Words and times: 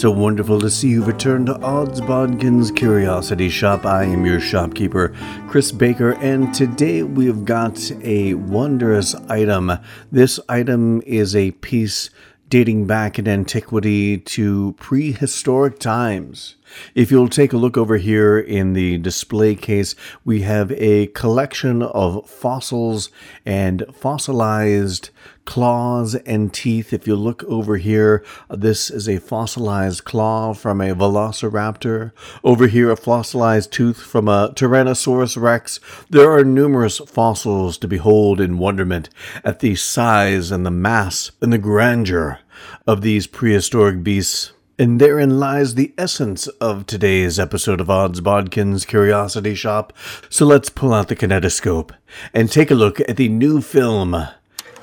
So 0.00 0.10
wonderful 0.10 0.58
to 0.60 0.70
see 0.70 0.88
you 0.88 1.04
return 1.04 1.44
to 1.44 1.60
Odds 1.60 2.00
Bodkin's 2.00 2.70
Curiosity 2.70 3.50
Shop. 3.50 3.84
I 3.84 4.04
am 4.04 4.24
your 4.24 4.40
shopkeeper, 4.40 5.14
Chris 5.46 5.72
Baker, 5.72 6.12
and 6.22 6.54
today 6.54 7.02
we've 7.02 7.44
got 7.44 7.78
a 8.02 8.32
wondrous 8.32 9.14
item. 9.28 9.70
This 10.10 10.40
item 10.48 11.02
is 11.04 11.36
a 11.36 11.50
piece 11.50 12.08
dating 12.48 12.86
back 12.86 13.18
in 13.18 13.28
antiquity 13.28 14.16
to 14.16 14.74
prehistoric 14.78 15.78
times. 15.78 16.56
If 16.94 17.10
you'll 17.10 17.28
take 17.28 17.52
a 17.52 17.56
look 17.58 17.76
over 17.76 17.96
here 17.96 18.38
in 18.38 18.72
the 18.72 18.98
display 18.98 19.54
case, 19.54 19.94
we 20.24 20.42
have 20.42 20.72
a 20.72 21.08
collection 21.08 21.82
of 21.82 22.28
fossils 22.28 23.10
and 23.44 23.84
fossilized 23.94 25.10
claws 25.44 26.14
and 26.14 26.52
teeth. 26.54 26.92
If 26.92 27.06
you 27.06 27.16
look 27.16 27.42
over 27.44 27.76
here, 27.76 28.24
this 28.48 28.90
is 28.90 29.08
a 29.08 29.18
fossilized 29.18 30.04
claw 30.04 30.54
from 30.54 30.80
a 30.80 30.94
velociraptor. 30.94 32.12
Over 32.44 32.66
here, 32.68 32.90
a 32.90 32.96
fossilized 32.96 33.72
tooth 33.72 34.00
from 34.00 34.28
a 34.28 34.52
Tyrannosaurus 34.54 35.40
rex. 35.40 35.80
There 36.08 36.30
are 36.30 36.44
numerous 36.44 36.98
fossils 36.98 37.78
to 37.78 37.88
behold 37.88 38.40
in 38.40 38.58
wonderment 38.58 39.08
at 39.44 39.60
the 39.60 39.74
size 39.74 40.50
and 40.50 40.64
the 40.64 40.70
mass 40.70 41.32
and 41.40 41.52
the 41.52 41.58
grandeur 41.58 42.38
of 42.86 43.02
these 43.02 43.26
prehistoric 43.26 44.02
beasts. 44.04 44.52
And 44.80 44.98
therein 44.98 45.38
lies 45.38 45.74
the 45.74 45.92
essence 45.98 46.46
of 46.46 46.86
today's 46.86 47.38
episode 47.38 47.82
of 47.82 47.90
Odds 47.90 48.22
Bodkin's 48.22 48.86
Curiosity 48.86 49.54
Shop. 49.54 49.92
So 50.30 50.46
let's 50.46 50.70
pull 50.70 50.94
out 50.94 51.08
the 51.08 51.16
kinetoscope 51.16 51.90
and 52.32 52.50
take 52.50 52.70
a 52.70 52.74
look 52.74 52.98
at 53.00 53.18
the 53.18 53.28
new 53.28 53.60
film, 53.60 54.16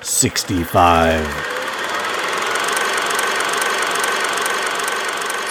65. 0.00 1.57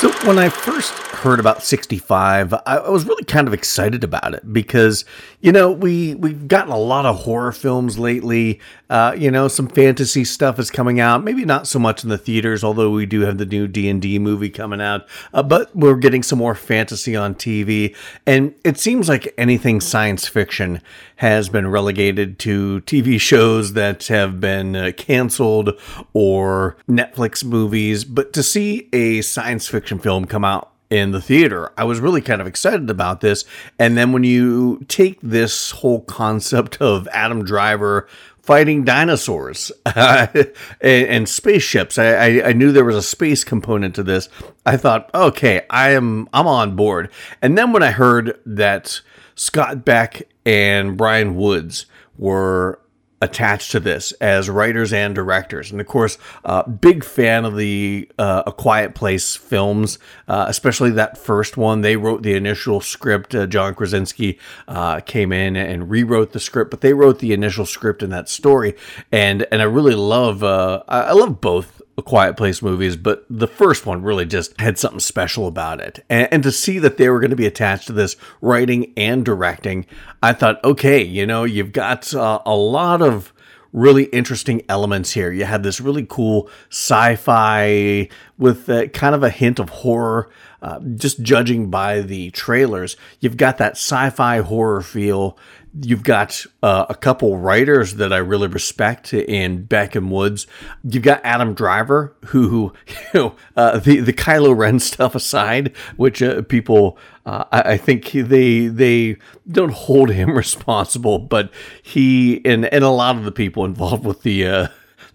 So 0.08 0.28
when 0.28 0.40
I 0.40 0.48
first 0.48 0.94
heard 1.18 1.38
about 1.38 1.64
65, 1.64 2.54
I 2.66 2.90
was 2.90 3.06
really 3.06 3.26
kind 3.26 3.46
of 3.46 3.54
excited 3.54 4.06
about 4.06 4.34
it 4.34 4.54
because, 4.54 5.04
you 5.42 5.52
know, 5.52 5.70
we, 5.70 6.16
we've 6.16 6.48
gotten 6.48 6.72
a 6.72 6.78
lot 6.78 7.06
of 7.06 7.24
horror 7.24 7.52
films 7.52 8.00
lately. 8.00 8.62
Uh, 8.90 9.14
you 9.18 9.30
know, 9.30 9.50
some 9.50 9.68
fantasy 9.68 10.24
stuff 10.24 10.60
is 10.60 10.72
coming 10.72 11.02
out. 11.02 11.26
Maybe 11.26 11.44
not 11.44 11.68
so 11.68 11.78
much 11.78 12.04
in 12.04 12.10
the 12.10 12.18
theaters, 12.18 12.64
although 12.64 12.90
we 12.92 13.06
do 13.06 13.22
have 13.22 13.38
the 13.38 13.46
new 13.46 13.68
D&D 13.68 14.20
movie 14.20 14.50
coming 14.50 14.80
out. 14.80 15.06
Uh, 15.34 15.44
but 15.44 15.76
we're 15.76 15.98
getting 15.98 16.24
some 16.24 16.40
more 16.40 16.56
fantasy 16.56 17.16
on 17.16 17.36
TV. 17.36 17.94
And 18.26 18.54
it 18.64 18.80
seems 18.80 19.10
like 19.10 19.34
anything 19.38 19.82
science 19.82 20.26
fiction 20.28 20.82
has 21.18 21.50
been 21.50 21.68
relegated 21.68 22.38
to 22.38 22.82
TV 22.82 23.20
shows 23.20 23.74
that 23.74 24.08
have 24.08 24.40
been 24.40 24.76
uh, 24.76 24.92
canceled 24.96 25.72
or 26.14 26.78
Netflix 26.88 27.44
movies. 27.44 28.06
But 28.06 28.32
to 28.34 28.44
see 28.44 28.88
a 28.94 29.22
science 29.22 29.68
fiction 29.68 29.97
film 30.00 30.26
come 30.26 30.46
out 30.46 30.72
in 30.90 31.12
the 31.12 31.22
theater. 31.22 31.72
I 31.78 31.84
was 31.84 32.00
really 32.00 32.22
kind 32.22 32.42
of 32.42 32.48
excited 32.48 32.90
about 32.90 33.22
this. 33.22 33.46
And 33.78 33.98
then 33.98 34.12
when 34.12 34.24
you 34.24 34.86
take 34.88 35.20
this 35.22 35.72
whole 35.72 36.02
concept 36.02 36.82
of 36.82 37.08
Adam 37.12 37.44
Driver 37.44 38.08
fighting 38.42 38.86
dinosaurs 38.86 39.72
uh, 39.86 40.28
and, 40.82 41.08
and, 41.08 41.30
spaceships, 41.30 41.98
I, 41.98 42.06
I, 42.14 42.48
I, 42.50 42.54
knew 42.54 42.72
there 42.72 42.86
was 42.86 42.96
a 42.96 43.02
space 43.02 43.44
component 43.44 43.94
to 43.96 44.04
this. 44.04 44.30
I 44.66 44.78
thought, 44.78 45.10
okay, 45.14 45.66
I 45.70 45.90
am 45.90 46.30
I'm 46.32 46.48
on 46.48 46.78
board. 46.78 47.12
And 47.42 47.58
then 47.58 47.74
when 47.74 47.84
I 47.84 47.92
heard 47.92 48.40
that 48.46 49.02
Scott 49.36 49.84
Beck 49.84 50.24
and 50.46 50.96
Bryan 50.96 51.36
Woods 51.36 51.88
were 52.18 52.80
attached 53.22 53.72
to 53.72 53.80
this 53.80 54.12
as 54.14 54.50
writers 54.50 54.94
and 54.94 55.16
directors. 55.16 55.72
And 55.72 55.82
of 55.82 55.88
course, 55.88 56.18
uh, 56.46 56.64
big 56.64 57.04
fan 57.04 57.46
of 57.46 57.56
the 57.56 58.10
uh, 58.20 58.44
A 58.46 58.52
Quiet 58.52 58.94
Place 58.94 59.36
films, 59.36 59.98
uh, 60.28 60.46
especially 60.48 60.92
that 60.92 61.18
first 61.18 61.58
one. 61.58 61.82
They 61.82 61.96
wrote 61.96 62.24
the 62.24 62.36
initial 62.36 62.80
script. 62.82 63.34
Uh, 63.34 63.48
John 63.48 63.74
Krasinski 63.74 64.38
uh, 64.68 65.00
came 65.02 65.32
in 65.32 65.56
and 65.56 65.90
rewrote 65.90 66.34
the 66.34 66.40
script, 66.40 66.72
but 66.72 66.82
they 66.82 66.94
wrote 66.94 67.20
the 67.20 67.34
initial 67.34 67.66
script 67.66 68.04
in 68.04 68.10
that 68.12 68.30
story. 68.30 68.76
And 69.12 69.48
and 69.52 69.62
I 69.62 69.66
really 69.66 69.96
love 69.96 70.44
uh, 70.44 70.84
I 70.88 71.14
love 71.14 71.42
both 71.42 71.77
a 71.98 72.04
Quiet 72.04 72.38
Place 72.38 72.62
movies, 72.62 72.96
but 72.96 73.26
the 73.30 73.48
first 73.48 73.86
one 73.86 74.04
really 74.04 74.26
just 74.26 74.60
had 74.62 74.78
something 74.78 75.00
special 75.00 75.48
about 75.48 75.82
it. 75.82 76.06
And, 76.10 76.28
and, 76.32 76.44
to 76.44 76.52
see 76.52 76.78
that 76.80 76.98
they 76.98 77.10
were 77.10 77.20
going 77.20 77.32
to 77.32 77.36
be 77.36 77.48
attached 77.48 77.88
to 77.88 77.94
this 77.94 78.16
writing 78.40 78.94
and 78.96 79.26
directing, 79.26 79.88
I 80.22 80.34
thought, 80.34 80.64
okay, 80.64 81.02
you 81.02 81.26
know, 81.26 81.44
you've 81.44 81.72
got 81.72 82.14
uh, 82.14 82.40
a 82.46 82.56
lot 82.56 83.02
of 83.02 83.34
really 83.74 84.06
interesting 84.06 84.62
elements 84.70 85.12
here. 85.12 85.32
You 85.32 85.46
have 85.46 85.64
this 85.64 85.82
really 85.82 86.06
cool 86.08 86.50
sci 86.70 87.16
fi 87.16 88.10
with 88.38 88.68
kind 88.94 89.16
of 89.16 89.24
a 89.24 89.30
hint 89.30 89.60
of 89.60 89.70
horror. 89.70 90.30
Uh, 90.62 90.80
just 90.96 91.22
judging 91.22 91.70
by 91.70 92.02
the 92.02 92.32
trailers, 92.32 92.98
you've 93.20 93.38
got 93.38 93.58
that 93.58 93.74
sci 93.74 94.10
fi 94.10 94.40
horror 94.40 94.82
feel 94.82 95.38
You've 95.82 96.04
got 96.04 96.46
uh, 96.64 96.86
a 96.90 96.96
couple 96.96 97.38
writers 97.38 97.96
that 97.96 98.12
I 98.12 98.18
really 98.18 98.48
respect 98.48 99.14
in 99.14 99.66
Beck 99.66 99.96
and 99.96 100.12
Woods. 100.12 100.48
You've 100.84 101.04
got 101.04 101.22
Adam 101.24 101.54
Driver, 101.54 102.16
who, 102.28 102.74
you 102.88 102.96
know, 103.14 103.36
uh, 103.56 103.80
the 103.80 104.00
the 104.00 104.14
Kylo 104.14 104.58
Ren 104.58 104.80
stuff 104.92 105.16
aside, 105.16 105.76
which 105.96 106.22
uh, 106.22 106.42
people 106.44 106.98
uh, 107.26 107.44
I, 107.52 107.74
I, 107.74 107.78
think 107.78 108.12
they 108.12 108.68
they 108.68 109.18
don't 109.52 109.74
hold 109.74 110.12
him 110.12 110.32
responsible, 110.36 111.20
but 111.20 111.52
he 111.84 112.42
and 112.46 112.66
and 112.66 112.84
a 112.84 112.90
lot 112.90 113.18
of 113.18 113.26
the 113.26 113.32
people 113.32 113.66
involved 113.66 114.06
with 114.06 114.22
the 114.22 114.48
uh, 114.48 114.68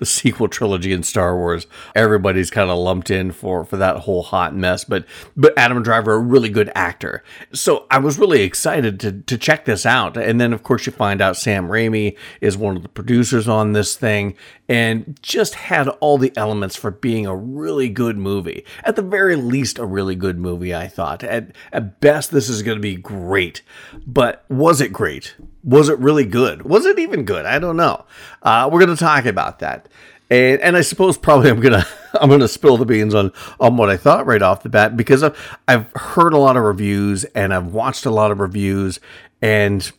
the 0.03 0.07
sequel 0.07 0.49
trilogy 0.49 0.93
in 0.93 1.05
Star 1.05 1.37
Wars. 1.37 1.69
Everybody's 1.95 2.51
kind 2.51 2.71
of 2.71 2.79
lumped 2.79 3.09
in 3.09 3.31
for 3.31 3.65
for 3.65 3.77
that 3.77 3.99
whole 3.99 4.25
hot 4.25 4.53
mess. 4.53 4.83
But 4.83 5.07
but 5.37 5.57
Adam 5.57 5.81
Driver, 5.85 6.15
a 6.15 6.19
really 6.19 6.49
good 6.49 6.73
actor. 6.75 7.23
So 7.53 7.87
I 7.89 7.99
was 7.99 8.19
really 8.19 8.43
excited 8.43 8.99
to 8.99 9.13
to 9.13 9.39
check 9.39 9.65
this 9.65 9.87
out. 9.87 10.17
And 10.17 10.41
then 10.41 10.53
of 10.53 10.65
course 10.65 10.87
you 10.87 10.93
find 10.93 11.21
out 11.21 11.37
Sam 11.37 11.69
Raimi 11.69 12.17
is 12.41 12.57
one 12.57 12.77
of 12.77 12.83
the 12.83 12.89
producers 12.89 13.47
on 13.47 13.75
this 13.75 13.95
thing 13.95 14.35
and 14.69 15.17
just 15.23 15.55
had 15.55 15.87
all 16.01 16.19
the 16.19 16.33
elements 16.37 16.75
for 16.75 16.91
being 16.91 17.25
a 17.25 17.37
really 17.37 17.89
good 17.89 18.17
movie. 18.17 18.65
At 18.83 18.97
the 18.97 19.03
very 19.03 19.37
least, 19.37 19.79
a 19.79 19.85
really 19.85 20.17
good 20.17 20.39
movie, 20.39 20.75
I 20.75 20.89
thought. 20.89 21.23
At, 21.23 21.55
at 21.73 22.01
best, 22.01 22.31
this 22.31 22.49
is 22.49 22.63
going 22.63 22.79
to 22.79 22.83
be 22.83 22.97
great. 22.97 23.63
But 24.07 24.47
was 24.49 24.81
it 24.81 24.93
great? 24.93 25.37
Was 25.65 25.89
it 25.89 25.99
really 25.99 26.25
good? 26.25 26.63
Was 26.63 26.87
it 26.87 26.99
even 26.99 27.25
good? 27.25 27.47
I 27.47 27.59
don't 27.59 27.77
know. 27.77 28.05
Uh, 28.43 28.69
we're 28.73 28.85
going 28.85 28.97
to 28.97 29.05
talk 29.05 29.27
about 29.27 29.61
that. 29.61 29.89
And, 30.33 30.61
and 30.63 30.77
I 30.79 30.81
suppose 30.81 31.19
probably 31.19 31.51
I'm 31.51 31.61
gonna 31.61 31.87
I'm 32.15 32.31
gonna 32.31 32.49
spill 32.49 32.79
the 32.79 32.87
beans 32.87 33.15
on 33.15 33.33
on 33.61 33.77
what 33.77 33.91
I 33.91 33.99
thought 33.99 34.25
right 34.25 34.41
off 34.41 34.63
the 34.63 34.71
bat 34.71 34.97
because 34.97 35.23
I've 35.23 35.59
I've 35.69 35.93
heard 35.95 36.33
a 36.33 36.39
lot 36.39 36.57
of 36.57 36.63
reviews 36.63 37.25
and 37.35 37.53
I've 37.53 37.67
watched 37.67 38.07
a 38.07 38.11
lot 38.11 38.31
of 38.31 38.41
reviews 38.41 38.99
and 39.43 39.93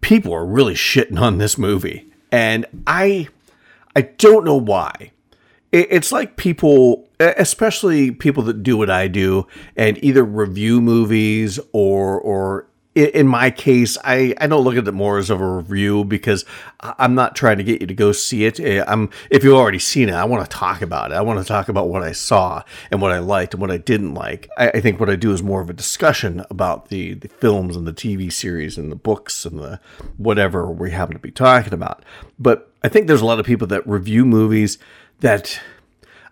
people 0.00 0.34
are 0.34 0.44
really 0.44 0.74
shitting 0.74 1.20
on 1.20 1.38
this 1.38 1.56
movie 1.56 2.12
and 2.32 2.66
I 2.88 3.28
I 3.94 4.02
don't 4.02 4.44
know 4.44 4.56
why. 4.56 5.12
It's 5.70 6.12
like 6.12 6.36
people, 6.36 7.06
especially 7.20 8.10
people 8.10 8.42
that 8.44 8.62
do 8.62 8.78
what 8.78 8.88
I 8.88 9.06
do 9.06 9.46
and 9.76 10.02
either 10.02 10.24
review 10.24 10.80
movies 10.80 11.60
or 11.72 12.18
or 12.18 12.66
in 13.06 13.26
my 13.26 13.50
case, 13.50 13.96
I, 14.04 14.34
I 14.40 14.46
don't 14.46 14.64
look 14.64 14.76
at 14.76 14.86
it 14.86 14.92
more 14.92 15.18
as 15.18 15.30
a 15.30 15.36
review 15.36 16.04
because 16.04 16.44
I'm 16.80 17.14
not 17.14 17.36
trying 17.36 17.58
to 17.58 17.64
get 17.64 17.80
you 17.80 17.86
to 17.86 17.94
go 17.94 18.12
see 18.12 18.44
it. 18.44 18.58
Eh, 18.60 18.84
I'm 18.86 19.10
if 19.30 19.44
you've 19.44 19.54
already 19.54 19.78
seen 19.78 20.08
it, 20.08 20.14
I 20.14 20.24
want 20.24 20.48
to 20.48 20.56
talk 20.56 20.82
about 20.82 21.12
it. 21.12 21.14
I 21.14 21.20
want 21.20 21.38
to 21.38 21.44
talk 21.44 21.68
about 21.68 21.88
what 21.88 22.02
I 22.02 22.12
saw 22.12 22.62
and 22.90 23.00
what 23.00 23.12
I 23.12 23.18
liked 23.18 23.54
and 23.54 23.60
what 23.60 23.70
I 23.70 23.78
didn't 23.78 24.14
like. 24.14 24.48
I, 24.58 24.70
I 24.70 24.80
think 24.80 25.00
what 25.00 25.10
I 25.10 25.16
do 25.16 25.32
is 25.32 25.42
more 25.42 25.60
of 25.60 25.70
a 25.70 25.74
discussion 25.74 26.44
about 26.50 26.88
the, 26.88 27.14
the 27.14 27.28
films 27.28 27.76
and 27.76 27.86
the 27.86 27.92
TV 27.92 28.32
series 28.32 28.78
and 28.78 28.90
the 28.90 28.96
books 28.96 29.44
and 29.44 29.58
the 29.58 29.80
whatever 30.16 30.70
we 30.70 30.90
happen 30.90 31.14
to 31.14 31.20
be 31.20 31.30
talking 31.30 31.72
about. 31.72 32.04
But 32.38 32.72
I 32.82 32.88
think 32.88 33.06
there's 33.06 33.22
a 33.22 33.26
lot 33.26 33.40
of 33.40 33.46
people 33.46 33.66
that 33.68 33.86
review 33.86 34.24
movies 34.24 34.78
that 35.20 35.60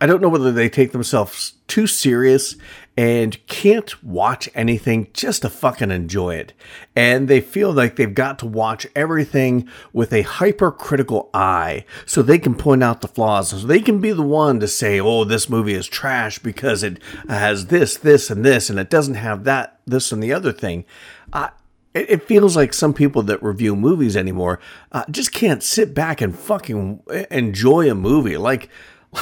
I 0.01 0.07
don't 0.07 0.21
know 0.21 0.29
whether 0.29 0.53
they 0.53 0.69
take 0.69 0.93
themselves 0.93 1.55
too 1.67 1.87
serious 1.87 2.57
and 2.96 3.44
can't 3.46 4.02
watch 4.02 4.48
anything 4.54 5.08
just 5.12 5.43
to 5.43 5.50
fucking 5.50 5.90
enjoy 5.90 6.37
it. 6.37 6.52
And 6.94 7.28
they 7.28 7.40
feel 7.40 7.72
like 7.72 7.96
they've 7.96 8.14
got 8.14 8.38
to 8.38 8.46
watch 8.46 8.87
everything 8.96 9.69
with 9.93 10.12
a 10.12 10.22
hypercritical 10.22 11.28
eye 11.34 11.84
so 12.06 12.22
they 12.22 12.38
can 12.38 12.54
point 12.54 12.82
out 12.82 13.02
the 13.02 13.08
flaws. 13.08 13.50
So 13.50 13.58
they 13.58 13.81
can 13.81 14.00
be 14.00 14.12
the 14.12 14.22
one 14.22 14.60
to 14.60 14.69
say, 14.69 14.98
oh, 14.98 15.25
this 15.25 15.50
movie 15.50 15.75
is 15.75 15.87
trash 15.87 16.38
because 16.38 16.82
it 16.82 16.98
has 17.28 17.66
this, 17.66 17.96
this, 17.96 18.31
and 18.31 18.44
this, 18.44 18.70
and 18.70 18.78
it 18.78 18.88
doesn't 18.88 19.14
have 19.14 19.44
that, 19.44 19.81
this, 19.87 20.10
and 20.12 20.22
the 20.22 20.32
other 20.32 20.52
thing. 20.52 20.84
Uh, 21.32 21.50
It, 21.94 22.25
feels 22.25 22.56
like 22.56 22.75
some 22.75 22.93
people 22.93 23.22
that 23.22 23.43
review 23.43 23.75
movies 23.75 24.16
anymore 24.16 24.58
uh, 24.93 25.04
just 25.10 25.32
can't 25.32 25.62
sit 25.62 25.94
back 25.94 26.20
and 26.20 26.38
fucking 26.38 27.00
enjoy 27.31 27.90
a 27.90 27.94
movie. 27.94 28.37
Like, 28.37 28.69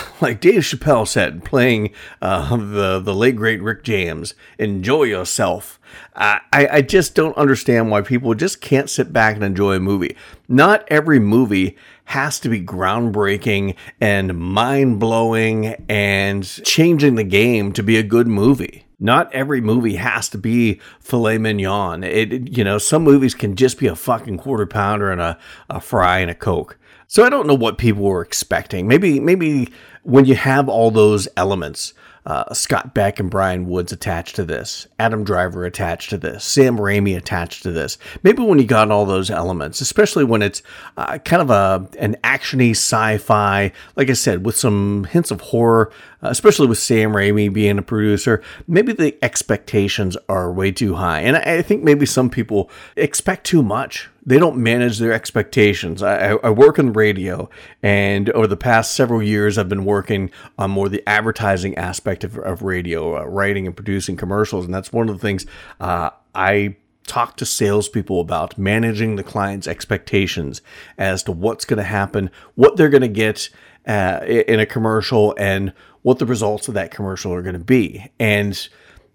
like 0.20 0.40
Dave 0.40 0.60
Chappelle 0.60 1.06
said, 1.06 1.44
playing 1.44 1.90
uh, 2.20 2.56
the 2.56 3.00
the 3.00 3.14
late 3.14 3.36
great 3.36 3.62
Rick 3.62 3.84
James, 3.84 4.34
enjoy 4.58 5.04
yourself. 5.04 5.80
I 6.14 6.40
I 6.52 6.82
just 6.82 7.14
don't 7.14 7.36
understand 7.36 7.90
why 7.90 8.02
people 8.02 8.34
just 8.34 8.60
can't 8.60 8.90
sit 8.90 9.12
back 9.12 9.34
and 9.36 9.44
enjoy 9.44 9.74
a 9.74 9.80
movie. 9.80 10.16
Not 10.48 10.84
every 10.88 11.18
movie 11.18 11.76
has 12.06 12.38
to 12.40 12.48
be 12.48 12.60
groundbreaking 12.60 13.76
and 14.00 14.38
mind 14.38 15.00
blowing 15.00 15.84
and 15.88 16.44
changing 16.64 17.14
the 17.14 17.24
game 17.24 17.72
to 17.72 17.82
be 17.82 17.96
a 17.96 18.02
good 18.02 18.26
movie. 18.26 18.84
Not 19.00 19.32
every 19.34 19.60
movie 19.60 19.96
has 19.96 20.28
to 20.30 20.38
be 20.38 20.80
filet 21.00 21.38
mignon. 21.38 22.04
It, 22.04 22.56
you 22.56 22.64
know, 22.64 22.78
some 22.78 23.02
movies 23.02 23.34
can 23.34 23.56
just 23.56 23.78
be 23.78 23.86
a 23.86 23.96
fucking 23.96 24.38
quarter 24.38 24.66
pounder 24.66 25.10
and 25.10 25.20
a, 25.20 25.38
a 25.68 25.80
fry 25.80 26.18
and 26.20 26.30
a 26.30 26.34
coke. 26.34 26.78
So 27.06 27.24
I 27.24 27.30
don't 27.30 27.46
know 27.46 27.54
what 27.54 27.78
people 27.78 28.02
were 28.02 28.22
expecting. 28.22 28.88
Maybe, 28.88 29.20
maybe 29.20 29.72
when 30.02 30.24
you 30.24 30.34
have 30.34 30.68
all 30.68 30.90
those 30.90 31.28
elements, 31.36 31.94
uh, 32.26 32.54
Scott 32.54 32.94
Beck 32.94 33.20
and 33.20 33.30
Bryan 33.30 33.66
Woods 33.66 33.92
attached 33.92 34.36
to 34.36 34.44
this, 34.44 34.86
Adam 34.98 35.24
Driver 35.24 35.66
attached 35.66 36.08
to 36.10 36.16
this, 36.16 36.42
Sam 36.42 36.78
Raimi 36.78 37.14
attached 37.16 37.62
to 37.64 37.70
this. 37.70 37.98
Maybe 38.22 38.42
when 38.42 38.58
you 38.58 38.64
got 38.64 38.90
all 38.90 39.04
those 39.04 39.30
elements, 39.30 39.82
especially 39.82 40.24
when 40.24 40.40
it's 40.40 40.62
uh, 40.96 41.18
kind 41.18 41.42
of 41.42 41.50
a 41.50 41.86
an 41.98 42.16
actiony 42.24 42.70
sci-fi, 42.70 43.72
like 43.96 44.08
I 44.08 44.14
said, 44.14 44.46
with 44.46 44.56
some 44.56 45.04
hints 45.04 45.30
of 45.30 45.42
horror, 45.42 45.92
uh, 46.22 46.28
especially 46.30 46.66
with 46.66 46.78
Sam 46.78 47.12
Raimi 47.12 47.52
being 47.52 47.76
a 47.76 47.82
producer, 47.82 48.42
maybe 48.66 48.94
the 48.94 49.22
expectations 49.22 50.16
are 50.26 50.50
way 50.50 50.72
too 50.72 50.94
high, 50.94 51.20
and 51.20 51.36
I, 51.36 51.58
I 51.58 51.62
think 51.62 51.82
maybe 51.82 52.06
some 52.06 52.30
people 52.30 52.70
expect 52.96 53.44
too 53.44 53.62
much 53.62 54.08
they 54.26 54.38
don't 54.38 54.56
manage 54.56 54.98
their 54.98 55.12
expectations. 55.12 56.02
I, 56.02 56.32
I, 56.32 56.50
work 56.50 56.78
in 56.78 56.92
radio, 56.92 57.50
and 57.82 58.30
over 58.30 58.46
the 58.46 58.56
past 58.56 58.94
several 58.94 59.22
years, 59.22 59.58
I've 59.58 59.68
been 59.68 59.84
working 59.84 60.30
on 60.58 60.70
more 60.70 60.88
the 60.88 61.02
advertising 61.06 61.76
aspect 61.76 62.24
of, 62.24 62.38
of 62.38 62.62
radio, 62.62 63.18
uh, 63.18 63.24
writing 63.24 63.66
and 63.66 63.76
producing 63.76 64.16
commercials, 64.16 64.64
and 64.64 64.72
that's 64.72 64.92
one 64.92 65.08
of 65.08 65.16
the 65.16 65.20
things 65.20 65.44
uh, 65.80 66.10
I 66.34 66.76
talk 67.06 67.36
to 67.36 67.44
salespeople 67.44 68.20
about 68.20 68.56
managing 68.56 69.16
the 69.16 69.22
client's 69.22 69.68
expectations 69.68 70.62
as 70.96 71.22
to 71.24 71.32
what's 71.32 71.66
going 71.66 71.78
to 71.78 71.84
happen, 71.84 72.30
what 72.54 72.76
they're 72.76 72.88
going 72.88 73.02
to 73.02 73.08
get 73.08 73.50
uh, 73.86 74.20
in 74.24 74.58
a 74.58 74.66
commercial, 74.66 75.34
and 75.38 75.72
what 76.00 76.18
the 76.18 76.26
results 76.26 76.68
of 76.68 76.74
that 76.74 76.90
commercial 76.90 77.32
are 77.32 77.42
going 77.42 77.54
to 77.54 77.58
be. 77.58 78.10
And 78.18 78.68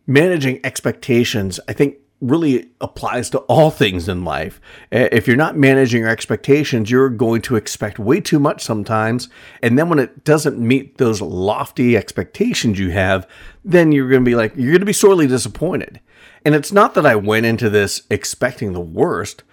managing 0.06 0.60
expectations, 0.64 1.60
I 1.68 1.74
think 1.74 1.98
really 2.22 2.70
applies 2.82 3.30
to 3.30 3.40
all 3.40 3.72
things 3.72 4.10
in 4.10 4.26
life. 4.26 4.60
If 4.92 5.28
you're 5.28 5.38
not 5.38 5.58
managing 5.58 6.02
your 6.02 6.10
expectations, 6.10 6.92
you're 6.92 7.10
going 7.10 7.42
to 7.44 7.56
expect 7.56 7.98
way 7.98 8.20
too 8.20 8.40
much 8.40 8.64
sometimes. 8.64 9.30
And 9.62 9.78
then 9.78 9.90
when 9.90 10.00
it 10.00 10.24
doesn't 10.26 10.60
meet 10.60 10.98
those 10.98 11.22
lofty 11.22 11.96
expectations 11.96 12.80
you 12.80 12.92
have, 12.92 13.28
then 13.64 13.92
you're 13.92 14.10
going 14.10 14.24
to 14.24 14.30
be 14.30 14.36
like, 14.36 14.54
you're 14.56 14.72
going 14.72 14.80
to 14.80 14.86
be 14.86 14.94
sorely 14.94 15.28
disappointed. 15.28 16.02
And 16.46 16.56
it's 16.56 16.72
not 16.72 16.94
that 16.96 17.06
I 17.06 17.16
went 17.16 17.46
into 17.46 17.70
this 17.70 18.04
expecting 18.10 18.74
the 18.74 18.80
worst, 18.82 19.44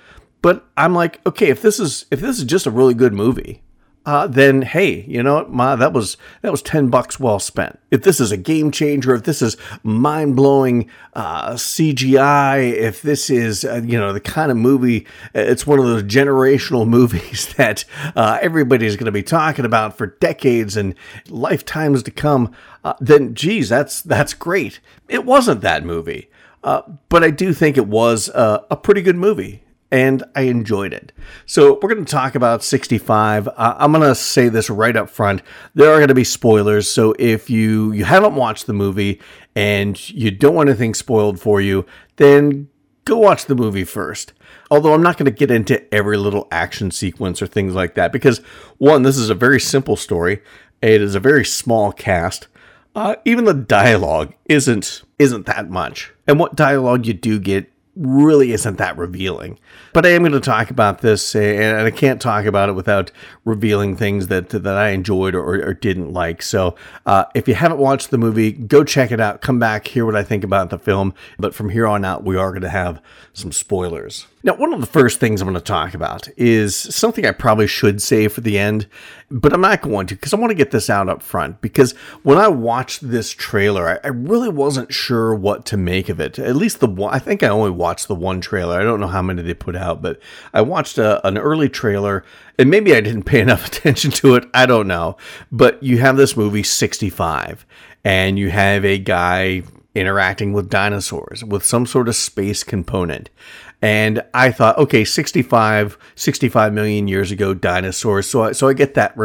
but 0.42 0.66
I'm 0.76 0.94
like, 0.94 1.20
okay, 1.26 1.48
if 1.48 1.62
this 1.62 1.80
is 1.80 2.06
if 2.10 2.20
this 2.20 2.38
is 2.38 2.44
just 2.44 2.66
a 2.66 2.70
really 2.70 2.94
good 2.94 3.12
movie, 3.12 3.62
uh, 4.06 4.28
then 4.28 4.62
hey, 4.62 5.04
you 5.08 5.20
know 5.20 5.34
what, 5.34 5.50
Ma, 5.50 5.74
that 5.74 5.92
was 5.92 6.16
that 6.42 6.52
was 6.52 6.62
ten 6.62 6.88
bucks 6.88 7.18
well 7.18 7.40
spent. 7.40 7.80
If 7.90 8.02
this 8.02 8.20
is 8.20 8.30
a 8.30 8.36
game 8.36 8.70
changer, 8.70 9.16
if 9.16 9.24
this 9.24 9.42
is 9.42 9.56
mind 9.82 10.36
blowing 10.36 10.88
uh, 11.14 11.54
CGI, 11.54 12.72
if 12.72 13.02
this 13.02 13.28
is 13.28 13.64
uh, 13.64 13.82
you 13.84 13.98
know 13.98 14.12
the 14.12 14.20
kind 14.20 14.52
of 14.52 14.56
movie, 14.56 15.06
uh, 15.34 15.40
it's 15.40 15.66
one 15.66 15.80
of 15.80 15.86
those 15.86 16.04
generational 16.04 16.86
movies 16.96 17.52
that 17.54 17.84
uh, 18.14 18.38
everybody's 18.40 18.94
going 18.94 19.06
to 19.06 19.12
be 19.12 19.24
talking 19.24 19.64
about 19.64 19.98
for 19.98 20.06
decades 20.06 20.76
and 20.76 20.94
lifetimes 21.28 22.04
to 22.04 22.12
come. 22.12 22.54
Uh, 22.84 22.94
then, 23.00 23.34
geez, 23.34 23.68
that's 23.68 24.02
that's 24.02 24.34
great. 24.34 24.78
It 25.08 25.24
wasn't 25.24 25.62
that 25.62 25.84
movie. 25.84 26.30
but 26.62 27.24
I 27.24 27.30
do 27.30 27.52
think 27.52 27.76
it 27.76 27.88
was 27.88 28.30
a 28.32 28.78
pretty 28.80 29.02
good 29.02 29.16
movie 29.16 29.64
and 29.90 30.24
I 30.34 30.42
enjoyed 30.42 30.92
it. 30.92 31.12
So 31.46 31.78
we're 31.80 31.94
going 31.94 32.04
to 32.04 32.10
talk 32.10 32.34
about 32.34 32.62
65. 32.62 33.48
Uh, 33.48 33.52
I'm 33.78 33.92
going 33.92 34.02
to 34.02 34.14
say 34.14 34.48
this 34.48 34.68
right 34.68 34.96
up 34.96 35.08
front. 35.08 35.42
There 35.74 35.90
are 35.90 35.98
going 35.98 36.08
to 36.08 36.14
be 36.14 36.24
spoilers. 36.24 36.90
So 36.90 37.14
if 37.18 37.48
you 37.48 37.92
you 37.92 38.04
haven't 38.04 38.34
watched 38.34 38.66
the 38.66 38.72
movie 38.72 39.20
and 39.54 40.10
you 40.10 40.30
don't 40.30 40.54
want 40.54 40.68
anything 40.68 40.94
spoiled 40.94 41.40
for 41.40 41.60
you, 41.60 41.86
then 42.16 42.68
go 43.04 43.16
watch 43.16 43.46
the 43.46 43.54
movie 43.54 43.84
first. 43.84 44.32
Although 44.70 44.92
I'm 44.92 45.02
not 45.02 45.16
going 45.16 45.26
to 45.26 45.30
get 45.30 45.50
into 45.50 45.94
every 45.94 46.16
little 46.16 46.48
action 46.50 46.90
sequence 46.90 47.40
or 47.40 47.46
things 47.46 47.74
like 47.74 47.94
that 47.94 48.12
because 48.12 48.38
one, 48.78 49.02
this 49.02 49.16
is 49.16 49.30
a 49.30 49.34
very 49.34 49.60
simple 49.60 49.96
story. 49.96 50.42
It 50.82 51.00
is 51.00 51.14
a 51.14 51.20
very 51.20 51.44
small 51.44 51.92
cast. 51.92 52.48
Uh, 52.94 53.16
even 53.24 53.44
the 53.44 53.54
dialogue 53.54 54.34
isn't 54.46 55.02
isn't 55.18 55.46
that 55.46 55.70
much. 55.70 56.12
And 56.26 56.40
what 56.40 56.56
dialogue 56.56 57.06
you 57.06 57.14
do 57.14 57.38
get 57.38 57.70
really 57.96 58.52
isn't 58.52 58.78
that 58.78 58.96
revealing. 58.96 59.58
But 59.93 60.04
I 60.04 60.10
am 60.10 60.22
going 60.22 60.32
to 60.32 60.40
talk 60.40 60.70
about 60.70 61.00
this, 61.00 61.34
and 61.34 61.81
I 61.81 61.90
can't 61.90 62.20
talk 62.20 62.44
about 62.44 62.69
it 62.69 62.72
without 62.72 63.10
revealing 63.44 63.96
things 63.96 64.28
that 64.28 64.50
that 64.50 64.66
I 64.66 64.90
enjoyed 64.90 65.34
or, 65.34 65.66
or 65.66 65.75
didn't 65.75 66.12
like. 66.12 66.43
So, 66.43 66.76
uh, 67.06 67.25
if 67.34 67.48
you 67.48 67.54
haven't 67.54 67.78
watched 67.78 68.10
the 68.10 68.19
movie, 68.19 68.52
go 68.52 68.84
check 68.84 69.10
it 69.10 69.20
out. 69.20 69.40
Come 69.40 69.58
back, 69.58 69.88
hear 69.88 70.04
what 70.04 70.16
I 70.16 70.22
think 70.22 70.44
about 70.44 70.70
the 70.70 70.78
film. 70.78 71.14
But 71.38 71.54
from 71.54 71.70
here 71.70 71.87
on 71.87 72.04
out, 72.04 72.25
we 72.25 72.37
are 72.37 72.50
going 72.50 72.62
to 72.62 72.69
have 72.69 73.00
some 73.32 73.52
spoilers. 73.52 74.26
Now, 74.46 74.54
one 74.54 74.72
of 74.72 74.81
the 74.81 74.87
first 74.87 75.19
things 75.19 75.40
I'm 75.40 75.48
going 75.48 75.56
to 75.56 75.60
talk 75.60 75.93
about 75.93 76.28
is 76.37 76.76
something 76.76 77.26
I 77.26 77.32
probably 77.32 77.66
should 77.66 78.00
say 78.00 78.28
for 78.28 78.43
the 78.43 78.60
end, 78.60 78.87
but 79.28 79.52
I'm 79.52 79.60
not 79.60 79.82
going 79.82 80.06
to 80.06 80.14
because 80.14 80.32
I 80.32 80.37
want 80.37 80.52
to 80.52 80.56
get 80.56 80.70
this 80.70 80.88
out 80.88 81.08
up 81.08 81.20
front. 81.20 81.60
Because 81.60 81.96
when 82.22 82.38
I 82.38 82.46
watched 82.46 83.10
this 83.10 83.32
trailer, 83.32 83.88
I, 83.88 84.06
I, 84.06 84.10
really 84.12 84.48
wasn't 84.48 84.94
sure 84.94 85.34
what 85.34 85.66
to 85.66 85.76
make 85.76 86.08
of 86.08 86.20
it. 86.20 86.38
At 86.38 86.54
least 86.54 86.78
the 86.78 86.87
one, 86.87 87.12
I 87.12 87.19
think 87.19 87.43
I 87.43 87.48
only 87.48 87.72
watched 87.72 88.06
the 88.06 88.14
one 88.14 88.40
trailer. 88.40 88.78
I 88.78 88.84
don't 88.84 89.00
know 89.00 89.08
how 89.08 89.20
many 89.20 89.43
they 89.43 89.52
put 89.52 89.75
out, 89.75 90.00
but 90.00 90.20
I 90.54 90.62
watched 90.62 90.96
a, 90.96 91.26
an 91.26 91.37
early 91.37 91.69
trailer 91.69 92.22
and 92.56 92.70
maybe 92.70 92.94
I 92.94 93.00
didn't 93.00 93.25
pay 93.25 93.40
enough 93.46 93.66
attention 93.66 94.12
to 94.12 94.37
it. 94.37 94.44
I 94.54 94.66
don't 94.66 94.87
know. 94.87 95.16
But 95.50 95.82
you 95.82 95.99
have 95.99 96.16
this 96.16 96.37
movie 96.37 96.62
65 96.62 97.66
and 98.04 98.38
you 98.38 98.50
have 98.50 98.84
a 98.84 98.96
guy 98.99 99.64
interacting 99.96 100.52
with 100.52 100.69
dinosaurs 100.69 101.43
with 101.43 101.64
some 101.64 101.87
sort 101.87 102.06
of 102.06 102.14
space 102.14 102.62
component. 102.62 103.31
And 103.80 104.23
I 104.35 104.52
thought, 104.52 104.78
okay, 104.78 105.04
65, 105.04 105.99
65 106.14 106.73
million 106.73 107.09
years 107.09 107.30
ago, 107.30 107.54
dinosaurs. 107.54 108.28
So 108.28 108.44
I, 108.44 108.52
so 108.52 108.68
I 108.68 108.75
get 108.75 108.94
that, 108.94 109.16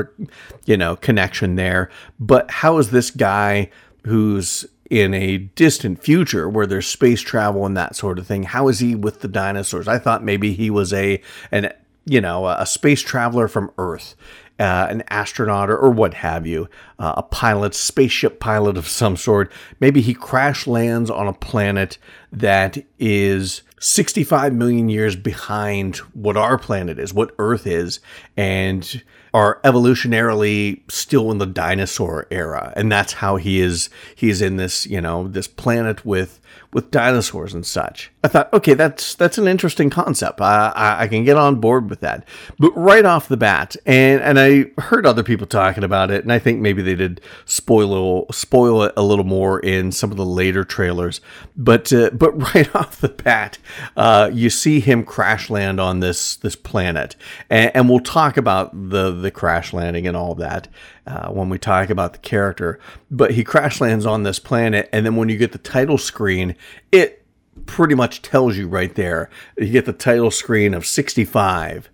you 0.66 0.78
know, 0.78 0.96
connection 0.96 1.56
there. 1.56 1.90
But 2.20 2.50
how 2.50 2.78
is 2.78 2.92
this 2.92 3.12
guy 3.12 3.70
who's 4.06 4.66
in 4.90 5.14
a 5.14 5.38
distant 5.38 6.04
future 6.04 6.50
where 6.50 6.68
there's 6.68 6.88
space 6.88 7.22
travel 7.22 7.66
and 7.66 7.78
that 7.78 7.96
sort 7.96 8.20
of 8.20 8.28
thing, 8.28 8.44
how 8.44 8.68
is 8.68 8.80
he 8.80 8.96
with 8.96 9.22
the 9.22 9.28
dinosaurs? 9.28 9.88
I 9.88 10.00
thought 10.00 10.24
maybe 10.24 10.54
he 10.54 10.70
was 10.70 10.94
a 10.94 11.22
an 11.52 11.72
you 12.06 12.20
know 12.20 12.48
a 12.48 12.66
space 12.66 13.02
traveler 13.02 13.48
from 13.48 13.72
Earth 13.78 14.16
uh, 14.62 14.88
an 14.90 15.04
astronaut 15.10 15.72
or, 15.72 15.78
or, 15.78 15.90
what 15.90 16.14
have 16.14 16.46
you, 16.46 16.70
uh, 17.00 17.14
a 17.18 17.24
pilot, 17.24 17.74
spaceship 17.74 18.40
pilot 18.40 18.78
of 18.78 18.88
some 18.88 19.18
sort. 19.18 19.52
Maybe 19.80 20.02
he 20.02 20.14
crash 20.14 20.68
lands 20.68 21.10
on 21.10 21.28
a 21.28 21.34
planet 21.34 21.98
that 22.32 22.78
is 23.00 23.64
65 23.80 24.54
million 24.54 24.88
years 24.88 25.16
behind 25.16 25.98
what 26.14 26.38
our 26.38 26.60
planet 26.60 27.00
is, 27.00 27.12
what 27.12 27.34
Earth 27.40 27.66
is, 27.66 28.00
and 28.38 29.02
are 29.34 29.60
evolutionarily 29.64 30.82
still 30.92 31.32
in 31.32 31.40
the 31.40 31.46
dinosaur 31.48 32.28
era. 32.30 32.74
And 32.76 32.92
that's 32.92 33.14
how 33.14 33.38
he 33.38 33.62
is 33.62 33.90
he's 34.14 34.42
in 34.42 34.58
this, 34.58 34.86
you 34.86 35.02
know, 35.02 35.28
this 35.28 35.48
planet 35.48 36.06
with 36.06 36.40
with 36.74 36.92
dinosaurs 36.92 37.54
and 37.54 37.66
such. 37.66 38.12
I 38.24 38.28
thought, 38.28 38.54
okay, 38.54 38.74
that's 38.76 39.16
that's 39.16 39.38
an 39.38 39.48
interesting 39.48 39.90
concept. 39.90 40.40
I, 40.40 40.72
I, 40.76 41.02
I, 41.02 41.08
can 41.08 41.26
get 41.26 41.36
on 41.36 41.60
board 41.60 41.90
with 41.90 42.00
that. 42.02 42.26
But 42.60 42.72
right 42.76 43.04
off 43.04 43.28
the 43.28 43.38
bat, 43.38 43.76
and 43.86 44.22
and 44.22 44.40
I 44.40 44.66
heard 44.82 45.06
other 45.06 45.24
people 45.24 45.48
talking 45.48 45.84
about 45.84 46.12
it, 46.12 46.24
and 46.24 46.32
I 46.32 46.40
think 46.40 46.62
maybe 46.62 46.82
they 46.82 46.96
did 46.96 47.20
spoil 47.46 48.28
spoil 48.32 48.84
it 48.84 48.94
a 48.96 49.04
little 49.04 49.26
more 49.26 49.60
in 49.60 49.92
some 49.92 50.12
of 50.12 50.18
the 50.18 50.26
later 50.26 50.64
trailers. 50.64 51.20
But 51.58 51.92
uh, 51.92 52.12
but 52.12 52.32
right 52.54 52.74
off 52.76 53.02
the 53.02 53.10
bat, 53.10 53.58
uh, 53.98 54.30
you 54.32 54.50
see 54.50 54.80
him 54.80 55.04
crash 55.04 55.50
land 55.50 55.82
on 55.82 56.00
this 56.00 56.38
this 56.38 56.56
planet, 56.56 57.16
and, 57.50 57.72
and 57.76 57.90
we'll 57.90 58.00
talk 58.00 58.38
about 58.38 58.72
the 58.90 59.12
the 59.12 59.32
crash 59.32 59.74
landing 59.74 60.08
and 60.08 60.16
all 60.16 60.36
that 60.36 60.68
uh, 61.08 61.30
when 61.30 61.50
we 61.50 61.58
talk 61.58 61.90
about 61.90 62.14
the 62.14 62.20
character. 62.20 62.80
But 63.10 63.32
he 63.32 63.44
crash 63.44 63.82
lands 63.82 64.06
on 64.06 64.24
this 64.24 64.40
planet, 64.40 64.90
and 64.92 65.06
then 65.06 65.16
when 65.16 65.30
you 65.30 65.38
get 65.38 65.52
the 65.52 65.58
title 65.58 65.98
screen, 65.98 66.56
it 66.92 67.26
pretty 67.66 67.96
much 67.96 68.22
tells 68.22 68.58
you 68.58 68.68
right 68.68 68.94
there. 68.96 69.30
You 69.58 69.72
get 69.72 69.86
the 69.86 69.94
title 69.94 70.32
screen 70.32 70.74
of 70.74 70.86
65, 70.86 71.90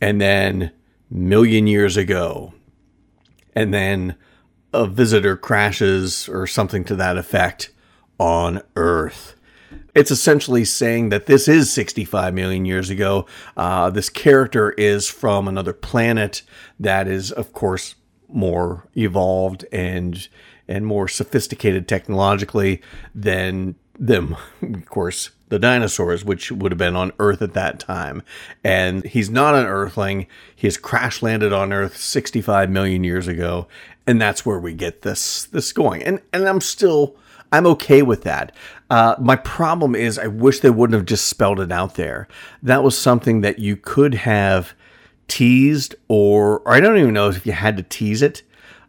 and 0.00 0.20
then 0.20 0.72
million 1.10 1.66
years 1.66 1.96
ago, 1.96 2.54
and 3.54 3.72
then 3.72 4.16
a 4.72 4.86
visitor 4.86 5.36
crashes 5.36 6.28
or 6.28 6.46
something 6.46 6.84
to 6.84 6.96
that 6.96 7.18
effect 7.18 7.70
on 8.18 8.62
Earth. 8.76 9.34
It's 9.94 10.10
essentially 10.10 10.64
saying 10.64 11.10
that 11.10 11.26
this 11.26 11.48
is 11.48 11.70
65 11.70 12.32
million 12.32 12.64
years 12.64 12.88
ago. 12.88 13.26
Uh, 13.56 13.90
this 13.90 14.08
character 14.08 14.70
is 14.72 15.08
from 15.08 15.46
another 15.46 15.74
planet 15.74 16.42
that 16.80 17.06
is, 17.06 17.30
of 17.30 17.52
course, 17.52 17.94
more 18.32 18.86
evolved 18.96 19.64
and 19.72 20.28
and 20.68 20.86
more 20.86 21.08
sophisticated 21.08 21.88
technologically 21.88 22.80
than 23.14 23.74
them, 23.98 24.36
of 24.62 24.86
course, 24.86 25.30
the 25.48 25.58
dinosaurs, 25.58 26.24
which 26.24 26.50
would 26.50 26.72
have 26.72 26.78
been 26.78 26.96
on 26.96 27.12
Earth 27.18 27.42
at 27.42 27.52
that 27.52 27.78
time. 27.78 28.22
And 28.64 29.04
he's 29.04 29.28
not 29.28 29.54
an 29.54 29.66
Earthling. 29.66 30.26
He 30.56 30.66
has 30.66 30.78
crash 30.78 31.20
landed 31.20 31.52
on 31.52 31.72
Earth 31.72 31.96
65 31.96 32.70
million 32.70 33.04
years 33.04 33.28
ago, 33.28 33.68
and 34.06 34.20
that's 34.20 34.46
where 34.46 34.58
we 34.58 34.72
get 34.72 35.02
this 35.02 35.44
this 35.44 35.72
going. 35.72 36.02
And 36.02 36.20
and 36.32 36.48
I'm 36.48 36.60
still 36.60 37.16
I'm 37.52 37.66
okay 37.66 38.00
with 38.00 38.22
that. 38.22 38.54
Uh, 38.88 39.14
my 39.18 39.36
problem 39.36 39.94
is 39.94 40.18
I 40.18 40.26
wish 40.26 40.60
they 40.60 40.70
wouldn't 40.70 40.96
have 40.96 41.04
just 41.04 41.28
spelled 41.28 41.60
it 41.60 41.70
out 41.70 41.96
there. 41.96 42.26
That 42.62 42.82
was 42.82 42.96
something 42.96 43.42
that 43.42 43.58
you 43.58 43.76
could 43.76 44.14
have 44.14 44.72
teased, 45.32 45.94
or, 46.08 46.58
or 46.58 46.74
I 46.74 46.80
don't 46.80 46.98
even 46.98 47.14
know 47.14 47.30
if 47.30 47.46
you 47.46 47.52
had 47.52 47.78
to 47.78 47.82
tease 47.82 48.20
it. 48.20 48.42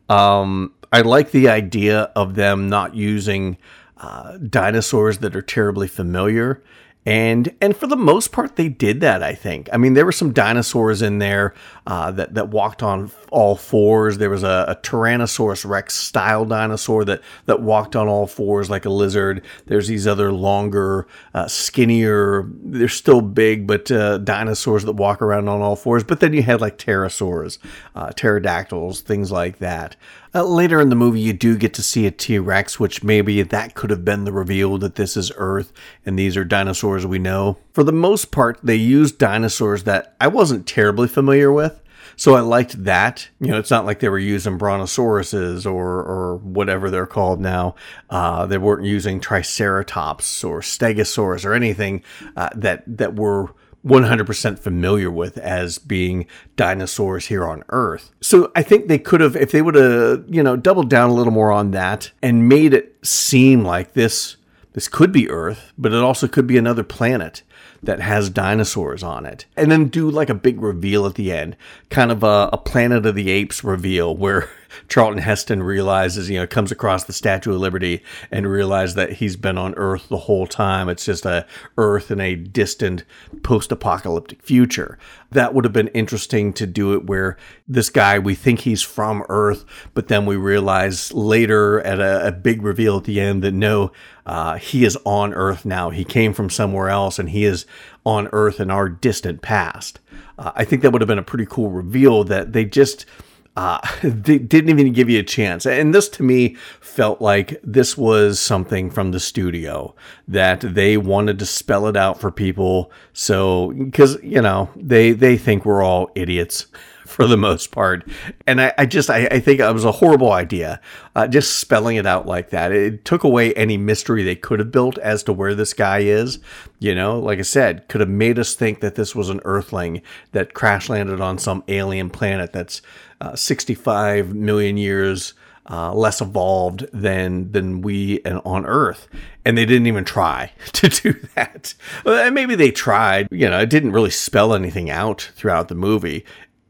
Um, 0.10 0.74
I 0.92 1.00
like 1.00 1.32
the 1.32 1.48
idea 1.48 2.12
of 2.18 2.36
them 2.36 2.68
not 2.68 2.96
using 2.96 3.58
uh, 3.96 4.38
dinosaurs 4.38 5.20
that 5.20 5.38
are 5.38 5.42
terribly 5.42 5.88
familiar. 5.88 6.62
And 7.06 7.56
and 7.62 7.76
for 7.76 7.88
the 7.88 7.96
most 7.96 8.32
part 8.32 8.56
they 8.56 8.70
did 8.70 9.02
that 9.02 9.22
i 9.22 9.34
think. 9.34 9.68
I 9.74 9.78
mean 9.78 9.94
there 9.94 10.06
were 10.06 10.14
some 10.14 10.32
dinosaurs 10.32 11.02
in 11.02 11.20
there 11.20 11.54
uh, 11.86 12.12
that 12.12 12.34
that 12.34 12.50
walked 12.50 12.82
on 12.82 13.12
all 13.30 13.56
fours 13.56 14.18
there 14.18 14.30
was 14.30 14.44
a, 14.44 14.66
a, 14.70 14.76
tyrannosaurus 14.84 15.68
rex 15.68 15.94
style 15.94 16.46
dinosaur 16.46 17.04
that 17.04 17.22
that 17.46 17.62
walked 17.62 17.96
on 17.96 18.08
all 18.08 18.26
fours 18.26 18.70
like 18.70 18.86
a 18.86 18.90
lizard 18.90 19.44
there's 19.66 19.88
these 19.88 20.08
other 20.08 20.32
longer 20.32 21.08
uh, 21.34 21.48
skinnier 21.48 22.48
they're 22.64 22.88
still 22.88 23.22
big 23.22 23.68
but 23.68 23.92
uh, 23.92 24.18
dinosaurs 24.20 24.84
that 24.84 24.94
walk 24.94 25.22
around 25.22 25.50
on 25.50 25.62
all 25.62 25.76
fours 25.76 26.04
but 26.04 26.20
then 26.20 26.32
you 26.34 26.42
had 26.42 26.62
like 26.62 26.78
pterosaurs 26.78 27.58
uh, 27.96 28.12
pterodactyls 28.12 29.02
things 29.02 29.32
like 29.32 29.58
that 29.60 29.96
uh, 30.36 30.44
later 30.44 30.82
in 30.82 30.90
the 30.90 30.96
movie, 30.96 31.20
you 31.20 31.32
do 31.32 31.56
get 31.56 31.76
to 31.76 31.84
see 31.84 32.08
a 32.08 32.12
T 32.12 32.40
Rex, 32.40 32.80
which 32.80 33.04
maybe 33.04 33.44
that 33.44 33.76
could 33.76 33.92
have 33.92 34.04
been 34.04 34.24
the 34.24 34.32
reveal 34.32 34.80
that 34.80 34.96
this 34.96 35.16
is 35.16 35.32
Earth 35.36 35.72
and 36.08 36.18
these 36.18 36.36
are 36.36 36.44
dinosaurs 36.44 37.06
we 37.06 37.20
know. 37.20 37.58
For 37.72 37.84
the 37.84 37.92
most 37.92 38.32
part, 38.32 38.60
they 38.64 38.76
used 38.76 39.20
dinosaurs 39.20 39.84
that 39.84 40.16
I 40.20 40.28
wasn't 40.28 40.66
terribly 40.66 41.08
familiar 41.08 41.52
with. 41.52 41.73
So 42.16 42.36
I 42.36 42.42
liked 42.42 42.84
that. 42.84 43.30
You 43.40 43.48
know, 43.48 43.60
it's 43.60 43.72
not 43.72 43.86
like 43.86 44.00
they 44.00 44.10
were 44.10 44.20
using 44.20 44.58
brontosauruses 44.58 45.66
or 45.66 46.04
or 46.04 46.38
whatever 46.38 46.90
they're 46.90 47.06
called 47.06 47.40
now. 47.40 47.76
Uh, 48.10 48.46
they 48.46 48.58
weren't 48.58 48.86
using 48.86 49.20
Triceratops 49.20 50.44
or 50.44 50.62
Stegosaurus 50.62 51.46
or 51.46 51.54
anything 51.54 52.04
uh, 52.36 52.50
that 52.56 52.84
that 52.88 53.16
were 53.16 53.54
100% 53.86 54.60
familiar 54.60 55.12
with 55.12 55.38
as 55.38 55.78
being 55.78 56.26
dinosaurs 56.56 57.28
here 57.28 57.46
on 57.46 57.64
Earth. 57.70 58.12
So 58.22 58.50
I 58.56 58.64
think 58.64 58.88
they 58.88 58.98
could 58.98 59.20
have, 59.20 59.36
if 59.36 59.52
they 59.52 59.62
would 59.62 59.76
have, 59.76 60.24
you 60.30 60.42
know, 60.42 60.56
doubled 60.56 60.90
down 60.90 61.10
a 61.10 61.14
little 61.14 61.34
more 61.34 61.52
on 61.52 61.72
that 61.72 62.12
and 62.22 62.48
made 62.48 62.74
it 62.74 62.96
seem 63.06 63.64
like 63.64 63.94
this 63.94 64.38
this 64.74 64.88
could 64.88 65.12
be 65.12 65.30
Earth, 65.30 65.72
but 65.78 65.94
it 65.94 66.02
also 66.02 66.28
could 66.28 66.48
be 66.48 66.58
another 66.58 66.84
planet 66.84 67.44
that 67.84 68.00
has 68.00 68.30
dinosaurs 68.30 69.04
on 69.04 69.26
it. 69.26 69.46
And 69.56 69.72
then 69.72 69.88
do 69.88 70.10
like 70.10 70.30
a 70.30 70.36
big 70.36 70.62
reveal 70.62 71.06
at 71.06 71.16
the 71.16 71.32
end, 71.32 71.56
kind 71.90 72.12
of 72.12 72.24
a, 72.24 72.50
a 72.54 72.58
Planet 72.58 73.06
of 73.06 73.16
the 73.16 73.30
Apes 73.30 73.64
reveal 73.64 74.16
where 74.16 74.50
Charlton 74.88 75.22
Heston 75.22 75.64
realizes, 75.64 76.30
you 76.30 76.40
know, 76.40 76.48
comes 76.48 76.72
across 76.72 77.04
the 77.04 77.14
Statue 77.14 77.54
of 77.54 77.60
Liberty 77.60 78.04
and 78.32 78.48
realizes 78.48 78.96
that 78.96 79.14
he's 79.14 79.36
been 79.36 79.58
on 79.58 79.74
Earth 79.76 80.10
the 80.10 80.18
whole 80.18 80.48
time. 80.48 80.90
It's 80.90 81.06
just 81.06 81.26
a 81.26 81.46
Earth 81.78 82.12
in 82.12 82.20
a 82.20 82.36
distant 82.36 83.04
post-apocalyptic 83.44 84.42
future. 84.42 84.98
That 85.32 85.54
would 85.54 85.66
have 85.66 85.74
been 85.74 85.88
interesting 85.90 86.54
to 86.54 86.68
do 86.68 86.94
it 86.94 87.06
where 87.06 87.38
this 87.68 87.90
guy, 87.90 88.20
we 88.20 88.36
think 88.36 88.62
he's 88.62 88.84
from 88.84 89.24
Earth, 89.30 89.66
but 89.94 90.08
then 90.08 90.26
we 90.26 90.36
realize 90.36 91.12
later 91.12 91.82
at 91.82 92.00
a, 92.00 92.28
a 92.28 92.32
big 92.32 92.62
reveal 92.62 92.98
at 92.98 93.06
the 93.06 93.20
end 93.20 93.44
that 93.44 93.54
no, 93.54 93.92
uh, 94.26 94.58
he 94.58 94.86
is 94.86 94.98
on 95.06 95.34
Earth 95.34 95.66
now. 95.66 95.90
He 95.90 96.06
came 96.06 96.34
from 96.34 96.50
somewhere 96.50 96.90
else 96.90 97.20
and 97.20 97.30
he 97.30 97.46
is 97.46 97.66
on 98.06 98.30
Earth 98.32 98.60
in 98.60 98.70
our 98.70 98.88
distant 98.90 99.42
past. 99.42 100.00
Uh, 100.38 100.52
I 100.56 100.66
think 100.66 100.82
that 100.82 100.92
would 100.92 101.02
have 101.02 101.08
been 101.08 101.20
a 101.20 101.24
pretty 101.24 101.46
cool 101.46 101.70
reveal 101.70 102.24
that 102.26 102.54
they 102.54 102.66
just 102.66 103.06
uh, 103.56 103.80
they 104.04 104.38
didn't 104.38 104.70
even 104.70 104.94
give 104.94 105.10
you 105.10 105.20
a 105.20 105.24
chance. 105.24 105.66
And 105.66 105.94
this 105.94 106.10
to 106.10 106.24
me 106.24 106.56
felt 106.80 107.22
like 107.22 107.60
this 107.64 107.98
was 107.98 108.40
something 108.40 108.90
from 108.90 109.12
the 109.12 109.20
studio 109.20 109.96
that 110.28 110.62
they 110.62 110.98
wanted 110.98 111.40
to 111.40 111.46
spell 111.46 111.88
it 111.88 111.98
out 111.98 112.20
for 112.20 112.32
people. 112.32 112.92
So, 113.14 113.72
because, 113.72 114.22
you 114.24 114.42
know, 114.42 114.70
they, 114.76 115.12
they 115.12 115.38
think 115.38 115.66
we're 115.66 115.84
all 115.84 116.10
idiots 116.16 116.68
for 117.06 117.28
the 117.28 117.38
most 117.38 117.72
part. 117.72 118.08
And 118.48 118.60
I, 118.60 118.74
I 118.78 118.86
just, 118.86 119.10
I, 119.10 119.28
I, 119.28 119.40
think 119.40 119.60
it 119.60 119.74
was 119.74 119.86
a 119.86 119.92
horrible 119.92 120.32
idea. 120.32 120.82
Uh, 121.16 121.28
just 121.28 121.60
spelling 121.60 121.98
it 121.98 122.08
out 122.08 122.26
like 122.26 122.50
that. 122.50 122.72
It 122.72 123.06
took 123.06 123.24
away 123.24 123.54
any 123.54 123.78
mystery 123.78 124.24
they 124.24 124.36
could 124.36 124.60
have 124.60 124.72
built 124.72 124.98
as 124.98 125.22
to 125.24 125.34
where 125.34 125.54
this 125.54 125.74
guy 125.74 126.00
is. 126.00 126.40
You 126.80 126.96
know, 126.96 127.20
like 127.20 127.40
I 127.40 127.44
said, 127.44 127.88
could 127.88 128.02
have 128.02 128.10
made 128.10 128.40
us 128.40 128.56
think 128.56 128.80
that 128.80 128.96
this 128.96 129.14
was 129.14 129.30
an 129.30 129.42
Earthling 129.46 130.02
that 130.32 130.54
crash 130.54 130.90
landed 130.90 131.22
on 131.22 131.38
some 131.38 131.64
alien 131.68 132.10
planet 132.10 132.52
that's 132.52 132.82
uh, 133.24 133.36
65 133.36 134.36
million 134.36 134.76
years 134.76 135.34
uh, 135.70 135.94
less 135.94 136.20
evolved 136.20 136.86
than 136.92 137.52
than 137.52 137.82
we 137.82 138.20
and 138.26 138.42
on 138.44 138.66
Earth, 138.66 139.08
and 139.46 139.58
they 139.58 139.66
didn't 139.66 139.88
even 139.88 140.04
try 140.04 140.52
to 140.74 140.90
do 140.90 141.14
that. 141.36 141.74
Well, 142.04 142.32
maybe 142.32 142.56
they 142.56 142.72
tried. 142.72 143.28
You 143.32 143.50
know, 143.50 143.60
it 143.60 143.70
didn't 143.70 143.94
really 143.94 144.10
spell 144.10 144.54
anything 144.54 144.90
out 144.90 145.32
throughout 145.36 145.70
the 145.70 145.76
movie. 145.76 146.26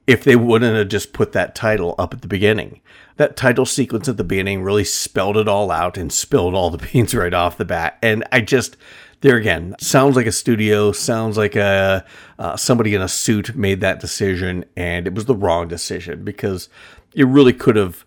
If 0.06 0.24
they 0.24 0.36
wouldn't 0.36 0.76
have 0.76 0.90
just 0.90 1.14
put 1.14 1.32
that 1.32 1.56
title 1.56 1.96
up 1.98 2.14
at 2.14 2.22
the 2.22 2.28
beginning, 2.28 2.82
that 3.16 3.38
title 3.38 3.66
sequence 3.66 4.08
at 4.08 4.18
the 4.18 4.24
beginning 4.24 4.62
really 4.62 4.84
spelled 4.84 5.38
it 5.38 5.48
all 5.48 5.72
out 5.72 5.98
and 5.98 6.12
spilled 6.12 6.54
all 6.54 6.70
the 6.70 6.88
beans 6.94 7.16
right 7.16 7.34
off 7.34 7.58
the 7.58 7.66
bat. 7.66 7.98
And 8.04 8.24
I 8.32 8.42
just 8.42 8.78
there 9.24 9.38
again 9.38 9.74
sounds 9.80 10.16
like 10.18 10.26
a 10.26 10.32
studio 10.32 10.92
sounds 10.92 11.38
like 11.38 11.56
a 11.56 12.06
uh, 12.38 12.58
somebody 12.58 12.94
in 12.94 13.02
a 13.02 13.08
suit 13.08 13.56
made 13.56 13.80
that 13.80 14.00
decision 14.00 14.66
and 14.76 15.08
it 15.08 15.16
was 15.16 15.26
the 15.26 15.36
wrong 15.36 15.68
decision 15.68 16.24
because 16.24 16.68
you 17.14 17.26
really 17.26 17.54
could 17.54 17.78
have 17.78 18.06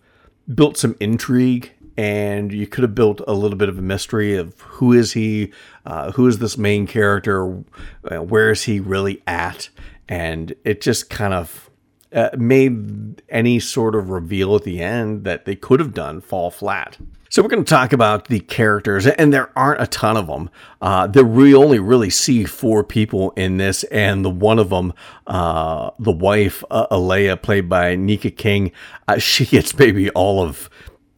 built 0.53 0.77
some 0.77 0.95
intrigue 0.99 1.73
and 1.97 2.53
you 2.53 2.67
could 2.67 2.83
have 2.83 2.93
built 2.93 3.19
a 3.27 3.33
little 3.33 3.57
bit 3.57 3.67
of 3.67 3.79
a 3.79 3.81
mystery 3.81 4.35
of 4.35 4.59
who 4.61 4.93
is 4.93 5.13
he 5.13 5.51
uh, 5.85 6.11
who 6.11 6.27
is 6.27 6.37
this 6.37 6.57
main 6.57 6.85
character 6.85 7.63
uh, 8.11 8.21
where 8.21 8.51
is 8.51 8.63
he 8.63 8.79
really 8.79 9.21
at? 9.25 9.69
And 10.07 10.53
it 10.63 10.81
just 10.81 11.09
kind 11.09 11.33
of 11.33 11.66
uh, 12.13 12.29
made 12.37 13.21
any 13.29 13.59
sort 13.59 13.95
of 13.95 14.09
reveal 14.09 14.55
at 14.55 14.63
the 14.63 14.81
end 14.81 15.23
that 15.23 15.45
they 15.45 15.55
could 15.55 15.79
have 15.79 15.93
done 15.93 16.21
fall 16.21 16.49
flat 16.49 16.97
so 17.29 17.41
we're 17.41 17.49
going 17.49 17.65
to 17.65 17.69
talk 17.69 17.91
about 17.91 18.29
the 18.29 18.39
characters, 18.39 19.05
and 19.05 19.33
there 19.33 19.51
aren't 19.57 19.81
a 19.81 19.87
ton 19.87 20.15
of 20.15 20.27
them. 20.27 20.49
Uh, 20.81 21.07
there 21.07 21.25
we 21.25 21.53
only 21.53 21.79
really 21.79 22.09
see 22.09 22.45
four 22.45 22.83
people 22.83 23.31
in 23.31 23.57
this, 23.57 23.83
and 23.85 24.23
the 24.23 24.29
one 24.29 24.59
of 24.59 24.69
them, 24.69 24.93
uh, 25.27 25.91
the 25.99 26.11
wife, 26.11 26.63
uh, 26.71 26.87
Alea, 26.89 27.35
played 27.35 27.67
by 27.67 27.95
Nika 27.95 28.31
King, 28.31 28.71
uh, 29.07 29.17
she 29.17 29.45
gets 29.45 29.77
maybe 29.77 30.09
all 30.11 30.41
of 30.41 30.69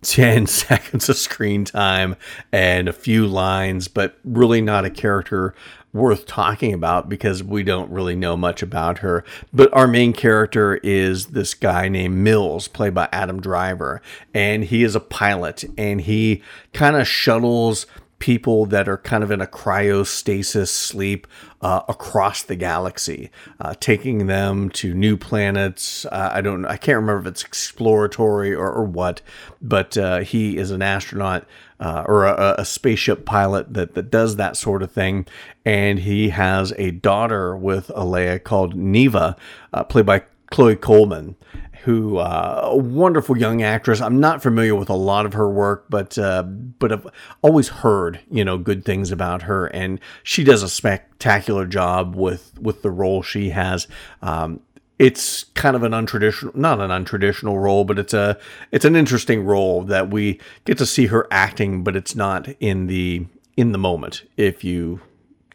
10 0.02 0.48
seconds 0.48 1.10
of 1.10 1.18
screen 1.18 1.64
time 1.64 2.16
and 2.52 2.88
a 2.88 2.94
few 2.94 3.28
lines, 3.28 3.88
but 3.88 4.18
really 4.24 4.62
not 4.62 4.86
a 4.86 4.90
character 4.90 5.54
worth 5.94 6.26
talking 6.26 6.74
about 6.74 7.10
because 7.10 7.44
we 7.44 7.64
don't 7.64 7.92
really 7.92 8.16
know 8.16 8.38
much 8.38 8.62
about 8.62 9.00
her. 9.00 9.24
But 9.52 9.74
our 9.74 9.88
main 9.88 10.14
character 10.14 10.76
is 10.78 11.28
this 11.28 11.54
guy 11.54 11.90
named 11.90 12.16
Mills, 12.16 12.68
played 12.68 12.94
by 12.94 13.10
Adam 13.12 13.42
Driver, 13.42 14.02
and 14.34 14.64
he 14.66 14.84
is 14.84 14.96
a 14.96 15.00
pilot 15.00 15.64
and 15.78 16.02
he 16.02 16.44
kind 16.74 16.96
of 16.96 17.08
shuttles 17.08 17.86
people 18.20 18.66
that 18.66 18.88
are 18.88 18.98
kind 18.98 19.24
of 19.24 19.32
in 19.32 19.42
a 19.42 19.48
cryostasis 19.48 20.68
sleep 20.68 21.26
uh, 21.62 21.82
across 21.88 22.44
the 22.44 22.56
galaxy, 22.56 23.32
uh, 23.60 23.74
taking 23.80 24.28
them 24.28 24.70
to 24.70 24.94
new 24.94 25.18
planets. 25.18 26.06
Uh, 26.06 26.30
I 26.34 26.42
don't, 26.42 26.66
I 26.66 26.78
can't 26.78 26.98
remember 26.98 27.22
if 27.22 27.28
it's 27.28 27.44
exploratory 27.44 28.54
or, 28.54 28.72
or 28.72 28.84
what, 28.84 29.22
but 29.62 29.98
uh, 29.98 30.20
he 30.20 30.58
is 30.58 30.72
an 30.72 30.82
astronaut 30.82 31.48
uh, 31.80 32.04
or 32.08 32.26
a, 32.26 32.56
a, 32.58 32.66
spaceship 32.66 33.26
pilot 33.26 33.74
that, 33.74 33.94
that 33.96 34.12
does 34.12 34.36
that 34.36 34.58
sort 34.58 34.84
of 34.84 34.92
thing. 34.92 35.26
And 35.66 36.00
he 36.00 36.30
has 36.30 36.74
a 36.78 36.92
daughter 36.92 37.56
with 37.56 37.90
Alea 37.96 38.40
called 38.40 38.76
Neva, 38.76 39.38
uh, 39.74 39.84
played 39.86 40.06
by 40.06 40.24
Chloe 40.52 40.76
Coleman 40.76 41.36
who 41.84 42.18
uh, 42.18 42.62
a 42.64 42.78
wonderful 42.78 43.38
young 43.38 43.62
actress. 43.62 44.02
I'm 44.02 44.20
not 44.20 44.42
familiar 44.42 44.76
with 44.76 44.90
a 44.90 44.96
lot 44.96 45.26
of 45.26 45.34
her 45.34 45.50
work, 45.50 45.86
but 45.90 46.18
uh, 46.18 46.44
but 46.44 46.92
I've 46.92 47.08
always 47.42 47.70
heard 47.70 48.20
you 48.30 48.44
know 48.44 48.58
good 48.58 48.84
things 48.84 49.12
about 49.12 49.44
her, 49.44 49.68
and 49.68 50.00
she 50.24 50.44
does 50.44 50.62
a 50.62 50.70
spectacular 50.70 51.66
job 51.66 52.16
with 52.16 52.54
with 52.60 52.82
the 52.82 52.92
role 52.92 53.22
she 53.22 53.52
has. 53.52 53.88
Um, 54.22 54.60
it's 55.00 55.46
kind 55.56 55.76
of 55.76 55.84
an 55.84 55.94
untraditional 55.94 56.54
not 56.54 56.80
an 56.80 56.92
untraditional 56.92 57.62
role 57.62 57.84
but 57.86 57.98
it's 57.98 58.14
a 58.14 58.38
it's 58.72 58.86
an 58.86 58.96
interesting 58.96 59.44
role 59.44 59.82
that 59.82 60.12
we 60.12 60.40
get 60.66 60.78
to 60.78 60.86
see 60.86 61.08
her 61.08 61.28
acting 61.32 61.84
but 61.84 61.96
it's 61.96 62.16
not 62.16 62.48
in 62.60 62.88
the 62.88 63.26
in 63.58 63.72
the 63.72 63.78
moment 63.78 64.24
if 64.38 64.64
you 64.64 65.02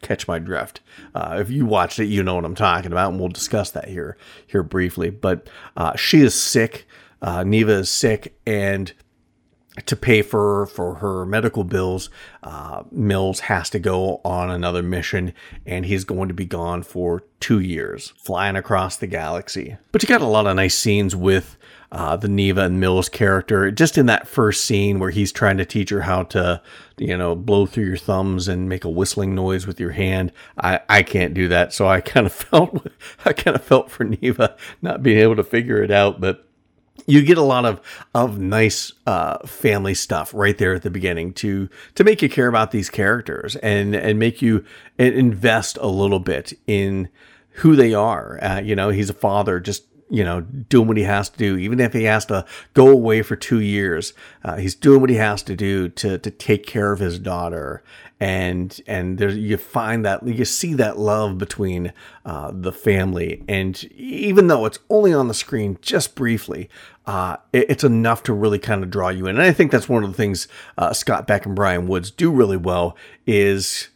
catch 0.05 0.27
my 0.27 0.39
drift. 0.39 0.81
Uh, 1.13 1.37
if 1.39 1.49
you 1.49 1.65
watched 1.65 1.99
it, 1.99 2.05
you 2.05 2.23
know 2.23 2.35
what 2.35 2.45
I'm 2.45 2.55
talking 2.55 2.91
about, 2.91 3.11
and 3.11 3.19
we'll 3.19 3.29
discuss 3.29 3.71
that 3.71 3.89
here 3.89 4.17
here 4.45 4.63
briefly. 4.63 5.09
But 5.09 5.49
uh, 5.75 5.95
she 5.95 6.21
is 6.21 6.33
sick. 6.33 6.87
Uh, 7.21 7.43
Neva 7.43 7.71
is 7.71 7.89
sick, 7.89 8.37
and 8.45 8.93
to 9.85 9.95
pay 9.95 10.21
for 10.21 10.65
for 10.67 10.95
her 10.95 11.25
medical 11.25 11.63
bills, 11.63 12.09
uh, 12.43 12.83
Mills 12.91 13.41
has 13.41 13.69
to 13.71 13.79
go 13.79 14.21
on 14.23 14.49
another 14.49 14.81
mission, 14.81 15.33
and 15.65 15.85
he's 15.85 16.05
going 16.05 16.29
to 16.29 16.33
be 16.33 16.45
gone 16.45 16.81
for 16.83 17.23
two 17.39 17.59
years, 17.59 18.13
flying 18.17 18.55
across 18.55 18.95
the 18.95 19.07
galaxy. 19.07 19.77
But 19.91 20.01
you 20.01 20.07
got 20.07 20.21
a 20.21 20.27
lot 20.27 20.47
of 20.47 20.55
nice 20.55 20.77
scenes 20.77 21.15
with 21.15 21.57
uh, 21.91 22.15
the 22.15 22.27
Neva 22.27 22.61
and 22.61 22.79
Mills 22.79 23.09
character, 23.09 23.69
just 23.69 23.97
in 23.97 24.05
that 24.05 24.27
first 24.27 24.63
scene 24.65 24.99
where 24.99 25.11
he's 25.11 25.31
trying 25.31 25.57
to 25.57 25.65
teach 25.65 25.89
her 25.89 26.01
how 26.01 26.23
to, 26.23 26.61
you 26.97 27.17
know, 27.17 27.35
blow 27.35 27.65
through 27.65 27.85
your 27.85 27.97
thumbs 27.97 28.47
and 28.47 28.69
make 28.69 28.85
a 28.85 28.89
whistling 28.89 29.35
noise 29.35 29.67
with 29.67 29.79
your 29.79 29.91
hand. 29.91 30.31
I, 30.57 30.79
I 30.87 31.03
can't 31.03 31.33
do 31.33 31.47
that, 31.49 31.73
so 31.73 31.87
I 31.87 31.99
kind 32.01 32.25
of 32.25 32.33
felt 32.33 32.87
I 33.25 33.33
kind 33.33 33.55
of 33.55 33.63
felt 33.63 33.91
for 33.91 34.05
Neva 34.05 34.55
not 34.81 35.03
being 35.03 35.19
able 35.19 35.35
to 35.35 35.43
figure 35.43 35.83
it 35.83 35.91
out, 35.91 36.21
but 36.21 36.47
you 37.05 37.21
get 37.21 37.37
a 37.37 37.43
lot 37.43 37.65
of 37.65 37.81
of 38.13 38.39
nice 38.39 38.91
uh, 39.05 39.45
family 39.45 39.93
stuff 39.93 40.33
right 40.33 40.57
there 40.57 40.73
at 40.73 40.81
the 40.81 40.89
beginning 40.89 41.33
to 41.33 41.69
to 41.95 42.03
make 42.03 42.21
you 42.21 42.29
care 42.29 42.47
about 42.47 42.71
these 42.71 42.89
characters 42.89 43.55
and 43.57 43.95
and 43.95 44.19
make 44.19 44.41
you 44.41 44.63
invest 44.97 45.77
a 45.81 45.87
little 45.87 46.19
bit 46.19 46.53
in 46.67 47.09
who 47.55 47.75
they 47.75 47.93
are. 47.93 48.39
Uh, 48.43 48.59
you 48.59 48.75
know, 48.75 48.89
he's 48.89 49.09
a 49.09 49.13
father 49.13 49.59
just 49.59 49.85
you 50.09 50.23
know, 50.23 50.41
doing 50.41 50.87
what 50.87 50.97
he 50.97 51.03
has 51.03 51.29
to 51.29 51.37
do, 51.37 51.57
even 51.57 51.79
if 51.79 51.93
he 51.93 52.03
has 52.03 52.25
to 52.27 52.45
go 52.73 52.89
away 52.89 53.21
for 53.21 53.35
two 53.35 53.59
years. 53.59 54.13
Uh, 54.43 54.57
he's 54.57 54.75
doing 54.75 55.01
what 55.01 55.09
he 55.09 55.15
has 55.15 55.41
to 55.43 55.55
do 55.55 55.89
to 55.89 56.17
to 56.19 56.31
take 56.31 56.65
care 56.65 56.91
of 56.91 56.99
his 56.99 57.17
daughter, 57.17 57.83
and 58.19 58.79
and 58.85 59.17
there 59.17 59.29
you 59.29 59.57
find 59.57 60.05
that 60.05 60.25
you 60.27 60.45
see 60.45 60.73
that 60.75 60.99
love 60.99 61.37
between 61.37 61.91
uh, 62.23 62.51
the 62.53 62.71
family, 62.71 63.43
and 63.47 63.83
even 63.93 64.47
though 64.47 64.65
it's 64.65 64.79
only 64.89 65.11
on 65.11 65.27
the 65.27 65.33
screen 65.33 65.77
just 65.81 66.13
briefly, 66.13 66.69
uh, 67.07 67.37
it, 67.51 67.69
it's 67.69 67.83
enough 67.83 68.21
to 68.23 68.33
really 68.33 68.59
kind 68.59 68.83
of 68.83 68.91
draw 68.91 69.09
you 69.09 69.25
in. 69.25 69.37
And 69.37 69.45
I 69.45 69.53
think 69.53 69.71
that's 69.71 69.89
one 69.89 70.03
of 70.03 70.11
the 70.11 70.17
things 70.17 70.47
uh, 70.77 70.93
Scott 70.93 71.25
Beck 71.25 71.45
and 71.45 71.55
Bryan 71.55 71.87
Woods 71.87 72.11
do 72.11 72.31
really 72.31 72.57
well 72.57 72.95
is 73.25 73.89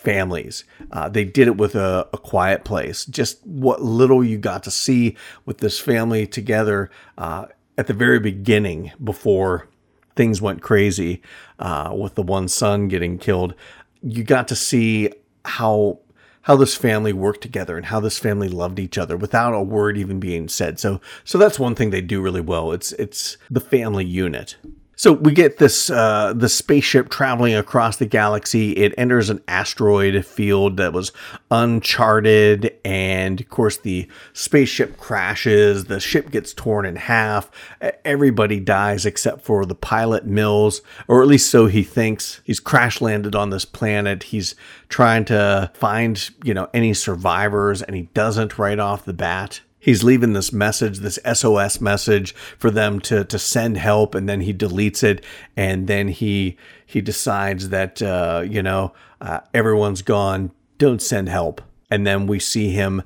families. 0.00 0.64
Uh, 0.90 1.08
they 1.08 1.24
did 1.24 1.46
it 1.46 1.56
with 1.56 1.74
a, 1.74 2.08
a, 2.12 2.18
quiet 2.18 2.64
place. 2.64 3.04
Just 3.04 3.46
what 3.46 3.82
little 3.82 4.24
you 4.24 4.38
got 4.38 4.62
to 4.64 4.70
see 4.70 5.16
with 5.44 5.58
this 5.58 5.78
family 5.78 6.26
together 6.26 6.90
uh, 7.18 7.46
at 7.76 7.86
the 7.86 7.92
very 7.92 8.18
beginning 8.18 8.92
before 9.02 9.68
things 10.16 10.40
went 10.40 10.62
crazy 10.62 11.22
uh, 11.58 11.94
with 11.96 12.14
the 12.14 12.22
one 12.22 12.48
son 12.48 12.88
getting 12.88 13.18
killed. 13.18 13.54
You 14.02 14.24
got 14.24 14.48
to 14.48 14.56
see 14.56 15.10
how 15.44 16.00
how 16.42 16.56
this 16.56 16.74
family 16.74 17.12
worked 17.12 17.42
together 17.42 17.76
and 17.76 17.86
how 17.86 18.00
this 18.00 18.18
family 18.18 18.48
loved 18.48 18.78
each 18.78 18.96
other 18.96 19.14
without 19.14 19.52
a 19.52 19.62
word 19.62 19.98
even 19.98 20.18
being 20.18 20.48
said. 20.48 20.80
So 20.80 21.00
so 21.24 21.36
that's 21.36 21.58
one 21.58 21.74
thing 21.74 21.90
they 21.90 22.00
do 22.00 22.22
really 22.22 22.40
well. 22.40 22.72
It's 22.72 22.92
it's 22.92 23.36
the 23.50 23.60
family 23.60 24.06
unit. 24.06 24.56
So 25.00 25.14
we 25.14 25.32
get 25.32 25.56
this 25.56 25.88
uh, 25.88 26.34
the 26.36 26.50
spaceship 26.50 27.08
traveling 27.08 27.54
across 27.54 27.96
the 27.96 28.04
galaxy. 28.04 28.72
It 28.72 28.92
enters 28.98 29.30
an 29.30 29.42
asteroid 29.48 30.26
field 30.26 30.76
that 30.76 30.92
was 30.92 31.10
uncharted, 31.50 32.74
and 32.84 33.40
of 33.40 33.48
course 33.48 33.78
the 33.78 34.08
spaceship 34.34 34.98
crashes. 34.98 35.86
The 35.86 36.00
ship 36.00 36.30
gets 36.30 36.52
torn 36.52 36.84
in 36.84 36.96
half. 36.96 37.50
Everybody 38.04 38.60
dies 38.60 39.06
except 39.06 39.40
for 39.40 39.64
the 39.64 39.74
pilot 39.74 40.26
Mills, 40.26 40.82
or 41.08 41.22
at 41.22 41.28
least 41.28 41.50
so 41.50 41.64
he 41.64 41.82
thinks. 41.82 42.42
He's 42.44 42.60
crash 42.60 43.00
landed 43.00 43.34
on 43.34 43.48
this 43.48 43.64
planet. 43.64 44.24
He's 44.24 44.54
trying 44.90 45.24
to 45.24 45.70
find 45.72 46.28
you 46.44 46.52
know 46.52 46.68
any 46.74 46.92
survivors, 46.92 47.80
and 47.80 47.96
he 47.96 48.02
doesn't 48.12 48.58
right 48.58 48.78
off 48.78 49.06
the 49.06 49.14
bat 49.14 49.62
he's 49.80 50.04
leaving 50.04 50.34
this 50.34 50.52
message, 50.52 50.98
this 50.98 51.18
SOS 51.32 51.80
message 51.80 52.34
for 52.58 52.70
them 52.70 53.00
to 53.00 53.24
to 53.24 53.38
send 53.38 53.78
help, 53.78 54.14
and 54.14 54.28
then 54.28 54.42
he 54.42 54.54
deletes 54.54 55.02
it, 55.02 55.24
and 55.56 55.88
then 55.88 56.08
he 56.08 56.56
he 56.86 57.00
decides 57.00 57.70
that 57.70 58.00
uh, 58.00 58.44
you 58.46 58.62
know 58.62 58.92
uh, 59.20 59.40
everyone's 59.52 60.02
gone, 60.02 60.52
don't 60.78 61.02
send 61.02 61.28
help, 61.28 61.60
and 61.90 62.06
then 62.06 62.26
we 62.26 62.38
see 62.38 62.70
him 62.70 63.02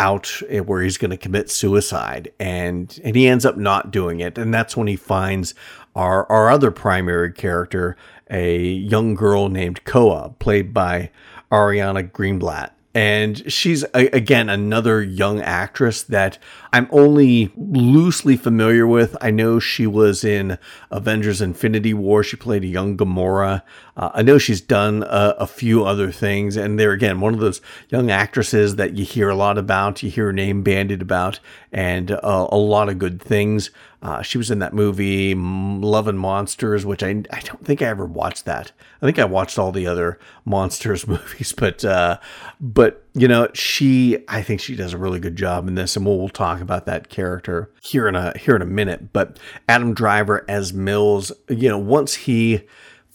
out 0.00 0.40
where 0.64 0.82
he's 0.82 0.96
going 0.96 1.10
to 1.10 1.16
commit 1.16 1.50
suicide, 1.50 2.30
and 2.38 3.00
and 3.02 3.16
he 3.16 3.26
ends 3.26 3.44
up 3.44 3.56
not 3.56 3.90
doing 3.90 4.20
it, 4.20 4.38
and 4.38 4.54
that's 4.54 4.76
when 4.76 4.86
he 4.86 4.96
finds 4.96 5.54
our 5.96 6.30
our 6.30 6.50
other 6.50 6.70
primary 6.70 7.32
character, 7.32 7.96
a 8.30 8.62
young 8.62 9.14
girl 9.14 9.48
named 9.48 9.84
Koa, 9.84 10.34
played 10.38 10.72
by 10.72 11.10
Ariana 11.50 12.08
Greenblatt 12.08 12.70
and 12.98 13.52
she's 13.52 13.84
again 13.94 14.48
another 14.48 15.00
young 15.00 15.40
actress 15.40 16.02
that 16.02 16.36
I'm 16.72 16.88
only 16.90 17.52
loosely 17.56 18.36
familiar 18.36 18.86
with. 18.86 19.16
I 19.20 19.30
know 19.30 19.58
she 19.58 19.86
was 19.86 20.24
in 20.24 20.58
Avengers: 20.90 21.40
Infinity 21.40 21.94
War. 21.94 22.22
She 22.22 22.36
played 22.36 22.64
a 22.64 22.68
young 22.68 22.96
Gamora. 22.96 23.62
Uh, 23.96 24.10
I 24.14 24.22
know 24.22 24.38
she's 24.38 24.60
done 24.60 25.02
a, 25.02 25.34
a, 25.38 25.46
few 25.46 25.84
other 25.84 26.12
things, 26.12 26.56
and 26.56 26.78
they're 26.78 26.92
again 26.92 27.20
one 27.20 27.34
of 27.34 27.40
those 27.40 27.60
young 27.88 28.10
actresses 28.10 28.76
that 28.76 28.96
you 28.96 29.04
hear 29.04 29.28
a 29.28 29.34
lot 29.34 29.58
about. 29.58 30.02
You 30.02 30.10
hear 30.10 30.26
her 30.26 30.32
name 30.32 30.62
bandied 30.62 31.02
about, 31.02 31.40
and 31.72 32.12
uh, 32.12 32.48
a 32.50 32.56
lot 32.56 32.88
of 32.88 32.98
good 32.98 33.20
things. 33.20 33.70
Uh, 34.00 34.22
she 34.22 34.38
was 34.38 34.50
in 34.50 34.60
that 34.60 34.72
movie 34.72 35.34
Love 35.34 36.06
and 36.06 36.20
Monsters, 36.20 36.86
which 36.86 37.02
I 37.02 37.24
I 37.32 37.40
don't 37.40 37.64
think 37.64 37.82
I 37.82 37.86
ever 37.86 38.06
watched 38.06 38.44
that. 38.44 38.70
I 39.02 39.06
think 39.06 39.18
I 39.18 39.24
watched 39.24 39.58
all 39.58 39.72
the 39.72 39.88
other 39.88 40.20
monsters 40.44 41.06
movies, 41.08 41.52
but 41.52 41.84
uh, 41.84 42.18
but 42.60 43.04
you 43.14 43.26
know 43.26 43.48
she 43.54 44.18
I 44.28 44.42
think 44.42 44.60
she 44.60 44.76
does 44.76 44.92
a 44.92 44.98
really 44.98 45.18
good 45.18 45.34
job 45.34 45.66
in 45.66 45.74
this, 45.74 45.96
and 45.96 46.06
we'll, 46.06 46.18
we'll 46.18 46.28
talk 46.28 46.57
about 46.62 46.86
that 46.86 47.08
character 47.08 47.70
here 47.82 48.08
in 48.08 48.14
a 48.14 48.36
here 48.38 48.56
in 48.56 48.62
a 48.62 48.66
minute. 48.66 49.12
But 49.12 49.38
Adam 49.68 49.94
Driver 49.94 50.44
as 50.48 50.72
Mills, 50.72 51.32
you 51.48 51.68
know, 51.68 51.78
once 51.78 52.14
he 52.14 52.66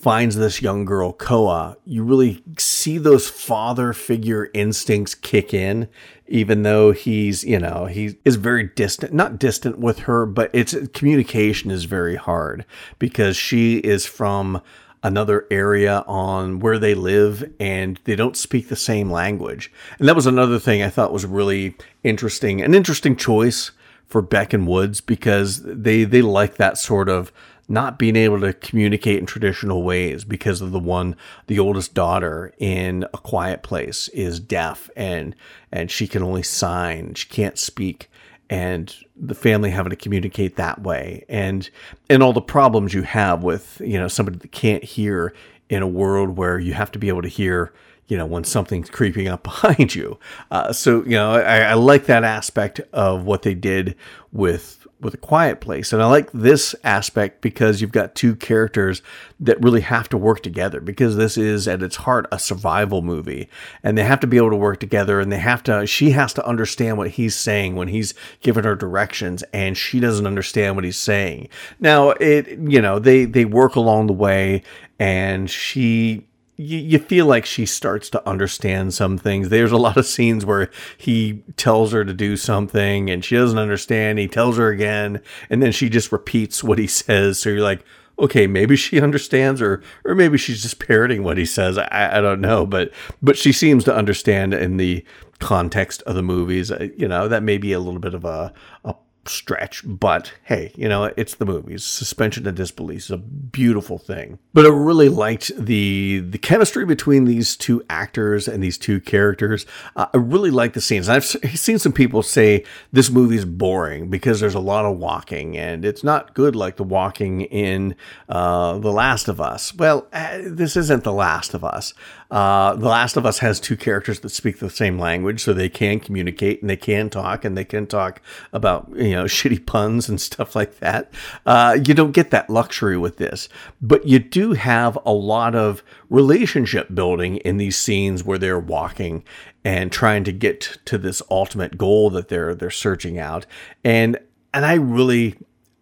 finds 0.03 0.35
this 0.35 0.61
young 0.61 0.83
girl, 0.83 1.13
Koa, 1.13 1.77
you 1.85 2.03
really 2.03 2.43
see 2.57 2.97
those 2.97 3.29
father 3.29 3.93
figure 3.93 4.49
instincts 4.53 5.15
kick 5.15 5.53
in, 5.53 5.87
even 6.27 6.63
though 6.63 6.91
he's, 6.91 7.45
you 7.45 7.57
know, 7.57 7.85
he 7.85 8.17
is 8.25 8.35
very 8.35 8.65
distant, 8.75 9.13
not 9.13 9.39
distant 9.39 9.79
with 9.79 9.99
her, 9.99 10.25
but 10.25 10.49
it's 10.51 10.75
communication 10.93 11.71
is 11.71 11.85
very 11.85 12.17
hard 12.17 12.65
because 12.99 13.37
she 13.37 13.77
is 13.77 14.05
from 14.05 14.61
another 15.03 15.45
area 15.51 16.03
on 16.07 16.59
where 16.59 16.79
they 16.79 16.95
live 16.95 17.51
and 17.59 17.99
they 18.05 18.15
don't 18.15 18.37
speak 18.37 18.69
the 18.69 18.75
same 18.75 19.11
language. 19.11 19.71
And 19.99 20.07
that 20.07 20.15
was 20.15 20.25
another 20.25 20.57
thing 20.57 20.81
I 20.81 20.89
thought 20.89 21.13
was 21.13 21.25
really 21.25 21.75
interesting, 22.03 22.61
an 22.61 22.73
interesting 22.73 23.15
choice 23.15 23.71
for 24.07 24.21
Beck 24.21 24.53
and 24.53 24.67
Woods 24.67 25.01
because 25.01 25.61
they 25.63 26.03
they 26.03 26.21
like 26.21 26.55
that 26.55 26.77
sort 26.77 27.09
of 27.09 27.31
not 27.67 27.97
being 27.97 28.15
able 28.15 28.39
to 28.41 28.53
communicate 28.53 29.19
in 29.19 29.25
traditional 29.25 29.83
ways 29.83 30.23
because 30.23 30.61
of 30.61 30.71
the 30.71 30.79
one 30.79 31.15
the 31.47 31.59
oldest 31.59 31.93
daughter 31.93 32.53
in 32.57 33.03
a 33.13 33.17
quiet 33.17 33.63
place 33.63 34.09
is 34.09 34.39
deaf 34.39 34.89
and 34.95 35.35
and 35.71 35.89
she 35.89 36.07
can 36.07 36.21
only 36.21 36.43
sign 36.43 37.13
she 37.13 37.27
can't 37.29 37.57
speak 37.57 38.09
and 38.53 38.95
the 39.15 39.33
family 39.33 39.71
having 39.71 39.89
to 39.89 39.95
communicate 39.95 40.57
that 40.57 40.83
way. 40.83 41.25
And 41.27 41.67
and 42.07 42.21
all 42.21 42.33
the 42.33 42.41
problems 42.41 42.93
you 42.93 43.01
have 43.01 43.41
with 43.41 43.81
you 43.83 43.97
know 43.97 44.07
somebody 44.07 44.37
that 44.37 44.51
can't 44.51 44.83
hear 44.83 45.33
in 45.69 45.81
a 45.81 45.87
world 45.87 46.37
where 46.37 46.59
you 46.59 46.73
have 46.73 46.91
to 46.91 46.99
be 46.99 47.07
able 47.07 47.23
to 47.23 47.27
hear 47.27 47.73
you 48.13 48.19
know 48.19 48.27
when 48.27 48.43
something's 48.43 48.91
creeping 48.91 49.27
up 49.27 49.41
behind 49.51 49.95
you 49.95 50.19
uh, 50.51 50.71
so 50.71 51.03
you 51.03 51.17
know 51.17 51.31
I, 51.33 51.61
I 51.61 51.73
like 51.73 52.05
that 52.05 52.23
aspect 52.23 52.79
of 52.93 53.23
what 53.23 53.41
they 53.41 53.55
did 53.55 53.95
with 54.31 54.83
with 55.03 55.13
a 55.13 55.17
quiet 55.17 55.59
place. 55.59 55.91
And 55.91 56.01
I 56.01 56.05
like 56.05 56.31
this 56.31 56.73
aspect 56.83 57.41
because 57.41 57.81
you've 57.81 57.91
got 57.91 58.15
two 58.15 58.35
characters 58.35 59.01
that 59.39 59.61
really 59.61 59.81
have 59.81 60.07
to 60.09 60.17
work 60.17 60.41
together 60.41 60.79
because 60.79 61.17
this 61.17 61.37
is 61.37 61.67
at 61.67 61.83
its 61.83 61.97
heart 61.97 62.25
a 62.31 62.39
survival 62.39 63.01
movie 63.01 63.49
and 63.83 63.97
they 63.97 64.03
have 64.03 64.21
to 64.21 64.27
be 64.27 64.37
able 64.37 64.51
to 64.51 64.55
work 64.55 64.79
together 64.79 65.19
and 65.19 65.31
they 65.31 65.37
have 65.39 65.61
to 65.63 65.85
she 65.85 66.11
has 66.11 66.33
to 66.33 66.47
understand 66.47 66.97
what 66.97 67.11
he's 67.11 67.35
saying 67.35 67.75
when 67.75 67.89
he's 67.89 68.13
giving 68.39 68.63
her 68.63 68.75
directions 68.75 69.43
and 69.53 69.77
she 69.77 69.99
doesn't 69.99 70.25
understand 70.25 70.75
what 70.75 70.85
he's 70.85 70.97
saying. 70.97 71.49
Now, 71.79 72.11
it 72.11 72.47
you 72.59 72.81
know, 72.81 72.99
they 72.99 73.25
they 73.25 73.45
work 73.45 73.75
along 73.75 74.07
the 74.07 74.13
way 74.13 74.63
and 74.99 75.49
she 75.49 76.25
you, 76.57 76.77
you 76.77 76.99
feel 76.99 77.25
like 77.25 77.45
she 77.45 77.65
starts 77.65 78.09
to 78.11 78.27
understand 78.27 78.93
some 78.93 79.17
things. 79.17 79.49
There's 79.49 79.71
a 79.71 79.77
lot 79.77 79.97
of 79.97 80.05
scenes 80.05 80.45
where 80.45 80.69
he 80.97 81.43
tells 81.57 81.91
her 81.91 82.05
to 82.05 82.13
do 82.13 82.37
something 82.37 83.09
and 83.09 83.23
she 83.23 83.35
doesn't 83.35 83.57
understand. 83.57 84.19
He 84.19 84.27
tells 84.27 84.57
her 84.57 84.69
again, 84.69 85.21
and 85.49 85.61
then 85.61 85.71
she 85.71 85.89
just 85.89 86.11
repeats 86.11 86.63
what 86.63 86.79
he 86.79 86.87
says. 86.87 87.39
So 87.39 87.49
you're 87.49 87.61
like, 87.61 87.83
okay, 88.19 88.45
maybe 88.47 88.75
she 88.75 89.01
understands, 89.01 89.61
or 89.61 89.81
or 90.05 90.15
maybe 90.15 90.37
she's 90.37 90.61
just 90.61 90.79
parroting 90.79 91.23
what 91.23 91.37
he 91.37 91.45
says. 91.45 91.77
I, 91.77 92.17
I 92.17 92.21
don't 92.21 92.41
know, 92.41 92.65
but 92.65 92.91
but 93.21 93.37
she 93.37 93.51
seems 93.51 93.83
to 93.85 93.95
understand 93.95 94.53
in 94.53 94.77
the 94.77 95.03
context 95.39 96.01
of 96.03 96.15
the 96.15 96.23
movies. 96.23 96.71
Uh, 96.71 96.87
you 96.95 97.07
know, 97.07 97.27
that 97.27 97.43
may 97.43 97.57
be 97.57 97.73
a 97.73 97.79
little 97.79 97.99
bit 97.99 98.13
of 98.13 98.25
a, 98.25 98.53
a 98.85 98.95
stretch, 99.25 99.83
but 99.85 100.33
hey, 100.43 100.71
you 100.75 100.89
know, 100.89 101.11
it's 101.15 101.35
the 101.35 101.45
movies. 101.45 101.83
Suspension 101.83 102.47
of 102.47 102.55
disbelief 102.55 102.99
is 102.99 103.11
a 103.11 103.17
beautiful 103.17 103.97
thing. 103.97 104.39
But 104.53 104.65
I 104.65 104.69
really 104.69 105.09
liked 105.09 105.51
the 105.57 106.19
the 106.19 106.37
chemistry 106.37 106.85
between 106.85 107.25
these 107.25 107.55
two 107.55 107.83
actors 107.89 108.47
and 108.47 108.63
these 108.63 108.77
two 108.77 108.99
characters. 108.99 109.65
Uh, 109.95 110.07
I 110.13 110.17
really 110.17 110.51
like 110.51 110.73
the 110.73 110.81
scenes. 110.81 111.09
I've 111.09 111.25
seen 111.25 111.79
some 111.79 111.93
people 111.93 112.23
say 112.23 112.63
this 112.91 113.09
movie 113.09 113.37
is 113.37 113.45
boring 113.45 114.09
because 114.09 114.39
there's 114.39 114.55
a 114.55 114.59
lot 114.59 114.85
of 114.85 114.97
walking 114.97 115.57
and 115.57 115.85
it's 115.85 116.03
not 116.03 116.33
good 116.33 116.55
like 116.55 116.75
the 116.77 116.83
walking 116.83 117.41
in 117.41 117.95
uh, 118.29 118.77
The 118.79 118.91
Last 118.91 119.27
of 119.27 119.39
Us. 119.39 119.73
Well, 119.73 120.07
uh, 120.13 120.39
this 120.45 120.75
isn't 120.75 121.03
The 121.03 121.13
Last 121.13 121.53
of 121.53 121.63
Us. 121.63 121.93
Uh, 122.33 122.73
the 122.73 122.87
Last 122.87 123.15
of 123.15 123.27
Us 123.27 123.37
has 123.39 123.59
two 123.59 123.77
characters 123.77 124.21
that 124.21 124.29
speak 124.29 124.57
the 124.57 124.67
same 124.67 124.97
language, 124.97 125.43
so 125.43 125.53
they 125.53 125.69
can 125.69 125.99
communicate 125.99 126.61
and 126.61 126.69
they 126.69 126.75
can 126.75 127.11
talk 127.11 127.45
and 127.45 127.55
they 127.55 127.63
can 127.63 127.85
talk 127.85 128.23
about 128.51 128.89
you 128.95 129.11
know 129.11 129.23
shitty 129.25 129.63
puns 129.67 130.09
and 130.09 130.19
stuff 130.19 130.55
like 130.55 130.79
that. 130.79 131.13
Uh, 131.45 131.77
you 131.85 131.93
don't 131.93 132.11
get 132.11 132.31
that 132.31 132.49
luxury 132.49 132.97
with 132.97 133.17
this, 133.17 133.49
but 133.83 134.07
you 134.07 134.17
do 134.17 134.53
have 134.53 134.97
a 135.05 135.13
lot 135.13 135.53
of 135.53 135.83
relationship 136.09 136.95
building 136.95 137.37
in 137.37 137.57
these 137.57 137.77
scenes 137.77 138.23
where 138.23 138.39
they're 138.39 138.59
walking 138.59 139.23
and 139.63 139.91
trying 139.91 140.23
to 140.23 140.31
get 140.31 140.79
to 140.85 140.97
this 140.97 141.21
ultimate 141.29 141.77
goal 141.77 142.09
that 142.09 142.29
they're 142.29 142.55
they're 142.55 142.71
searching 142.71 143.19
out, 143.19 143.45
and 143.83 144.17
and 144.55 144.65
I 144.65 144.73
really 144.73 145.35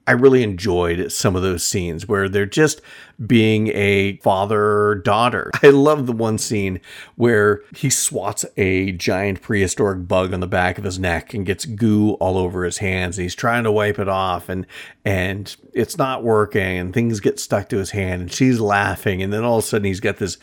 I 0.07 0.13
really 0.13 0.43
enjoyed 0.43 1.11
some 1.11 1.35
of 1.35 1.41
those 1.41 1.63
scenes 1.63 2.07
where 2.07 2.27
they're 2.27 2.45
just 2.45 2.81
being 3.25 3.67
a 3.69 4.17
father 4.17 4.95
daughter. 5.05 5.51
I 5.63 5.69
love 5.69 6.07
the 6.07 6.11
one 6.11 6.37
scene 6.37 6.81
where 7.15 7.61
he 7.75 7.89
swats 7.89 8.45
a 8.57 8.93
giant 8.93 9.41
prehistoric 9.41 10.07
bug 10.07 10.33
on 10.33 10.39
the 10.39 10.47
back 10.47 10.77
of 10.77 10.83
his 10.83 10.97
neck 10.97 11.33
and 11.33 11.45
gets 11.45 11.65
goo 11.65 12.13
all 12.13 12.37
over 12.37 12.63
his 12.63 12.79
hands. 12.79 13.17
And 13.17 13.23
he's 13.23 13.35
trying 13.35 13.63
to 13.63 13.71
wipe 13.71 13.99
it 13.99 14.09
off 14.09 14.49
and 14.49 14.65
and 15.03 15.55
it's 15.73 15.97
not 15.97 16.23
working 16.23 16.77
and 16.77 16.93
things 16.93 17.19
get 17.19 17.39
stuck 17.39 17.69
to 17.69 17.77
his 17.77 17.91
hand 17.91 18.21
and 18.21 18.31
she's 18.31 18.59
laughing 18.59 19.23
and 19.23 19.33
then 19.33 19.43
all 19.43 19.57
of 19.57 19.63
a 19.63 19.67
sudden 19.67 19.85
he's 19.85 19.99
got 19.99 20.17
this 20.17 20.37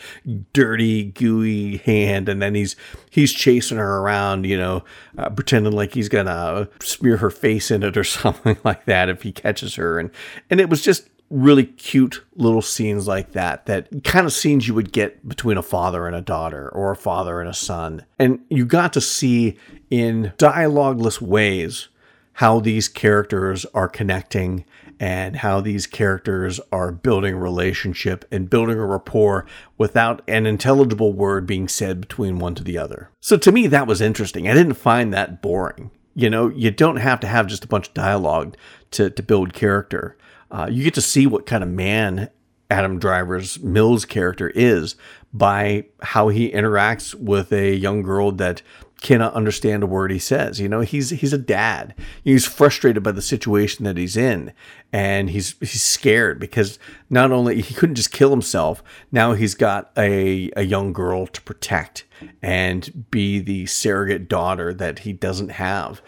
dirty 0.52 1.04
gooey 1.04 1.76
hand 1.78 2.28
and 2.28 2.42
then 2.42 2.54
he's 2.54 2.74
he's 3.10 3.32
chasing 3.32 3.78
her 3.78 3.98
around, 3.98 4.46
you 4.46 4.56
know, 4.56 4.84
uh, 5.16 5.30
pretending 5.30 5.72
like 5.72 5.94
he's 5.94 6.08
gonna 6.08 6.68
smear 6.80 7.16
her 7.18 7.30
face 7.30 7.70
in 7.70 7.82
it 7.82 7.96
or 7.96 8.04
something 8.04 8.56
like 8.64 8.84
that 8.84 9.08
if 9.08 9.22
he 9.22 9.32
catches 9.32 9.47
her 9.76 9.98
and 9.98 10.10
and 10.50 10.60
it 10.60 10.68
was 10.68 10.82
just 10.82 11.08
really 11.30 11.64
cute 11.64 12.24
little 12.36 12.62
scenes 12.62 13.06
like 13.06 13.32
that 13.32 13.66
that 13.66 13.88
kind 14.04 14.26
of 14.26 14.32
scenes 14.32 14.66
you 14.66 14.74
would 14.74 14.92
get 14.92 15.28
between 15.28 15.58
a 15.58 15.62
father 15.62 16.06
and 16.06 16.16
a 16.16 16.22
daughter 16.22 16.70
or 16.70 16.90
a 16.90 16.96
father 16.96 17.40
and 17.40 17.50
a 17.50 17.54
son 17.54 18.04
and 18.18 18.40
you 18.48 18.64
got 18.64 18.92
to 18.92 19.00
see 19.00 19.56
in 19.90 20.32
dialogueless 20.38 21.20
ways 21.20 21.88
how 22.34 22.60
these 22.60 22.88
characters 22.88 23.66
are 23.74 23.88
connecting 23.88 24.64
and 25.00 25.36
how 25.36 25.60
these 25.60 25.86
characters 25.86 26.60
are 26.72 26.92
building 26.92 27.34
a 27.34 27.38
relationship 27.38 28.24
and 28.30 28.50
building 28.50 28.78
a 28.78 28.86
rapport 28.86 29.46
without 29.76 30.22
an 30.28 30.46
intelligible 30.46 31.12
word 31.12 31.46
being 31.46 31.68
said 31.68 32.00
between 32.00 32.38
one 32.38 32.54
to 32.54 32.64
the 32.64 32.78
other. 32.78 33.10
So 33.20 33.36
to 33.36 33.52
me, 33.52 33.66
that 33.68 33.86
was 33.86 34.00
interesting. 34.00 34.48
I 34.48 34.54
didn't 34.54 34.74
find 34.74 35.12
that 35.12 35.42
boring. 35.42 35.90
You 36.18 36.28
know, 36.28 36.48
you 36.48 36.72
don't 36.72 36.96
have 36.96 37.20
to 37.20 37.28
have 37.28 37.46
just 37.46 37.64
a 37.64 37.68
bunch 37.68 37.86
of 37.86 37.94
dialogue 37.94 38.56
to, 38.90 39.08
to 39.08 39.22
build 39.22 39.52
character. 39.52 40.16
Uh, 40.50 40.66
you 40.68 40.82
get 40.82 40.94
to 40.94 41.00
see 41.00 41.28
what 41.28 41.46
kind 41.46 41.62
of 41.62 41.70
man 41.70 42.28
Adam 42.68 42.98
Driver's 42.98 43.60
Mills 43.60 44.04
character 44.04 44.50
is 44.50 44.96
by 45.32 45.84
how 46.02 46.26
he 46.26 46.50
interacts 46.50 47.14
with 47.14 47.52
a 47.52 47.72
young 47.72 48.02
girl 48.02 48.32
that 48.32 48.62
cannot 49.00 49.34
understand 49.34 49.82
a 49.82 49.86
word 49.86 50.10
he 50.10 50.18
says. 50.18 50.60
You 50.60 50.68
know, 50.68 50.80
he's 50.80 51.10
he's 51.10 51.32
a 51.32 51.38
dad. 51.38 51.94
He's 52.24 52.44
frustrated 52.44 53.02
by 53.02 53.12
the 53.12 53.22
situation 53.22 53.84
that 53.84 53.96
he's 53.96 54.16
in, 54.16 54.52
and 54.92 55.30
he's 55.30 55.54
he's 55.60 55.82
scared 55.82 56.38
because 56.40 56.78
not 57.08 57.32
only 57.32 57.60
he 57.60 57.74
couldn't 57.74 57.94
just 57.94 58.12
kill 58.12 58.30
himself, 58.30 58.82
now 59.12 59.32
he's 59.34 59.54
got 59.54 59.90
a 59.96 60.50
a 60.56 60.62
young 60.62 60.92
girl 60.92 61.26
to 61.26 61.40
protect 61.42 62.04
and 62.42 63.06
be 63.10 63.38
the 63.38 63.66
surrogate 63.66 64.28
daughter 64.28 64.74
that 64.74 65.00
he 65.00 65.12
doesn't 65.12 65.50
have 65.50 66.02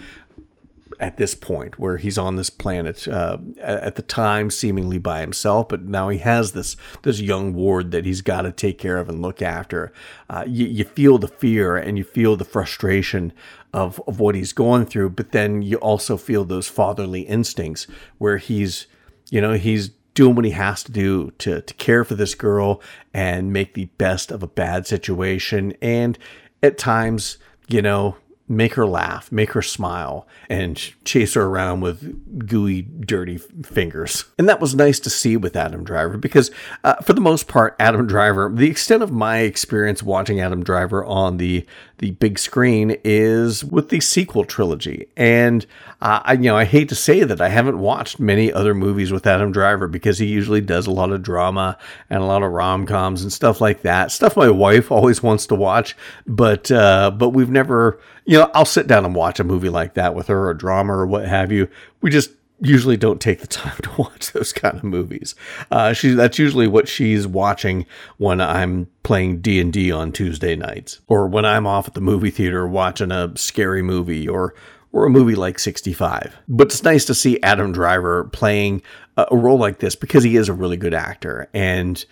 at 1.01 1.17
this 1.17 1.35
point 1.35 1.79
where 1.79 1.97
he's 1.97 2.19
on 2.19 2.37
this 2.37 2.51
planet 2.51 3.09
uh, 3.09 3.39
at 3.61 3.97
the 3.97 4.03
time 4.03 4.51
seemingly 4.51 4.99
by 4.99 5.21
himself 5.21 5.69
but 5.69 5.83
now 5.83 6.09
he 6.11 6.19
has 6.19 6.53
this 6.53 6.77
this 7.03 7.21
young 7.21 7.55
ward 7.55 7.91
that 7.91 8.05
he's 8.05 8.21
got 8.21 8.43
to 8.43 8.53
take 8.53 8.79
care 8.79 8.99
of 8.99 9.09
and 9.09 9.23
look 9.23 9.43
after. 9.43 9.93
Uh, 10.29 10.45
you, 10.47 10.67
you 10.67 10.85
feel 10.85 11.19
the 11.19 11.27
fear 11.27 11.77
and 11.77 11.99
you 11.99 12.05
feel 12.05 12.37
the 12.37 12.45
frustration 12.45 13.33
of, 13.73 14.01
of 14.07 14.21
what 14.21 14.35
he's 14.35 14.53
going 14.53 14.85
through 14.85 15.11
but 15.11 15.33
then 15.33 15.63
you 15.63 15.77
also 15.79 16.17
feel 16.17 16.45
those 16.45 16.69
fatherly 16.69 17.23
instincts 17.23 17.87
where 18.19 18.37
he's 18.37 18.87
you 19.31 19.41
know 19.41 19.55
he's 19.55 19.91
doing 20.15 20.35
what 20.35 20.45
he 20.45 20.51
has 20.51 20.83
to 20.83 20.93
do 20.93 21.31
to, 21.39 21.63
to 21.63 21.75
care 21.75 22.05
for 22.05 22.15
this 22.15 22.35
girl 22.35 22.83
and 23.15 23.53
make 23.53 23.75
the 23.75 23.87
best 23.97 24.31
of 24.31 24.43
a 24.43 24.47
bad 24.47 24.87
situation. 24.87 25.73
And 25.81 26.19
at 26.63 26.77
times 26.77 27.39
you 27.69 27.81
know 27.81 28.17
make 28.51 28.75
her 28.75 28.85
laugh, 28.85 29.31
make 29.31 29.53
her 29.53 29.63
smile, 29.63 30.27
and 30.49 30.77
chase 31.05 31.35
her 31.35 31.45
around 31.45 31.83
with 31.83 32.49
gooey, 32.49 32.83
dirty 32.83 33.39
fingers. 33.39 34.25
And 34.39 34.49
that 34.49 34.61
was 34.61 34.75
nice 34.75 34.99
to 35.01 35.11
see 35.11 35.37
with 35.37 35.55
Adam 35.55 35.85
Driver 35.85 36.19
because, 36.19 36.51
uh, 36.83 36.97
for 36.97 37.13
the 37.13 37.21
most 37.21 37.47
part, 37.47 37.77
Adam 37.79 38.09
Driver, 38.09 38.51
the 38.53 38.69
extent 38.69 39.05
of 39.05 39.13
my 39.13 39.39
experience 39.39 40.03
watching 40.03 40.41
Adam 40.41 40.65
Driver 40.65 41.05
on 41.05 41.37
the 41.37 41.65
the 42.01 42.13
big 42.13 42.39
screen 42.39 42.97
is 43.05 43.63
with 43.63 43.91
the 43.91 44.01
sequel 44.01 44.47
trilogy. 44.47 45.07
And 45.19 45.67
uh, 46.01 46.21
I, 46.25 46.33
you 46.33 46.45
know, 46.45 46.57
I 46.57 46.65
hate 46.65 46.89
to 46.89 46.95
say 46.95 47.25
that 47.25 47.43
I 47.43 47.51
haven't 47.51 47.79
watched 47.79 48.19
many 48.19 48.51
other 48.51 48.73
movies 48.73 49.13
with 49.13 49.27
Adam 49.27 49.53
Driver 49.53 49.87
because 49.87 50.17
he 50.17 50.25
usually 50.25 50.63
does 50.63 50.87
a 50.87 50.91
lot 50.91 51.13
of 51.13 51.23
drama 51.23 51.77
and 52.09 52.23
a 52.23 52.27
lot 52.27 52.43
of 52.43 52.53
rom 52.53 52.87
coms 52.87 53.23
and 53.23 53.31
stuff 53.31 53.61
like 53.61 53.83
that. 53.83 54.11
Stuff 54.13 54.35
my 54.35 54.49
wife 54.49 54.91
always 54.91 55.23
wants 55.23 55.47
to 55.49 55.55
watch, 55.55 55.95
but 56.27 56.71
uh, 56.71 57.11
but 57.11 57.31
we've 57.31 57.51
never, 57.51 58.01
you 58.25 58.39
know, 58.39 58.51
I'll 58.55 58.65
sit 58.65 58.87
down 58.87 59.05
and 59.05 59.15
watch 59.15 59.39
a 59.39 59.45
movie 59.45 59.69
like 59.69 59.93
that 59.95 60.15
with 60.15 60.29
her, 60.29 60.49
a 60.49 60.57
drama 60.57 60.95
or 60.97 61.07
what 61.07 61.29
have 61.29 61.53
you. 61.53 61.69
We 62.01 62.09
just 62.09 62.31
usually 62.63 62.97
don't 62.97 63.21
take 63.21 63.41
the 63.41 63.47
time 63.47 63.77
to 63.83 63.91
watch 63.97 64.33
those 64.33 64.53
kind 64.53 64.77
of 64.77 64.85
movies. 64.85 65.35
Uh, 65.71 65.93
she 65.93 66.11
that's 66.11 66.39
usually 66.39 66.67
what 66.67 66.89
she's 66.89 67.27
watching 67.27 67.87
when 68.19 68.41
I'm 68.41 68.89
playing 69.03 69.41
D 69.41 69.61
and 69.61 69.73
D 69.73 69.91
on 69.91 70.13
Tuesday 70.13 70.57
nights, 70.57 71.01
or 71.09 71.27
when 71.27 71.45
I'm 71.45 71.67
off 71.67 71.89
at 71.89 71.95
the 71.95 72.01
movie 72.01 72.31
theater 72.31 72.67
watching 72.67 73.11
a 73.11 73.33
scary 73.37 73.83
movie, 73.83 74.29
or 74.29 74.55
or 74.93 75.07
a 75.07 75.11
movie 75.11 75.37
like 75.37 75.59
65. 75.59 76.37
But 76.49 76.69
it's 76.69 76.83
nice 76.83 77.05
to 77.07 77.15
see 77.15 77.41
Adam 77.43 77.73
Driver 77.73 78.25
playing 78.25 78.83
a, 79.17 79.37
role 79.37 79.59
like 79.59 79.79
this 79.79 79.95
because 79.95 80.25
he 80.25 80.37
is 80.37 80.49
a 80.49 80.53
really 80.53 80.77
good 80.77 80.95
actor, 80.95 81.49
and 81.55 82.05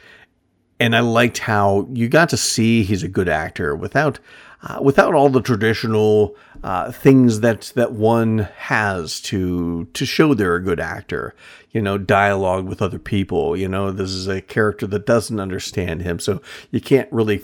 and 0.81 0.95
I 0.95 1.01
liked 1.01 1.39
how 1.39 1.89
you 1.93 2.09
got 2.09 2.29
to 2.31 2.37
see 2.37 2.83
he's 2.85 3.03
a 3.03 3.09
good 3.09 3.29
actor 3.29 3.75
without 3.75 4.19
uh, 4.63 4.79
without 4.83 5.15
all 5.15 5.29
the 5.29 5.43
traditional 5.43 6.37
uh, 6.63 6.93
things 6.93 7.41
that 7.41 7.73
that 7.77 7.93
one 7.93 8.49
has 8.57 9.21
to 9.23 9.87
to 9.95 10.07
show 10.07 10.35
they're 10.35 10.57
a 10.57 10.63
good 10.63 10.81
actor. 10.81 11.35
You 11.71 11.83
know, 11.83 11.99
dialogue 11.99 12.67
with 12.67 12.81
other 12.81 12.99
people. 12.99 13.57
You 13.57 13.69
know, 13.69 13.91
this 13.93 14.11
is 14.11 14.27
a 14.27 14.41
character 14.41 14.87
that 14.89 15.07
doesn't 15.07 15.39
understand 15.39 16.03
him, 16.03 16.19
so 16.19 16.41
you 16.71 16.81
can't 16.81 17.13
really 17.13 17.43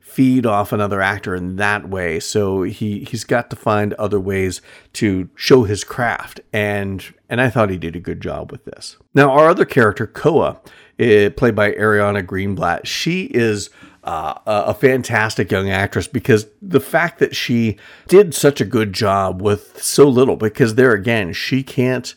feed 0.00 0.46
off 0.46 0.72
another 0.72 1.00
actor 1.00 1.34
in 1.34 1.56
that 1.56 1.88
way. 1.88 2.18
So 2.18 2.62
he 2.62 3.04
he's 3.04 3.24
got 3.24 3.50
to 3.50 3.56
find 3.56 3.94
other 3.94 4.18
ways 4.18 4.60
to 4.94 5.28
show 5.36 5.64
his 5.64 5.84
craft, 5.84 6.40
and 6.52 7.04
and 7.28 7.40
I 7.40 7.50
thought 7.50 7.70
he 7.70 7.76
did 7.76 7.94
a 7.94 8.00
good 8.00 8.20
job 8.20 8.50
with 8.50 8.64
this. 8.64 8.96
Now, 9.14 9.30
our 9.30 9.48
other 9.48 9.64
character, 9.64 10.06
Koa, 10.06 10.60
eh, 10.98 11.28
played 11.28 11.54
by 11.54 11.72
Ariana 11.72 12.26
Greenblatt, 12.26 12.86
she 12.86 13.24
is 13.26 13.70
uh, 14.08 14.64
a 14.68 14.74
fantastic 14.74 15.50
young 15.50 15.68
actress 15.68 16.06
because 16.06 16.46
the 16.62 16.80
fact 16.80 17.18
that 17.18 17.36
she 17.36 17.76
did 18.06 18.34
such 18.34 18.58
a 18.58 18.64
good 18.64 18.94
job 18.94 19.42
with 19.42 19.82
so 19.82 20.08
little, 20.08 20.36
because 20.36 20.76
there 20.76 20.92
again, 20.92 21.34
she 21.34 21.62
can't 21.62 22.14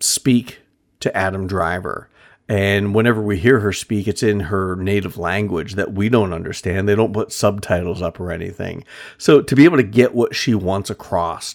speak 0.00 0.60
to 1.00 1.14
Adam 1.14 1.46
Driver. 1.46 2.08
And 2.48 2.94
whenever 2.94 3.20
we 3.20 3.38
hear 3.38 3.60
her 3.60 3.72
speak, 3.72 4.08
it's 4.08 4.22
in 4.22 4.40
her 4.40 4.76
native 4.76 5.18
language 5.18 5.74
that 5.74 5.92
we 5.92 6.08
don't 6.08 6.32
understand. 6.32 6.88
They 6.88 6.96
don't 6.96 7.12
put 7.12 7.32
subtitles 7.32 8.00
up 8.00 8.18
or 8.18 8.32
anything. 8.32 8.84
So 9.18 9.42
to 9.42 9.54
be 9.54 9.66
able 9.66 9.76
to 9.76 9.82
get 9.82 10.14
what 10.14 10.34
she 10.34 10.54
wants 10.54 10.88
across 10.88 11.54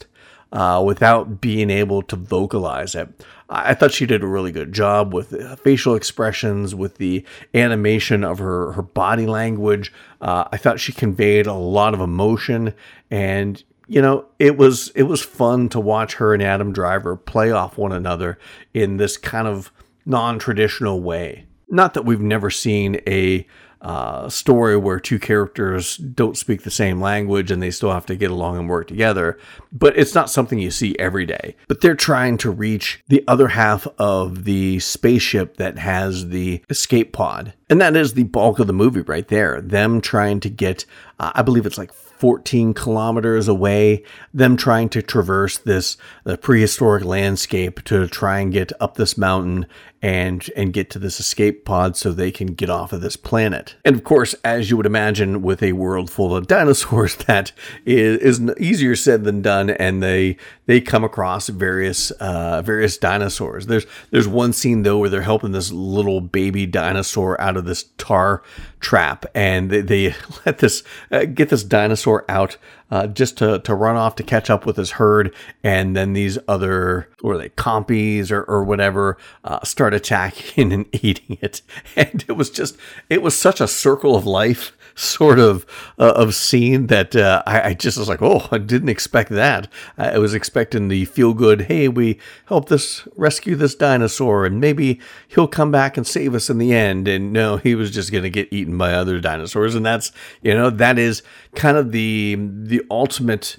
uh, 0.51 0.81
without 0.85 1.41
being 1.41 1.69
able 1.69 2.01
to 2.03 2.15
vocalize 2.15 2.95
it. 2.95 3.09
I 3.49 3.75
thought 3.75 3.93
she 3.93 4.05
did 4.05 4.23
a 4.23 4.27
really 4.27 4.51
good 4.51 4.73
job 4.73 5.13
with 5.13 5.59
facial 5.59 5.95
expressions, 5.95 6.73
with 6.73 6.97
the 6.97 7.23
animation 7.53 8.23
of 8.23 8.39
her, 8.39 8.71
her 8.71 8.81
body 8.81 9.27
language. 9.27 9.93
Uh, 10.19 10.45
I 10.51 10.57
thought 10.57 10.79
she 10.79 10.91
conveyed 10.91 11.45
a 11.45 11.53
lot 11.53 11.93
of 11.93 11.99
emotion, 11.99 12.73
and 13.11 13.63
you 13.87 14.01
know 14.01 14.25
it 14.39 14.57
was 14.57 14.91
it 14.95 15.03
was 15.03 15.21
fun 15.21 15.69
to 15.69 15.79
watch 15.79 16.15
her 16.15 16.33
and 16.33 16.41
Adam 16.41 16.73
Driver 16.73 17.15
play 17.15 17.51
off 17.51 17.77
one 17.77 17.91
another 17.91 18.39
in 18.73 18.97
this 18.97 19.15
kind 19.15 19.47
of 19.47 19.71
non 20.05 20.39
traditional 20.39 21.01
way. 21.01 21.45
Not 21.69 21.93
that 21.93 22.05
we've 22.05 22.21
never 22.21 22.49
seen 22.49 22.99
a 23.07 23.45
uh, 23.81 24.29
story 24.29 24.77
where 24.77 24.99
two 24.99 25.19
characters 25.19 25.97
don't 25.97 26.37
speak 26.37 26.63
the 26.63 26.71
same 26.71 26.99
language 27.01 27.51
and 27.51 27.61
they 27.61 27.71
still 27.71 27.91
have 27.91 28.05
to 28.07 28.15
get 28.15 28.31
along 28.31 28.57
and 28.57 28.69
work 28.69 28.87
together. 28.87 29.37
But 29.71 29.97
it's 29.97 30.15
not 30.15 30.29
something 30.29 30.59
you 30.59 30.71
see 30.71 30.97
every 30.97 31.25
day. 31.25 31.55
But 31.67 31.81
they're 31.81 31.95
trying 31.95 32.37
to 32.39 32.51
reach 32.51 33.03
the 33.07 33.23
other 33.27 33.49
half 33.49 33.87
of 33.99 34.43
the 34.45 34.79
spaceship 34.79 35.57
that 35.57 35.77
has 35.77 36.29
the 36.29 36.63
escape 36.69 37.13
pod. 37.13 37.53
And 37.69 37.81
that 37.81 37.95
is 37.95 38.13
the 38.13 38.23
bulk 38.23 38.59
of 38.59 38.67
the 38.67 38.73
movie 38.73 39.01
right 39.01 39.27
there. 39.27 39.61
Them 39.61 40.01
trying 40.01 40.39
to 40.41 40.49
get, 40.49 40.85
uh, 41.19 41.31
I 41.35 41.41
believe 41.41 41.65
it's 41.65 41.77
like 41.77 41.93
14 41.93 42.73
kilometers 42.73 43.47
away, 43.47 44.03
them 44.33 44.55
trying 44.55 44.89
to 44.89 45.01
traverse 45.01 45.57
this 45.57 45.97
the 46.23 46.37
prehistoric 46.37 47.03
landscape 47.03 47.83
to 47.83 48.07
try 48.07 48.39
and 48.39 48.53
get 48.53 48.71
up 48.79 48.95
this 48.95 49.17
mountain 49.17 49.65
and 50.05 50.51
and 50.55 50.71
get 50.71 50.91
to 50.91 50.99
this 50.99 51.19
escape 51.19 51.65
pod 51.65 51.97
so 51.97 52.11
they 52.11 52.31
can 52.31 52.53
get 52.53 52.69
off 52.69 52.93
of 52.93 53.01
this 53.01 53.15
planet. 53.15 53.75
And 53.83 53.95
of 53.95 54.03
course, 54.03 54.35
as 54.43 54.69
you 54.69 54.77
would 54.77 54.85
imagine 54.85 55.41
with 55.41 55.63
a 55.63 55.73
world 55.73 56.11
full 56.11 56.35
of 56.35 56.45
dinosaurs 56.55 57.15
that 57.25 57.51
is, 57.87 58.39
is 58.39 58.55
easier 58.59 58.95
said 58.95 59.23
than 59.23 59.41
done 59.41 59.71
and 59.71 60.03
they 60.03 60.37
they 60.67 60.79
come 60.79 61.03
across 61.03 61.47
various 61.47 62.11
uh, 62.11 62.61
various 62.61 62.99
dinosaurs. 62.99 63.65
There's 63.65 63.87
there's 64.11 64.27
one 64.27 64.53
scene 64.53 64.83
though 64.83 64.99
where 64.99 65.09
they're 65.09 65.23
helping 65.23 65.53
this 65.53 65.71
little 65.71 66.21
baby 66.21 66.67
dinosaur 66.67 67.41
out 67.41 67.57
of 67.57 67.65
this 67.65 67.85
tar 67.97 68.43
trap 68.81 69.25
and 69.33 69.71
they, 69.71 69.81
they 69.81 70.15
let 70.45 70.59
this 70.59 70.83
uh, 71.11 71.25
get 71.25 71.49
this 71.49 71.63
dinosaur 71.63 72.25
out 72.29 72.57
uh, 72.91 73.07
just 73.07 73.37
to, 73.37 73.59
to 73.59 73.73
run 73.73 73.95
off 73.95 74.15
to 74.15 74.23
catch 74.23 74.49
up 74.49 74.65
with 74.65 74.77
his 74.77 74.91
herd. 74.91 75.33
And 75.63 75.95
then 75.95 76.13
these 76.13 76.37
other, 76.47 77.09
or 77.23 77.37
they 77.37 77.49
compies 77.49 78.31
or, 78.31 78.43
or 78.43 78.63
whatever, 78.63 79.17
uh, 79.43 79.63
start 79.63 79.93
attacking 79.95 80.71
and 80.73 80.85
eating 81.03 81.37
it. 81.41 81.61
And 81.95 82.23
it 82.27 82.33
was 82.33 82.49
just, 82.49 82.77
it 83.09 83.21
was 83.21 83.37
such 83.37 83.61
a 83.61 83.67
circle 83.67 84.15
of 84.15 84.25
life 84.25 84.73
sort 84.95 85.39
of 85.39 85.65
uh, 85.99 86.13
of 86.15 86.33
scene 86.33 86.87
that 86.87 87.15
uh, 87.15 87.43
I, 87.45 87.61
I, 87.69 87.73
just 87.73 87.97
was 87.97 88.07
like, 88.07 88.21
oh, 88.21 88.47
I 88.49 88.57
didn't 88.57 88.89
expect 88.89 89.29
that. 89.29 89.67
I 89.97 90.17
was 90.17 90.33
expecting 90.33 90.87
the 90.87 91.05
feel 91.05 91.33
good, 91.33 91.63
hey, 91.63 91.89
we 91.89 92.17
help 92.45 92.69
this 92.69 93.05
rescue 93.15 93.55
this 93.55 93.75
dinosaur, 93.75 94.45
and 94.45 94.59
maybe 94.59 94.99
he'll 95.27 95.47
come 95.47 95.71
back 95.71 95.97
and 95.97 96.07
save 96.07 96.33
us 96.33 96.49
in 96.49 96.57
the 96.57 96.73
end. 96.73 97.07
And 97.07 97.33
no, 97.33 97.57
he 97.57 97.75
was 97.75 97.91
just 97.91 98.11
going 98.11 98.23
to 98.23 98.29
get 98.29 98.51
eaten 98.51 98.77
by 98.77 98.93
other 98.93 99.19
dinosaurs, 99.19 99.75
and 99.75 99.85
that's 99.85 100.11
you 100.41 100.53
know 100.53 100.69
that 100.69 100.97
is 100.97 101.21
kind 101.55 101.77
of 101.77 101.91
the 101.91 102.37
the 102.39 102.81
ultimate. 102.89 103.57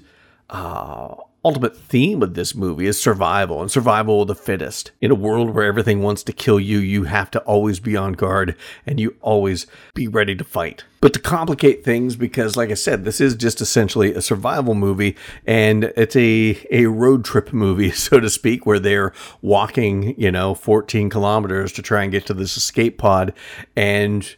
Uh, 0.48 1.16
ultimate 1.46 1.76
theme 1.76 2.24
of 2.24 2.34
this 2.34 2.56
movie 2.56 2.86
is 2.86 3.00
survival 3.00 3.62
and 3.62 3.70
survival 3.70 4.22
of 4.22 4.26
the 4.26 4.34
fittest. 4.34 4.90
In 5.00 5.12
a 5.12 5.14
world 5.14 5.50
where 5.50 5.64
everything 5.64 6.02
wants 6.02 6.24
to 6.24 6.32
kill 6.32 6.58
you, 6.58 6.78
you 6.78 7.04
have 7.04 7.30
to 7.30 7.38
always 7.42 7.78
be 7.78 7.96
on 7.96 8.14
guard 8.14 8.56
and 8.84 8.98
you 8.98 9.14
always 9.20 9.68
be 9.94 10.08
ready 10.08 10.34
to 10.34 10.42
fight. 10.42 10.82
But 11.00 11.12
to 11.12 11.20
complicate 11.20 11.84
things, 11.84 12.16
because 12.16 12.56
like 12.56 12.72
I 12.72 12.74
said, 12.74 13.04
this 13.04 13.20
is 13.20 13.36
just 13.36 13.60
essentially 13.60 14.12
a 14.12 14.20
survival 14.20 14.74
movie 14.74 15.14
and 15.46 15.84
it's 15.96 16.16
a, 16.16 16.66
a 16.72 16.86
road 16.86 17.24
trip 17.24 17.52
movie, 17.52 17.90
so 17.92 18.18
to 18.18 18.28
speak, 18.28 18.66
where 18.66 18.80
they're 18.80 19.12
walking, 19.40 20.18
you 20.20 20.32
know, 20.32 20.52
14 20.52 21.08
kilometers 21.08 21.70
to 21.74 21.82
try 21.82 22.02
and 22.02 22.10
get 22.10 22.26
to 22.26 22.34
this 22.34 22.56
escape 22.56 22.98
pod 22.98 23.32
and 23.76 24.34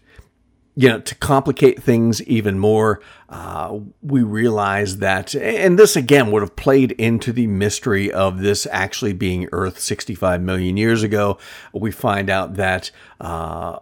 you 0.78 0.88
know, 0.88 1.00
to 1.00 1.14
complicate 1.16 1.82
things 1.82 2.22
even 2.22 2.56
more, 2.56 3.02
uh, 3.30 3.80
we 4.00 4.22
realize 4.22 4.98
that, 4.98 5.34
and 5.34 5.76
this 5.76 5.96
again 5.96 6.30
would 6.30 6.40
have 6.40 6.54
played 6.54 6.92
into 6.92 7.32
the 7.32 7.48
mystery 7.48 8.12
of 8.12 8.38
this 8.38 8.64
actually 8.70 9.12
being 9.12 9.48
Earth 9.50 9.80
65 9.80 10.40
million 10.40 10.76
years 10.76 11.02
ago. 11.02 11.36
We 11.72 11.90
find 11.90 12.30
out 12.30 12.54
that 12.54 12.92
uh, 13.20 13.80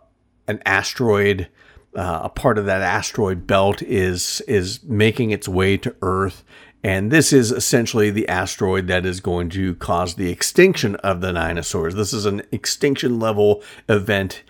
an 0.48 0.62
asteroid, 0.64 1.48
uh, 1.94 2.20
a 2.24 2.28
part 2.30 2.56
of 2.56 2.64
that 2.64 2.80
asteroid 2.80 3.46
belt, 3.46 3.82
is 3.82 4.40
is 4.48 4.82
making 4.82 5.32
its 5.32 5.46
way 5.46 5.76
to 5.76 5.94
Earth. 6.00 6.44
And 6.82 7.10
this 7.10 7.30
is 7.30 7.52
essentially 7.52 8.08
the 8.10 8.26
asteroid 8.26 8.86
that 8.86 9.04
is 9.04 9.20
going 9.20 9.50
to 9.50 9.74
cause 9.74 10.14
the 10.14 10.30
extinction 10.30 10.96
of 10.96 11.20
the 11.20 11.32
dinosaurs. 11.32 11.94
This 11.94 12.14
is 12.14 12.24
an 12.24 12.40
extinction 12.52 13.20
level 13.20 13.62
event 13.86 14.44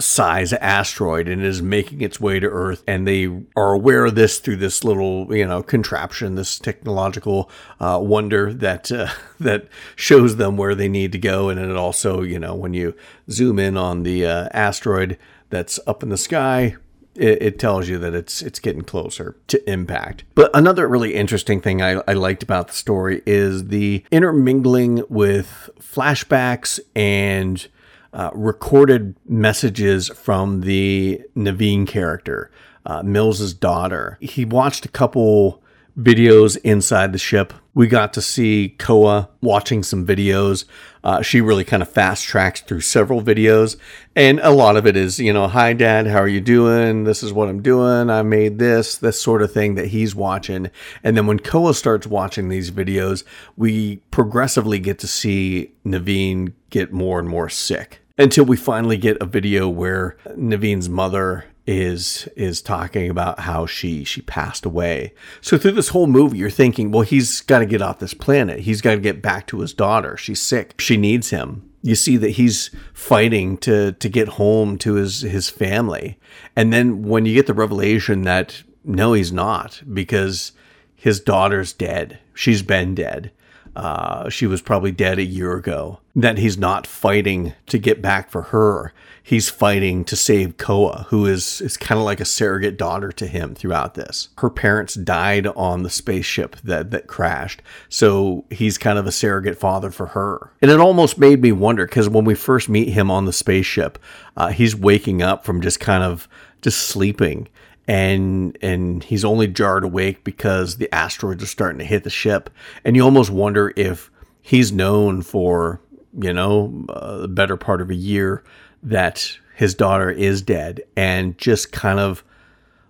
size 0.00 0.52
asteroid 0.52 1.28
and 1.28 1.42
is 1.42 1.60
making 1.62 2.00
its 2.00 2.20
way 2.20 2.40
to 2.40 2.46
Earth. 2.46 2.82
And 2.86 3.06
they 3.06 3.26
are 3.56 3.72
aware 3.72 4.06
of 4.06 4.14
this 4.14 4.38
through 4.38 4.56
this 4.56 4.84
little, 4.84 5.34
you 5.34 5.46
know, 5.46 5.62
contraption, 5.62 6.34
this 6.34 6.58
technological 6.58 7.50
uh, 7.80 7.98
wonder 8.02 8.52
that 8.52 8.90
uh, 8.92 9.08
that 9.40 9.68
shows 9.96 10.36
them 10.36 10.56
where 10.56 10.74
they 10.74 10.88
need 10.88 11.12
to 11.12 11.18
go. 11.18 11.48
And 11.48 11.58
it 11.58 11.76
also, 11.76 12.22
you 12.22 12.38
know, 12.38 12.54
when 12.54 12.74
you 12.74 12.94
zoom 13.30 13.58
in 13.58 13.76
on 13.76 14.02
the 14.02 14.26
uh, 14.26 14.48
asteroid 14.52 15.18
that's 15.50 15.80
up 15.86 16.02
in 16.02 16.08
the 16.08 16.16
sky, 16.16 16.76
it, 17.14 17.42
it, 17.42 17.58
tells 17.58 17.88
you 17.88 17.98
that 17.98 18.14
it's 18.14 18.42
it's 18.42 18.60
getting 18.60 18.82
closer 18.82 19.36
to 19.48 19.70
impact. 19.70 20.24
But 20.34 20.50
another 20.54 20.86
really 20.86 21.14
interesting 21.14 21.60
thing 21.60 21.82
I, 21.82 22.00
I 22.06 22.12
liked 22.12 22.42
about 22.42 22.68
the 22.68 22.74
story 22.74 23.22
is 23.26 23.68
the 23.68 24.04
intermingling 24.12 25.02
with 25.08 25.70
flashbacks 25.80 26.78
and 26.94 27.66
uh, 28.12 28.30
recorded 28.32 29.16
messages 29.26 30.08
from 30.08 30.62
the 30.62 31.22
Nevine 31.34 31.86
character, 31.86 32.50
uh, 32.86 33.02
Mills's 33.02 33.54
daughter. 33.54 34.18
He 34.20 34.44
watched 34.44 34.84
a 34.84 34.88
couple 34.88 35.62
videos 35.98 36.56
inside 36.64 37.12
the 37.12 37.18
ship. 37.18 37.52
We 37.78 37.86
got 37.86 38.12
to 38.14 38.20
see 38.20 38.74
Koa 38.76 39.28
watching 39.40 39.84
some 39.84 40.04
videos. 40.04 40.64
Uh, 41.04 41.22
she 41.22 41.40
really 41.40 41.62
kind 41.62 41.80
of 41.80 41.88
fast 41.88 42.24
tracks 42.24 42.60
through 42.60 42.80
several 42.80 43.22
videos, 43.22 43.76
and 44.16 44.40
a 44.40 44.50
lot 44.50 44.76
of 44.76 44.84
it 44.84 44.96
is, 44.96 45.20
you 45.20 45.32
know, 45.32 45.46
hi 45.46 45.74
dad, 45.74 46.08
how 46.08 46.18
are 46.18 46.26
you 46.26 46.40
doing? 46.40 47.04
This 47.04 47.22
is 47.22 47.32
what 47.32 47.48
I'm 47.48 47.62
doing. 47.62 48.10
I 48.10 48.22
made 48.22 48.58
this, 48.58 48.96
this 48.96 49.22
sort 49.22 49.42
of 49.42 49.52
thing 49.52 49.76
that 49.76 49.86
he's 49.86 50.12
watching. 50.12 50.72
And 51.04 51.16
then 51.16 51.28
when 51.28 51.38
Koa 51.38 51.72
starts 51.72 52.04
watching 52.04 52.48
these 52.48 52.72
videos, 52.72 53.22
we 53.56 53.98
progressively 54.10 54.80
get 54.80 54.98
to 54.98 55.06
see 55.06 55.70
Nevine 55.84 56.54
get 56.70 56.92
more 56.92 57.20
and 57.20 57.28
more 57.28 57.48
sick 57.48 58.00
until 58.18 58.44
we 58.44 58.56
finally 58.56 58.96
get 58.96 59.16
a 59.20 59.24
video 59.24 59.68
where 59.68 60.16
Nevine's 60.34 60.88
mother 60.88 61.44
is 61.68 62.26
is 62.34 62.62
talking 62.62 63.10
about 63.10 63.40
how 63.40 63.66
she 63.66 64.02
she 64.02 64.22
passed 64.22 64.64
away. 64.64 65.12
So 65.42 65.58
through 65.58 65.72
this 65.72 65.90
whole 65.90 66.06
movie 66.06 66.38
you're 66.38 66.48
thinking, 66.48 66.90
well 66.90 67.02
he's 67.02 67.42
got 67.42 67.58
to 67.58 67.66
get 67.66 67.82
off 67.82 67.98
this 67.98 68.14
planet. 68.14 68.60
He's 68.60 68.80
got 68.80 68.94
to 68.94 69.00
get 69.00 69.20
back 69.20 69.46
to 69.48 69.60
his 69.60 69.74
daughter. 69.74 70.16
She's 70.16 70.40
sick. 70.40 70.80
She 70.80 70.96
needs 70.96 71.28
him. 71.28 71.70
You 71.82 71.94
see 71.94 72.16
that 72.16 72.30
he's 72.30 72.70
fighting 72.94 73.58
to 73.58 73.92
to 73.92 74.08
get 74.08 74.28
home 74.28 74.78
to 74.78 74.94
his 74.94 75.20
his 75.20 75.50
family. 75.50 76.18
And 76.56 76.72
then 76.72 77.02
when 77.02 77.26
you 77.26 77.34
get 77.34 77.46
the 77.46 77.52
revelation 77.52 78.22
that 78.22 78.62
no 78.82 79.12
he's 79.12 79.30
not 79.30 79.82
because 79.92 80.52
his 80.96 81.20
daughter's 81.20 81.74
dead. 81.74 82.18
She's 82.32 82.62
been 82.62 82.94
dead 82.94 83.30
uh, 83.76 84.28
she 84.28 84.46
was 84.46 84.62
probably 84.62 84.92
dead 84.92 85.18
a 85.18 85.24
year 85.24 85.54
ago, 85.54 86.00
that 86.14 86.38
he's 86.38 86.58
not 86.58 86.86
fighting 86.86 87.54
to 87.66 87.78
get 87.78 88.02
back 88.02 88.30
for 88.30 88.42
her. 88.42 88.92
He's 89.22 89.50
fighting 89.50 90.04
to 90.06 90.16
save 90.16 90.56
Koa, 90.56 91.06
who 91.10 91.26
is, 91.26 91.60
is 91.60 91.76
kind 91.76 91.98
of 91.98 92.04
like 92.04 92.20
a 92.20 92.24
surrogate 92.24 92.78
daughter 92.78 93.12
to 93.12 93.26
him 93.26 93.54
throughout 93.54 93.94
this. 93.94 94.28
Her 94.38 94.50
parents 94.50 94.94
died 94.94 95.46
on 95.48 95.82
the 95.82 95.90
spaceship 95.90 96.56
that, 96.64 96.90
that 96.90 97.06
crashed, 97.06 97.62
so 97.88 98.44
he's 98.50 98.78
kind 98.78 98.98
of 98.98 99.06
a 99.06 99.12
surrogate 99.12 99.58
father 99.58 99.90
for 99.90 100.06
her. 100.08 100.50
And 100.62 100.70
it 100.70 100.80
almost 100.80 101.18
made 101.18 101.42
me 101.42 101.52
wonder 101.52 101.86
because 101.86 102.08
when 102.08 102.24
we 102.24 102.34
first 102.34 102.68
meet 102.68 102.88
him 102.88 103.10
on 103.10 103.26
the 103.26 103.32
spaceship, 103.32 103.98
uh, 104.36 104.48
he's 104.48 104.74
waking 104.74 105.22
up 105.22 105.44
from 105.44 105.60
just 105.60 105.78
kind 105.78 106.02
of 106.02 106.26
just 106.62 106.88
sleeping 106.88 107.48
and 107.88 108.56
and 108.60 109.02
he's 109.02 109.24
only 109.24 109.48
jarred 109.48 109.82
awake 109.82 110.22
because 110.22 110.76
the 110.76 110.94
asteroids 110.94 111.42
are 111.42 111.46
starting 111.46 111.78
to 111.78 111.84
hit 111.84 112.04
the 112.04 112.10
ship. 112.10 112.50
And 112.84 112.94
you 112.94 113.02
almost 113.02 113.30
wonder 113.30 113.72
if 113.74 114.10
he's 114.42 114.70
known 114.70 115.22
for 115.22 115.80
you 116.16 116.32
know 116.32 116.84
uh, 116.90 117.16
the 117.18 117.28
better 117.28 117.56
part 117.56 117.80
of 117.80 117.90
a 117.90 117.94
year 117.94 118.44
that 118.82 119.38
his 119.56 119.74
daughter 119.74 120.10
is 120.10 120.42
dead 120.42 120.82
and 120.96 121.36
just 121.38 121.72
kind 121.72 121.98
of 121.98 122.22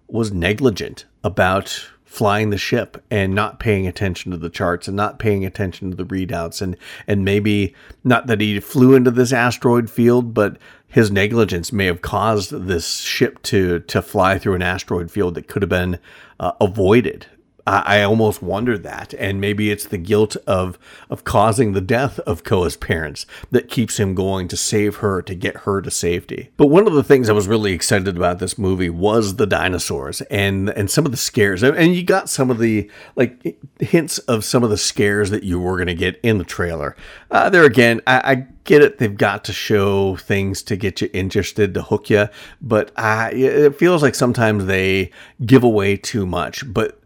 was 0.09 0.33
negligent 0.33 1.07
about 1.25 1.89
flying 2.05 2.51
the 2.51 2.59
ship 2.59 3.05
and 3.11 3.35
not 3.35 3.61
paying 3.61 3.87
attention 3.87 4.33
to 4.33 4.39
the 4.39 4.49
charts 4.49 4.89
and 4.89 4.97
not 4.97 5.19
paying 5.19 5.45
attention 5.45 5.91
to 5.91 5.97
the 5.97 6.07
readouts 6.07 6.61
and 6.61 6.77
and 7.07 7.25
maybe 7.25 7.75
not 8.03 8.27
that 8.27 8.41
he 8.41 8.59
flew 8.59 8.95
into 8.95 9.11
this 9.11 9.33
asteroid 9.33 9.89
field 9.89 10.35
but 10.35 10.57
his 10.89 11.11
negligence 11.11 11.73
may 11.73 11.87
have 11.87 12.03
caused 12.03 12.51
this 12.51 13.01
ship 13.01 13.43
to 13.43 13.81
to 13.81 14.03
fly 14.03 14.39
through 14.39 14.55
an 14.55 14.63
asteroid 14.63 15.11
field 15.11 15.35
that 15.35 15.47
could 15.47 15.63
have 15.63 15.69
been 15.69 15.99
uh, 16.41 16.53
avoided 16.61 17.27
I, 17.69 17.99
I 17.99 18.03
almost 18.03 18.43
wonder 18.43 18.79
that, 18.79 19.13
and 19.15 19.41
maybe 19.41 19.71
it's 19.71 19.85
the 19.85 19.99
guilt 19.99 20.37
of 20.47 20.79
of 21.11 21.25
causing 21.25 21.73
the 21.73 21.81
death 21.83 22.19
of 22.21 22.43
Koa's 22.43 22.77
parents 22.77 23.27
that 23.51 23.69
keeps 23.69 23.99
him 23.99 24.15
going 24.15 24.49
to 24.49 24.57
save 24.57 24.97
her 24.97 25.21
to 25.23 25.35
get 25.35 25.59
her 25.59 25.83
to 25.83 25.91
safety. 25.91 26.51
But 26.57 26.69
one 26.69 26.87
of 26.87 26.95
the 26.95 27.05
things 27.05 27.29
I 27.29 27.35
was 27.35 27.47
really 27.47 27.73
excited 27.73 28.17
about 28.17 28.39
this 28.39 28.57
movie 28.57 28.91
was 28.91 29.37
the 29.37 29.47
dinosaurs 29.47 30.23
and 30.23 30.71
and 30.71 30.91
some 30.91 31.05
of 31.05 31.11
the 31.11 31.19
scares, 31.19 31.63
and 31.63 31.95
you 31.95 32.03
got 32.03 32.31
some 32.31 32.51
of 32.51 32.59
the 32.59 32.91
like 33.17 33.59
hints 33.81 34.19
of 34.21 34.45
some 34.45 34.65
of 34.65 34.71
the 34.71 34.79
scares 34.79 35.29
that 35.31 35.45
you 35.45 35.61
were 35.61 35.77
going 35.77 35.89
to 35.89 35.95
get 35.95 36.19
in 36.23 36.39
the 36.39 36.45
trailer. 36.45 36.97
Uh, 37.31 37.51
there 37.51 37.65
again, 37.65 38.01
I, 38.07 38.21
I 38.25 38.35
get 38.65 38.83
it. 38.83 38.99
They've 38.99 39.17
got 39.17 39.45
to 39.45 39.53
show 39.53 40.17
things 40.17 40.63
to 40.63 40.77
get 40.77 41.03
you 41.03 41.11
interested, 41.13 41.75
to 41.75 41.83
hook 41.83 42.09
you. 42.09 42.29
But 42.63 42.93
uh, 42.97 43.29
it 43.33 43.77
feels 43.77 44.03
like 44.03 44.15
sometimes 44.15 44.65
they 44.65 45.11
give 45.45 45.65
away 45.65 45.97
too 45.97 46.27
much. 46.27 46.71
But 46.73 47.01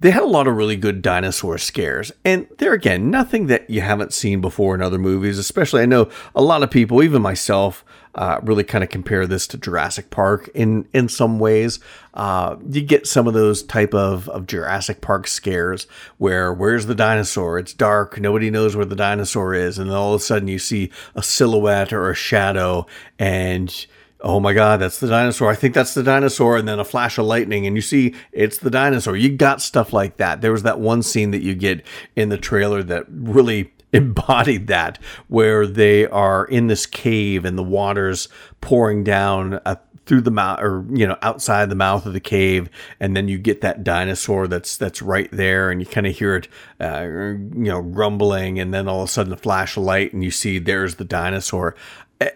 they 0.00 0.10
had 0.10 0.22
a 0.22 0.26
lot 0.26 0.48
of 0.48 0.56
really 0.56 0.76
good 0.76 1.02
dinosaur 1.02 1.58
scares. 1.58 2.10
And 2.24 2.46
there 2.58 2.72
again, 2.72 3.10
nothing 3.10 3.46
that 3.46 3.68
you 3.68 3.82
haven't 3.82 4.14
seen 4.14 4.40
before 4.40 4.74
in 4.74 4.82
other 4.82 4.98
movies, 4.98 5.38
especially 5.38 5.82
I 5.82 5.86
know 5.86 6.08
a 6.34 6.42
lot 6.42 6.62
of 6.62 6.70
people, 6.70 7.02
even 7.02 7.20
myself, 7.20 7.84
uh, 8.14 8.40
really 8.42 8.64
kind 8.64 8.82
of 8.82 8.90
compare 8.90 9.26
this 9.26 9.46
to 9.46 9.58
Jurassic 9.58 10.10
Park 10.10 10.48
in, 10.54 10.88
in 10.92 11.08
some 11.08 11.38
ways. 11.38 11.78
Uh, 12.14 12.56
you 12.68 12.80
get 12.80 13.06
some 13.06 13.28
of 13.28 13.34
those 13.34 13.62
type 13.62 13.94
of, 13.94 14.28
of 14.30 14.46
Jurassic 14.46 15.00
Park 15.00 15.28
scares 15.28 15.86
where 16.18 16.52
where's 16.52 16.86
the 16.86 16.94
dinosaur? 16.94 17.58
It's 17.58 17.74
dark. 17.74 18.18
Nobody 18.18 18.50
knows 18.50 18.74
where 18.74 18.86
the 18.86 18.96
dinosaur 18.96 19.54
is. 19.54 19.78
And 19.78 19.90
then 19.90 19.96
all 19.96 20.14
of 20.14 20.20
a 20.20 20.24
sudden 20.24 20.48
you 20.48 20.58
see 20.58 20.90
a 21.14 21.22
silhouette 21.22 21.92
or 21.92 22.10
a 22.10 22.14
shadow 22.14 22.86
and 23.18 23.86
oh 24.22 24.40
my 24.40 24.52
god 24.52 24.78
that's 24.78 25.00
the 25.00 25.08
dinosaur. 25.08 25.50
I 25.50 25.54
think 25.54 25.74
that's 25.74 25.94
the 25.94 26.02
dinosaur 26.02 26.56
and 26.56 26.68
then 26.68 26.78
a 26.78 26.84
flash 26.84 27.18
of 27.18 27.26
lightning 27.26 27.66
and 27.66 27.76
you 27.76 27.82
see 27.82 28.14
it's 28.32 28.58
the 28.58 28.70
dinosaur. 28.70 29.16
You 29.16 29.30
got 29.30 29.60
stuff 29.60 29.92
like 29.92 30.16
that. 30.18 30.40
There 30.40 30.52
was 30.52 30.62
that 30.62 30.80
one 30.80 31.02
scene 31.02 31.30
that 31.30 31.42
you 31.42 31.54
get 31.54 31.84
in 32.16 32.28
the 32.28 32.38
trailer 32.38 32.82
that 32.82 33.04
really 33.08 33.72
embodied 33.92 34.68
that 34.68 34.98
where 35.26 35.66
they 35.66 36.06
are 36.06 36.44
in 36.44 36.68
this 36.68 36.86
cave 36.86 37.44
and 37.44 37.58
the 37.58 37.62
water's 37.62 38.28
pouring 38.60 39.02
down 39.02 39.54
uh, 39.64 39.74
through 40.06 40.20
the 40.20 40.30
mouth 40.30 40.60
or 40.60 40.84
you 40.92 41.06
know 41.06 41.16
outside 41.22 41.68
the 41.68 41.74
mouth 41.76 42.04
of 42.04 42.12
the 42.12 42.20
cave 42.20 42.68
and 42.98 43.16
then 43.16 43.28
you 43.28 43.38
get 43.38 43.60
that 43.60 43.84
dinosaur 43.84 44.48
that's 44.48 44.76
that's 44.76 45.00
right 45.00 45.28
there 45.30 45.70
and 45.70 45.80
you 45.80 45.86
kind 45.86 46.06
of 46.06 46.16
hear 46.16 46.34
it 46.34 46.48
uh, 46.80 47.02
you 47.04 47.48
know 47.52 47.82
grumbling 47.82 48.58
and 48.58 48.74
then 48.74 48.88
all 48.88 49.02
of 49.02 49.08
a 49.08 49.12
sudden 49.12 49.32
a 49.32 49.36
flash 49.36 49.76
of 49.76 49.84
light 49.84 50.12
and 50.12 50.24
you 50.24 50.30
see 50.30 50.58
there's 50.58 50.96
the 50.96 51.04
dinosaur. 51.04 51.76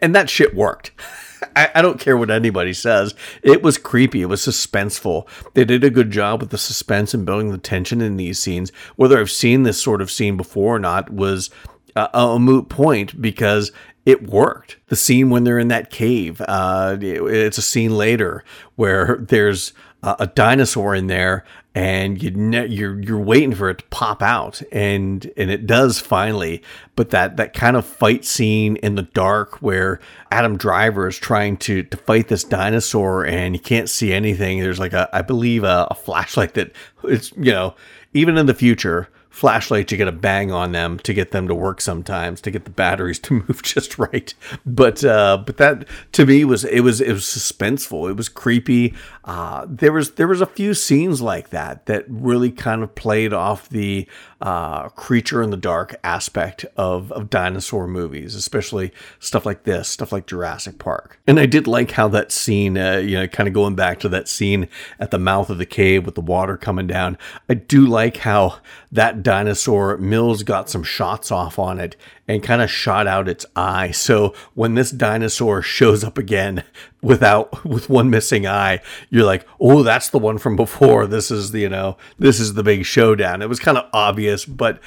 And 0.00 0.14
that 0.14 0.30
shit 0.30 0.54
worked 0.54 0.92
I, 1.56 1.70
I, 1.76 1.82
don't 1.82 2.00
care 2.00 2.16
what 2.16 2.30
anybody 2.30 2.72
says. 2.72 3.14
It 3.42 3.62
was 3.62 3.78
creepy. 3.78 4.22
It 4.22 4.26
was 4.26 4.44
suspenseful. 4.44 5.26
They 5.54 5.64
did 5.64 5.84
a 5.84 5.90
good 5.90 6.10
job 6.10 6.40
with 6.40 6.50
the 6.50 6.58
suspense 6.58 7.14
and 7.14 7.26
building 7.26 7.50
the 7.50 7.58
tension 7.58 8.00
in 8.00 8.16
these 8.16 8.38
scenes. 8.38 8.70
Whether 8.96 9.18
I've 9.18 9.30
seen 9.30 9.62
this 9.62 9.80
sort 9.80 10.02
of 10.02 10.10
scene 10.10 10.36
before 10.36 10.76
or 10.76 10.78
not 10.78 11.10
was 11.10 11.50
a, 11.96 12.08
a 12.12 12.38
moot 12.38 12.68
point 12.68 13.20
because 13.20 13.72
it 14.06 14.28
worked. 14.28 14.76
The 14.88 14.96
scene 14.96 15.30
when 15.30 15.44
they're 15.44 15.58
in 15.58 15.68
that 15.68 15.90
cave, 15.90 16.40
uh, 16.42 16.96
it, 17.00 17.22
it's 17.22 17.58
a 17.58 17.62
scene 17.62 17.96
later 17.96 18.44
where 18.76 19.16
there's 19.16 19.72
a, 20.04 20.16
a 20.20 20.26
dinosaur 20.28 20.94
in 20.94 21.06
there 21.06 21.44
and 21.74 22.22
you 22.22 22.30
ne- 22.30 22.68
you're 22.68 23.00
you're 23.00 23.18
waiting 23.18 23.54
for 23.54 23.68
it 23.68 23.78
to 23.78 23.84
pop 23.86 24.22
out. 24.22 24.62
And 24.70 25.30
and 25.36 25.50
it 25.50 25.66
does 25.66 25.98
finally. 25.98 26.62
But 26.94 27.10
that 27.10 27.36
that 27.36 27.52
kind 27.54 27.76
of 27.76 27.84
fight 27.84 28.24
scene 28.24 28.76
in 28.76 28.94
the 28.94 29.02
dark 29.02 29.60
where 29.60 29.98
Adam 30.30 30.56
Driver 30.56 31.08
is 31.08 31.18
trying 31.18 31.56
to 31.58 31.82
to 31.82 31.96
fight 31.96 32.28
this 32.28 32.44
dinosaur 32.44 33.26
and 33.26 33.54
you 33.54 33.60
can't 33.60 33.88
see 33.88 34.12
anything. 34.12 34.60
There's 34.60 34.78
like 34.78 34.92
a 34.92 35.08
I 35.12 35.22
believe 35.22 35.64
a, 35.64 35.88
a 35.90 35.94
flashlight 35.94 36.54
that 36.54 36.72
it's 37.02 37.32
you 37.32 37.52
know 37.52 37.74
even 38.12 38.38
in 38.38 38.46
the 38.46 38.54
future 38.54 39.08
flashlights 39.34 39.90
you 39.90 39.98
got 39.98 40.04
to 40.04 40.12
bang 40.12 40.52
on 40.52 40.70
them 40.70 40.96
to 40.96 41.12
get 41.12 41.32
them 41.32 41.48
to 41.48 41.54
work 41.56 41.80
sometimes 41.80 42.40
to 42.40 42.52
get 42.52 42.64
the 42.64 42.70
batteries 42.70 43.18
to 43.20 43.34
move 43.34 43.62
just 43.64 43.98
right. 43.98 44.32
But 44.64 45.04
uh 45.04 45.42
but 45.44 45.56
that 45.56 45.88
to 46.12 46.24
me 46.24 46.44
was 46.44 46.64
it 46.64 46.80
was 46.80 47.00
it 47.00 47.12
was 47.12 47.24
suspenseful. 47.24 48.08
It 48.08 48.16
was 48.16 48.28
creepy 48.28 48.94
uh 49.24 49.66
there 49.68 49.92
was 49.92 50.12
there 50.12 50.28
was 50.28 50.40
a 50.40 50.46
few 50.46 50.74
scenes 50.74 51.20
like 51.20 51.50
that 51.50 51.86
that 51.86 52.04
really 52.08 52.50
kind 52.50 52.82
of 52.82 52.94
played 52.94 53.32
off 53.32 53.68
the 53.68 54.06
uh, 54.44 54.90
creature 54.90 55.42
in 55.42 55.48
the 55.48 55.56
dark 55.56 55.96
aspect 56.04 56.66
of, 56.76 57.10
of 57.12 57.30
dinosaur 57.30 57.86
movies, 57.86 58.34
especially 58.34 58.92
stuff 59.18 59.46
like 59.46 59.64
this, 59.64 59.88
stuff 59.88 60.12
like 60.12 60.26
Jurassic 60.26 60.78
Park. 60.78 61.18
And 61.26 61.40
I 61.40 61.46
did 61.46 61.66
like 61.66 61.92
how 61.92 62.08
that 62.08 62.30
scene, 62.30 62.76
uh, 62.76 62.98
you 62.98 63.16
know, 63.16 63.26
kind 63.26 63.48
of 63.48 63.54
going 63.54 63.74
back 63.74 64.00
to 64.00 64.08
that 64.10 64.28
scene 64.28 64.68
at 65.00 65.10
the 65.10 65.18
mouth 65.18 65.48
of 65.48 65.56
the 65.56 65.64
cave 65.64 66.04
with 66.04 66.14
the 66.14 66.20
water 66.20 66.58
coming 66.58 66.86
down. 66.86 67.16
I 67.48 67.54
do 67.54 67.86
like 67.86 68.18
how 68.18 68.58
that 68.92 69.22
dinosaur, 69.22 69.96
Mills 69.96 70.42
got 70.42 70.68
some 70.68 70.82
shots 70.82 71.30
off 71.30 71.58
on 71.58 71.80
it 71.80 71.96
and 72.26 72.42
kind 72.42 72.62
of 72.62 72.70
shot 72.70 73.06
out 73.06 73.28
its 73.28 73.44
eye. 73.54 73.90
So 73.90 74.34
when 74.54 74.74
this 74.74 74.90
dinosaur 74.90 75.62
shows 75.62 76.02
up 76.02 76.18
again 76.18 76.64
without 77.02 77.64
with 77.66 77.88
one 77.88 78.10
missing 78.10 78.46
eye, 78.46 78.80
you're 79.10 79.24
like, 79.24 79.46
"Oh, 79.60 79.82
that's 79.82 80.10
the 80.10 80.18
one 80.18 80.38
from 80.38 80.56
before. 80.56 81.06
This 81.06 81.30
is 81.30 81.52
the, 81.52 81.60
you 81.60 81.68
know, 81.68 81.96
this 82.18 82.40
is 82.40 82.54
the 82.54 82.62
big 82.62 82.84
showdown." 82.84 83.42
It 83.42 83.48
was 83.48 83.60
kind 83.60 83.78
of 83.78 83.88
obvious, 83.92 84.44
but 84.44 84.80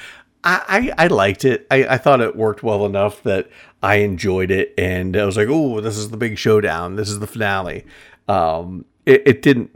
I, 0.43 0.93
I, 0.97 1.05
I 1.05 1.07
liked 1.07 1.45
it. 1.45 1.67
I, 1.69 1.85
I 1.85 1.97
thought 1.97 2.21
it 2.21 2.35
worked 2.35 2.63
well 2.63 2.85
enough 2.85 3.23
that 3.23 3.49
I 3.83 3.95
enjoyed 3.97 4.51
it, 4.51 4.73
and 4.77 5.15
I 5.15 5.25
was 5.25 5.37
like, 5.37 5.47
"Oh, 5.49 5.81
this 5.81 5.97
is 5.97 6.09
the 6.09 6.17
big 6.17 6.37
showdown. 6.37 6.95
This 6.95 7.09
is 7.09 7.19
the 7.19 7.27
finale." 7.27 7.85
Um, 8.27 8.85
it, 9.05 9.23
it 9.25 9.41
didn't 9.41 9.71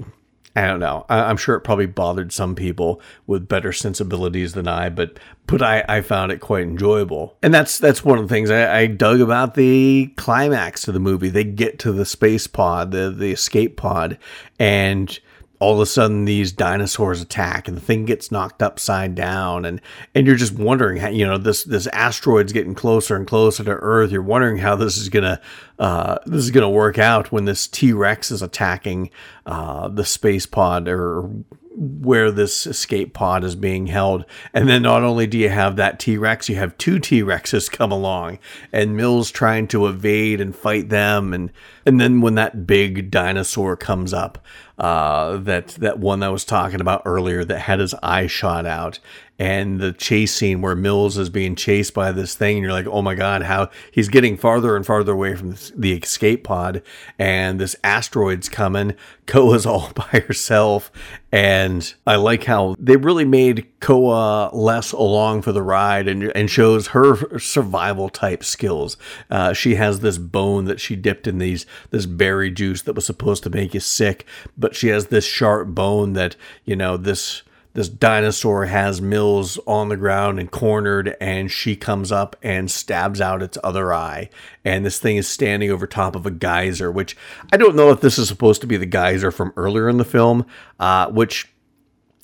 I 0.56 0.68
don't 0.68 0.82
know. 0.82 1.06
I, 1.08 1.30
am 1.30 1.38
sure 1.38 1.56
it 1.56 1.62
probably 1.62 1.86
bothered 1.86 2.34
some 2.34 2.56
people 2.56 3.02
with 3.26 3.48
better 3.48 3.72
sensibilities 3.72 4.54
than 4.54 4.68
I, 4.68 4.90
but 4.90 5.18
but 5.48 5.62
I, 5.62 5.84
I 5.88 6.02
found 6.02 6.32
it 6.32 6.40
quite 6.40 6.64
enjoyable. 6.64 7.38
And 7.42 7.54
that's 7.54 7.78
that's 7.78 8.04
one 8.04 8.18
of 8.18 8.28
the 8.28 8.34
things 8.34 8.52
I, 8.52 8.80
I 8.82 8.88
dug 8.88 9.22
about 9.22 9.56
the 9.56 10.12
climax 10.18 10.88
of 10.88 10.94
the 10.94 11.00
movie. 11.00 11.30
They 11.30 11.46
get 11.46 11.80
to 11.80 11.94
the 11.94 12.06
space 12.06 12.48
pod, 12.48 12.92
the 12.92 13.10
the 13.10 13.32
escape 13.32 13.78
pod, 13.78 14.18
and 14.60 15.18
all 15.62 15.76
of 15.76 15.80
a 15.80 15.86
sudden 15.86 16.26
these 16.26 16.52
dinosaurs 16.52 17.22
attack 17.22 17.68
and 17.68 17.78
the 17.78 17.82
thing 17.82 18.04
gets 18.04 18.32
knocked 18.32 18.64
upside 18.64 19.14
down 19.14 19.64
and 19.64 19.80
and 20.16 20.26
you're 20.26 20.36
just 20.36 20.54
wondering 20.54 20.98
how 20.98 21.08
you 21.08 21.24
know 21.24 21.38
this 21.38 21.64
this 21.66 21.86
asteroid's 21.88 22.52
getting 22.52 22.74
closer 22.74 23.16
and 23.16 23.28
closer 23.28 23.64
to 23.64 23.72
earth 23.72 24.12
you're 24.12 24.24
wondering 24.24 24.58
how 24.58 24.76
this 24.76 24.98
is 24.98 25.08
gonna 25.08 25.40
uh, 25.78 26.18
this 26.26 26.44
is 26.44 26.50
gonna 26.50 26.70
work 26.70 26.98
out 26.98 27.32
when 27.32 27.46
this 27.46 27.68
t-rex 27.68 28.32
is 28.32 28.42
attacking 28.42 29.12
uh, 29.46 29.88
the 29.88 30.04
space 30.04 30.48
pod 30.48 30.88
or 30.88 31.30
where 31.74 32.32
this 32.32 32.68
escape 32.68 33.14
pod 33.14 33.44
is 33.44 33.56
being 33.56 33.88
held. 33.88 34.26
And 34.54 34.68
then 34.68 34.82
not 34.82 35.04
only 35.04 35.26
do 35.26 35.38
you 35.38 35.50
have 35.50 35.78
that 35.78 36.00
T 36.00 36.18
Rex, 36.18 36.50
you 36.50 36.56
have 36.58 36.78
two 36.78 37.00
T 37.00 37.22
Rexes 37.22 37.72
come 37.72 37.92
along, 37.92 38.40
and 38.74 38.98
Mills 38.98 39.32
trying 39.32 39.68
to 39.70 39.88
evade 39.88 40.42
and 40.42 40.56
fight 40.56 40.90
them. 40.90 41.34
And 41.34 41.52
and 41.86 42.00
then 42.00 42.22
when 42.22 42.36
that 42.36 42.68
big 42.68 43.10
dinosaur 43.10 43.78
comes 43.78 44.14
up, 44.14 44.44
uh, 44.78 45.38
that 45.38 45.70
that 45.70 46.00
one 46.00 46.20
that 46.20 46.28
I 46.28 46.30
was 46.30 46.46
talking 46.46 46.82
about 46.82 47.04
earlier 47.06 47.44
that 47.46 47.60
had 47.60 47.80
his 47.80 47.94
eye 48.02 48.28
shot 48.28 48.66
out, 48.66 49.00
and 49.42 49.80
the 49.80 49.92
chase 49.92 50.36
scene 50.36 50.62
where 50.62 50.76
Mills 50.76 51.18
is 51.18 51.32
being 51.32 51.56
chased 51.56 51.96
by 51.96 52.12
this 52.12 52.36
thing, 52.36 52.58
and 52.58 52.64
you're 52.64 52.72
like, 52.72 52.86
oh 52.86 53.02
my 53.02 53.16
god, 53.16 53.42
how 53.42 53.72
he's 53.92 54.08
getting 54.08 54.38
farther 54.38 54.76
and 54.76 54.86
farther 54.86 55.14
away 55.14 55.36
from 55.36 55.56
the 55.76 55.94
escape 55.94 56.44
pod, 56.44 56.84
and 57.18 57.60
this 57.60 57.76
asteroid's 57.84 58.50
coming. 58.50 58.96
Koa's 59.26 59.66
all 59.66 59.92
by 59.96 60.20
herself, 60.28 60.92
and 61.32 61.94
I 62.06 62.18
like 62.18 62.44
how 62.44 62.76
they 62.78 62.98
really 62.98 63.24
made 63.26 63.66
Koa 63.80 64.50
less 64.54 64.92
along 64.92 65.42
for 65.42 65.52
the 65.52 65.64
ride, 65.64 66.08
and 66.08 66.32
and 66.36 66.50
shows 66.50 66.88
her 66.88 67.40
survival 67.40 68.10
type 68.10 68.44
skills. 68.44 68.96
Uh, 69.30 69.54
she 69.54 69.76
has 69.76 70.02
this 70.02 70.18
bone 70.18 70.66
that 70.66 70.80
she 70.80 70.96
dipped 70.96 71.28
in 71.28 71.40
these 71.40 71.66
this 71.90 72.06
berry 72.06 72.52
juice 72.52 72.84
that 72.84 72.94
was 72.94 73.06
supposed 73.06 73.42
to 73.44 73.50
make 73.50 73.74
you 73.74 73.80
sick, 73.80 74.26
but 74.62 74.76
she 74.76 74.88
has 74.88 75.08
this 75.08 75.26
sharp 75.26 75.70
bone 75.70 76.14
that 76.14 76.38
you 76.64 76.76
know 76.76 76.96
this 76.96 77.44
this 77.74 77.88
dinosaur 77.88 78.66
has 78.66 79.02
Mills 79.02 79.58
on 79.66 79.88
the 79.88 79.96
ground 79.96 80.40
and 80.40 80.52
cornered, 80.52 81.16
and 81.22 81.50
she 81.50 81.76
comes 81.76 82.12
up 82.12 82.36
and 82.44 82.70
stabs 82.70 83.22
out 83.22 83.42
its 83.42 83.58
other 83.64 83.94
eye. 83.94 84.30
And 84.66 84.86
this 84.86 85.00
thing 85.00 85.16
is 85.16 85.28
standing 85.28 85.72
over 85.72 85.88
top 85.88 86.16
of 86.16 86.26
a 86.26 86.32
geyser, 86.32 86.92
which 86.92 87.16
I 87.54 87.58
don't 87.58 87.78
know 87.78 87.90
if 87.90 88.02
this 88.02 88.18
is 88.18 88.28
supposed 88.28 88.60
to 88.62 88.68
be 88.68 88.76
the 88.76 88.86
geyser 88.86 89.32
from 89.32 89.54
earlier 89.56 89.88
in 89.88 89.98
the 89.98 90.04
film, 90.04 90.46
uh, 90.82 91.10
which 91.12 91.54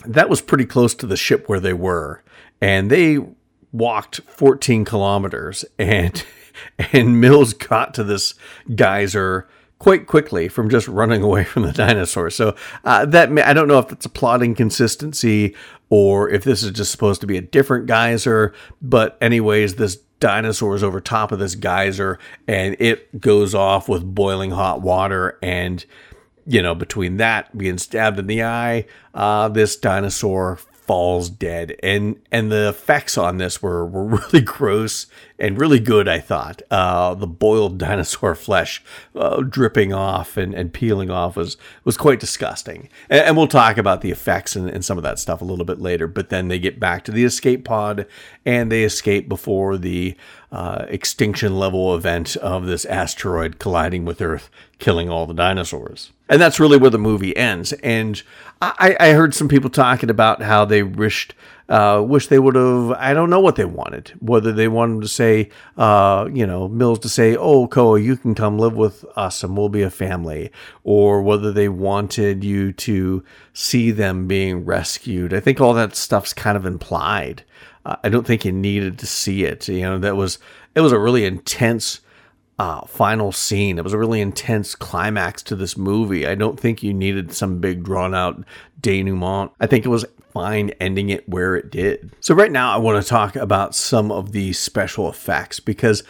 that 0.05 0.29
was 0.29 0.41
pretty 0.41 0.65
close 0.65 0.93
to 0.95 1.07
the 1.07 1.15
ship 1.15 1.47
where 1.47 1.61
they 1.61 1.73
were. 1.73 2.23
And 2.59 2.91
they 2.91 3.19
walked 3.71 4.19
14 4.27 4.83
kilometers, 4.83 5.63
and 5.79 6.25
and 6.91 7.21
Mills 7.21 7.53
got 7.53 7.93
to 7.93 8.03
this 8.03 8.35
geyser 8.75 9.47
quite 9.79 10.07
quickly 10.07 10.47
from 10.47 10.69
just 10.69 10.87
running 10.87 11.21
away 11.23 11.43
from 11.43 11.63
the 11.63 11.73
dinosaur. 11.73 12.29
So 12.29 12.55
uh, 12.83 13.05
that 13.07 13.29
I 13.39 13.53
don't 13.53 13.67
know 13.67 13.79
if 13.79 13.91
it's 13.91 14.05
a 14.05 14.09
plot 14.09 14.43
inconsistency 14.43 15.55
or 15.89 16.29
if 16.29 16.43
this 16.43 16.63
is 16.63 16.71
just 16.71 16.91
supposed 16.91 17.21
to 17.21 17.27
be 17.27 17.37
a 17.37 17.41
different 17.41 17.87
geyser. 17.87 18.53
But 18.81 19.17
anyways, 19.21 19.75
this 19.75 19.97
dinosaur 20.19 20.75
is 20.75 20.83
over 20.83 20.99
top 20.99 21.31
of 21.31 21.39
this 21.39 21.55
geyser 21.55 22.19
and 22.47 22.75
it 22.79 23.19
goes 23.19 23.53
off 23.53 23.87
with 23.87 24.15
boiling 24.15 24.51
hot 24.51 24.81
water 24.81 25.37
and 25.43 25.85
you 26.45 26.61
know 26.61 26.73
between 26.73 27.17
that 27.17 27.55
being 27.55 27.77
stabbed 27.77 28.17
in 28.17 28.25
the 28.25 28.43
eye 28.43 28.85
uh, 29.13 29.47
this 29.47 29.75
dinosaur 29.75 30.57
falls 30.87 31.29
dead. 31.29 31.75
And 31.83 32.19
and 32.31 32.51
the 32.51 32.69
effects 32.69 33.17
on 33.17 33.37
this 33.37 33.61
were 33.61 33.85
were 33.85 34.05
really 34.33 34.41
gross 34.41 35.05
and 35.37 35.59
really 35.59 35.79
good 35.79 36.07
i 36.07 36.19
thought. 36.19 36.61
Uh, 36.71 37.13
the 37.13 37.27
boiled 37.27 37.77
dinosaur 37.87 38.33
flesh 38.33 38.83
uh, 39.15 39.41
dripping 39.41 39.93
off 39.93 40.37
and, 40.37 40.53
and 40.53 40.73
peeling 40.73 41.11
off 41.11 41.35
was 41.35 41.57
was 41.83 41.97
quite 41.97 42.19
disgusting. 42.19 42.89
And, 43.09 43.21
and 43.21 43.37
we'll 43.37 43.47
talk 43.47 43.77
about 43.77 44.01
the 44.01 44.11
effects 44.11 44.55
and, 44.55 44.69
and 44.69 44.83
some 44.83 44.97
of 44.97 45.03
that 45.03 45.19
stuff 45.19 45.41
a 45.41 45.45
little 45.45 45.65
bit 45.65 45.79
later 45.79 46.07
but 46.07 46.29
then 46.29 46.47
they 46.47 46.57
get 46.57 46.79
back 46.79 47.03
to 47.03 47.11
the 47.11 47.25
escape 47.25 47.65
pod 47.65 48.07
and 48.45 48.71
they 48.71 48.83
escape 48.83 49.27
before 49.27 49.77
the 49.77 50.15
uh, 50.51 50.85
extinction 50.87 51.59
level 51.59 51.93
event 51.93 52.37
of 52.37 52.65
this 52.65 52.85
asteroid 52.85 53.59
colliding 53.59 54.05
with 54.05 54.21
earth 54.21 54.49
killing 54.79 55.09
all 55.09 55.25
the 55.25 55.33
dinosaurs. 55.33 56.11
And 56.29 56.41
that's 56.41 56.59
really 56.59 56.77
where 56.77 56.89
the 56.89 56.99
movie 56.99 57.35
ends. 57.35 57.73
And 57.73 58.21
I, 58.61 58.97
I 58.99 59.09
heard 59.11 59.35
some 59.35 59.47
people 59.47 59.69
talking 59.69 60.09
about 60.09 60.41
how 60.41 60.65
they 60.65 60.81
wished 60.83 61.35
uh, 61.69 62.01
wish 62.05 62.27
they 62.27 62.39
would 62.39 62.55
have. 62.55 62.91
I 62.91 63.13
don't 63.13 63.29
know 63.29 63.41
what 63.41 63.57
they 63.57 63.65
wanted. 63.65 64.13
Whether 64.19 64.53
they 64.53 64.67
wanted 64.67 65.01
to 65.01 65.07
say, 65.07 65.49
uh, 65.77 66.29
you 66.31 66.47
know, 66.47 66.67
Mills 66.67 66.99
to 66.99 67.09
say, 67.09 67.35
"Oh, 67.35 67.67
Koa, 67.67 67.99
you 67.99 68.15
can 68.15 68.35
come 68.35 68.57
live 68.57 68.75
with 68.75 69.03
us 69.15 69.43
and 69.43 69.55
we'll 69.57 69.69
be 69.69 69.81
a 69.81 69.89
family," 69.89 70.51
or 70.83 71.21
whether 71.21 71.51
they 71.51 71.69
wanted 71.69 72.43
you 72.43 72.71
to 72.73 73.23
see 73.53 73.91
them 73.91 74.27
being 74.27 74.65
rescued. 74.65 75.33
I 75.33 75.39
think 75.39 75.59
all 75.59 75.73
that 75.73 75.95
stuff's 75.95 76.33
kind 76.33 76.55
of 76.55 76.65
implied. 76.65 77.43
Uh, 77.85 77.97
I 78.03 78.09
don't 78.09 78.25
think 78.25 78.45
you 78.45 78.51
needed 78.53 78.97
to 78.99 79.07
see 79.07 79.43
it. 79.43 79.67
You 79.67 79.81
know, 79.81 79.99
that 79.99 80.15
was 80.15 80.39
it 80.73 80.81
was 80.81 80.93
a 80.93 80.99
really 80.99 81.25
intense 81.25 81.99
uh, 82.59 82.85
final 82.85 83.31
scene. 83.31 83.77
It 83.77 83.83
was 83.83 83.93
a 83.93 83.97
really 83.97 84.21
intense 84.21 84.75
climax 84.75 85.43
to 85.43 85.55
this 85.55 85.77
movie. 85.77 86.25
I 86.25 86.35
don't 86.35 86.59
think 86.59 86.81
you 86.81 86.93
needed 86.93 87.31
some 87.33 87.59
big 87.59 87.83
drawn 87.83 88.15
out 88.15 88.43
denouement. 88.81 89.51
I 89.59 89.67
think 89.67 89.85
it 89.85 89.89
was 89.89 90.05
fine 90.33 90.71
ending 90.79 91.09
it 91.09 91.27
where 91.29 91.55
it 91.55 91.71
did. 91.71 92.11
So, 92.19 92.33
right 92.33 92.51
now, 92.51 92.73
I 92.73 92.77
want 92.77 93.01
to 93.01 93.07
talk 93.07 93.35
about 93.35 93.75
some 93.75 94.11
of 94.11 94.31
the 94.31 94.53
special 94.53 95.09
effects 95.09 95.59
because 95.59 96.03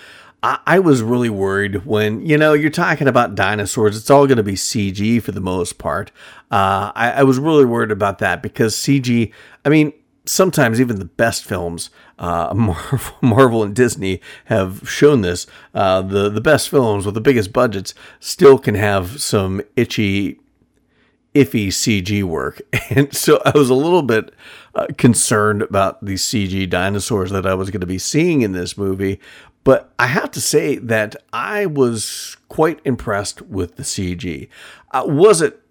I, 0.43 0.59
I 0.65 0.79
was 0.79 1.01
really 1.01 1.29
worried 1.29 1.85
when, 1.85 2.25
you 2.25 2.37
know, 2.37 2.53
you're 2.53 2.69
talking 2.69 3.07
about 3.07 3.35
dinosaurs, 3.35 3.97
it's 3.97 4.09
all 4.09 4.27
going 4.27 4.37
to 4.37 4.43
be 4.43 4.53
CG 4.53 5.21
for 5.21 5.31
the 5.31 5.41
most 5.41 5.77
part. 5.77 6.11
Uh, 6.51 6.91
I, 6.95 7.11
I 7.17 7.23
was 7.23 7.39
really 7.39 7.65
worried 7.65 7.91
about 7.91 8.19
that 8.19 8.41
because 8.41 8.75
CG, 8.75 9.31
I 9.65 9.69
mean, 9.69 9.91
sometimes 10.27 10.79
even 10.79 10.99
the 10.99 11.05
best 11.05 11.43
films, 11.43 11.89
uh, 12.19 12.53
Marvel 13.21 13.63
and 13.63 13.75
Disney 13.75 14.21
have 14.45 14.89
shown 14.89 15.21
this. 15.21 15.47
Uh, 15.73 16.01
the 16.01 16.29
the 16.29 16.41
best 16.41 16.69
films 16.69 17.05
with 17.05 17.15
the 17.15 17.21
biggest 17.21 17.53
budgets 17.53 17.93
still 18.19 18.57
can 18.57 18.75
have 18.75 19.21
some 19.21 19.61
itchy, 19.75 20.39
iffy 21.33 21.67
CG 21.67 22.23
work, 22.23 22.61
and 22.89 23.13
so 23.13 23.41
I 23.45 23.51
was 23.57 23.69
a 23.69 23.75
little 23.75 24.03
bit 24.03 24.33
uh, 24.75 24.87
concerned 24.97 25.61
about 25.63 26.03
the 26.03 26.15
CG 26.15 26.69
dinosaurs 26.69 27.31
that 27.31 27.45
I 27.45 27.53
was 27.53 27.69
going 27.69 27.81
to 27.81 27.87
be 27.87 27.99
seeing 27.99 28.41
in 28.41 28.51
this 28.51 28.77
movie. 28.77 29.19
But 29.63 29.91
I 29.99 30.07
have 30.07 30.31
to 30.31 30.39
say 30.39 30.77
that 30.77 31.17
I 31.33 31.65
was 31.65 32.37
quite 32.47 32.79
impressed 32.85 33.41
with 33.41 33.75
the 33.75 33.83
CG. 33.83 34.47
Uh, 34.91 35.03
was 35.05 35.41
it 35.41 35.61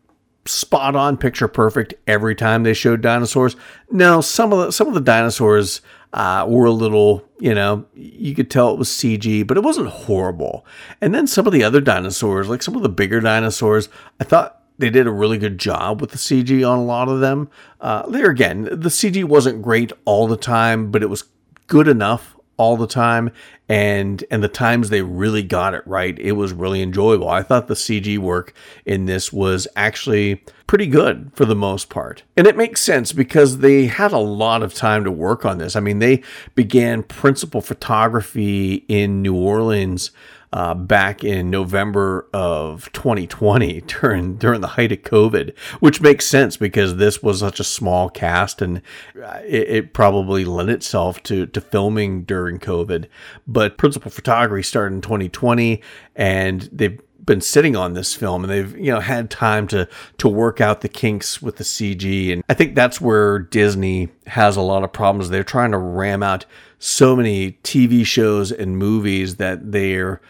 spot 0.49 0.97
on, 0.97 1.17
picture 1.17 1.49
perfect 1.49 1.95
every 2.07 2.35
time 2.35 2.63
they 2.63 2.75
showed 2.75 3.01
dinosaurs. 3.01 3.57
No, 3.91 4.21
some 4.21 4.53
of 4.53 4.59
the 4.59 4.73
some 4.73 4.89
of 4.89 4.95
the 4.95 5.01
dinosaurs 5.01 5.81
uh, 6.13 6.47
were 6.49 6.67
a 6.67 6.73
little, 6.73 7.25
you 7.39 7.55
know, 7.55 7.85
you 7.95 8.35
could 8.35 8.51
tell 8.51 8.73
it 8.73 8.79
was 8.79 8.89
CG, 8.89 9.47
but 9.47 9.57
it 9.57 9.63
wasn't 9.63 9.89
horrible. 9.89 10.65
And 11.01 11.15
then 11.15 11.27
some 11.27 11.47
of 11.47 11.53
the 11.53 11.63
other 11.65 11.81
dinosaurs, 11.81 12.49
like 12.49 12.63
some 12.63 12.77
of 12.77 12.83
the 12.83 12.89
bigger 12.89 13.21
dinosaurs, 13.21 13.89
I 14.21 14.25
thought 14.25 14.63
they 14.79 14.91
did 14.91 15.07
a 15.07 15.13
really 15.13 15.39
good 15.39 15.59
job 15.59 16.01
with 16.01 16.11
the 16.11 16.19
CG 16.19 16.69
on 16.69 16.79
a 16.79 16.85
lot 16.85 17.09
of 17.09 17.21
them. 17.21 17.51
Uh, 17.81 18.09
there 18.09 18.31
again, 18.31 18.65
the 18.65 18.89
CG 18.89 19.25
wasn't 19.25 19.63
great 19.63 19.93
all 20.05 20.27
the 20.27 20.37
time, 20.37 20.91
but 20.91 21.03
it 21.03 21.11
was 21.11 21.25
good 21.67 21.89
enough 21.89 22.36
all 22.57 22.77
the 22.77 22.87
time 22.87 23.31
and 23.69 24.25
and 24.31 24.43
the 24.43 24.49
times 24.49 24.89
they 24.89 25.03
really 25.03 25.43
got 25.43 25.75
it 25.75 25.83
right 25.87 26.19
it 26.19 26.33
was 26.33 26.53
really 26.53 26.83
enjoyable. 26.83 27.29
I 27.29 27.43
thought 27.43 27.69
the 27.69 27.75
cg 27.75 28.19
work 28.19 28.55
in 28.85 29.07
this 29.07 29.33
was 29.33 29.67
actually 29.77 30.43
pretty 30.67 30.87
good 30.87 31.31
for 31.35 31.45
the 31.45 31.55
most 31.55 31.89
part. 31.89 32.23
And 32.37 32.47
it 32.47 32.57
makes 32.57 32.81
sense 32.81 33.13
because 33.13 33.59
they 33.59 33.87
had 33.87 34.13
a 34.13 34.19
lot 34.19 34.63
of 34.63 34.75
time 34.75 35.05
to 35.05 35.13
work 35.13 35.45
on 35.45 35.59
this. 35.59 35.77
I 35.77 35.81
mean 35.81 35.99
they 35.99 36.23
began 36.55 37.03
principal 37.03 37.61
photography 37.61 38.85
in 38.89 39.23
new 39.23 39.35
orleans 39.35 40.11
uh, 40.57 40.73
back 40.73 41.23
in 41.23 41.51
November 41.51 42.27
of 42.33 42.91
2020 42.93 43.81
during 43.87 44.37
during 44.37 44.63
the 44.63 44.69
height 44.69 44.91
of 44.91 45.03
COVID, 45.03 45.55
which 45.81 46.01
makes 46.01 46.27
sense 46.27 46.57
because 46.57 46.97
this 46.97 47.23
was 47.23 47.41
such 47.41 47.61
a 47.61 47.65
small 47.65 48.09
cast 48.09 48.63
and 48.63 48.81
uh, 49.23 49.41
it, 49.45 49.69
it 49.69 49.93
probably 49.93 50.47
lent 50.47 50.71
itself 50.71 51.23
to 51.25 51.45
to 51.45 51.61
filming 51.61 52.23
during 52.23 52.59
COVID. 52.59 53.07
But 53.47 53.77
principal 53.77 54.11
photography 54.11 54.63
started 54.63 54.95
in 54.95 55.01
2020, 55.03 55.83
and 56.15 56.63
they've 56.73 56.99
been 57.23 57.43
sitting 57.43 57.77
on 57.77 57.93
this 57.93 58.15
film 58.15 58.43
and 58.43 58.51
they've 58.51 58.79
you 58.79 58.91
know 58.91 59.01
had 59.01 59.29
time 59.29 59.69
to 59.69 59.87
to 60.17 60.27
work 60.27 60.63
out 60.63 60.81
the 60.81 60.89
kinks 60.89 61.43
with 61.43 61.57
the 61.57 61.65
CG 61.65 62.33
and 62.33 62.43
I 62.49 62.55
think 62.55 62.75
that's 62.75 63.01
where 63.01 63.41
Disney 63.41 64.09
has 64.29 64.57
a 64.57 64.63
lot 64.63 64.85
of 64.85 64.93
problems 64.93 65.29
they're 65.29 65.43
trying 65.43 65.73
to 65.73 65.79
ram 65.79 66.23
out 66.23 66.47
so 66.79 67.17
many 67.17 67.53
TV 67.65 68.07
shows 68.07 68.53
and 68.53 68.79
movies 68.79 69.37
that 69.37 69.73
they're 69.73 70.21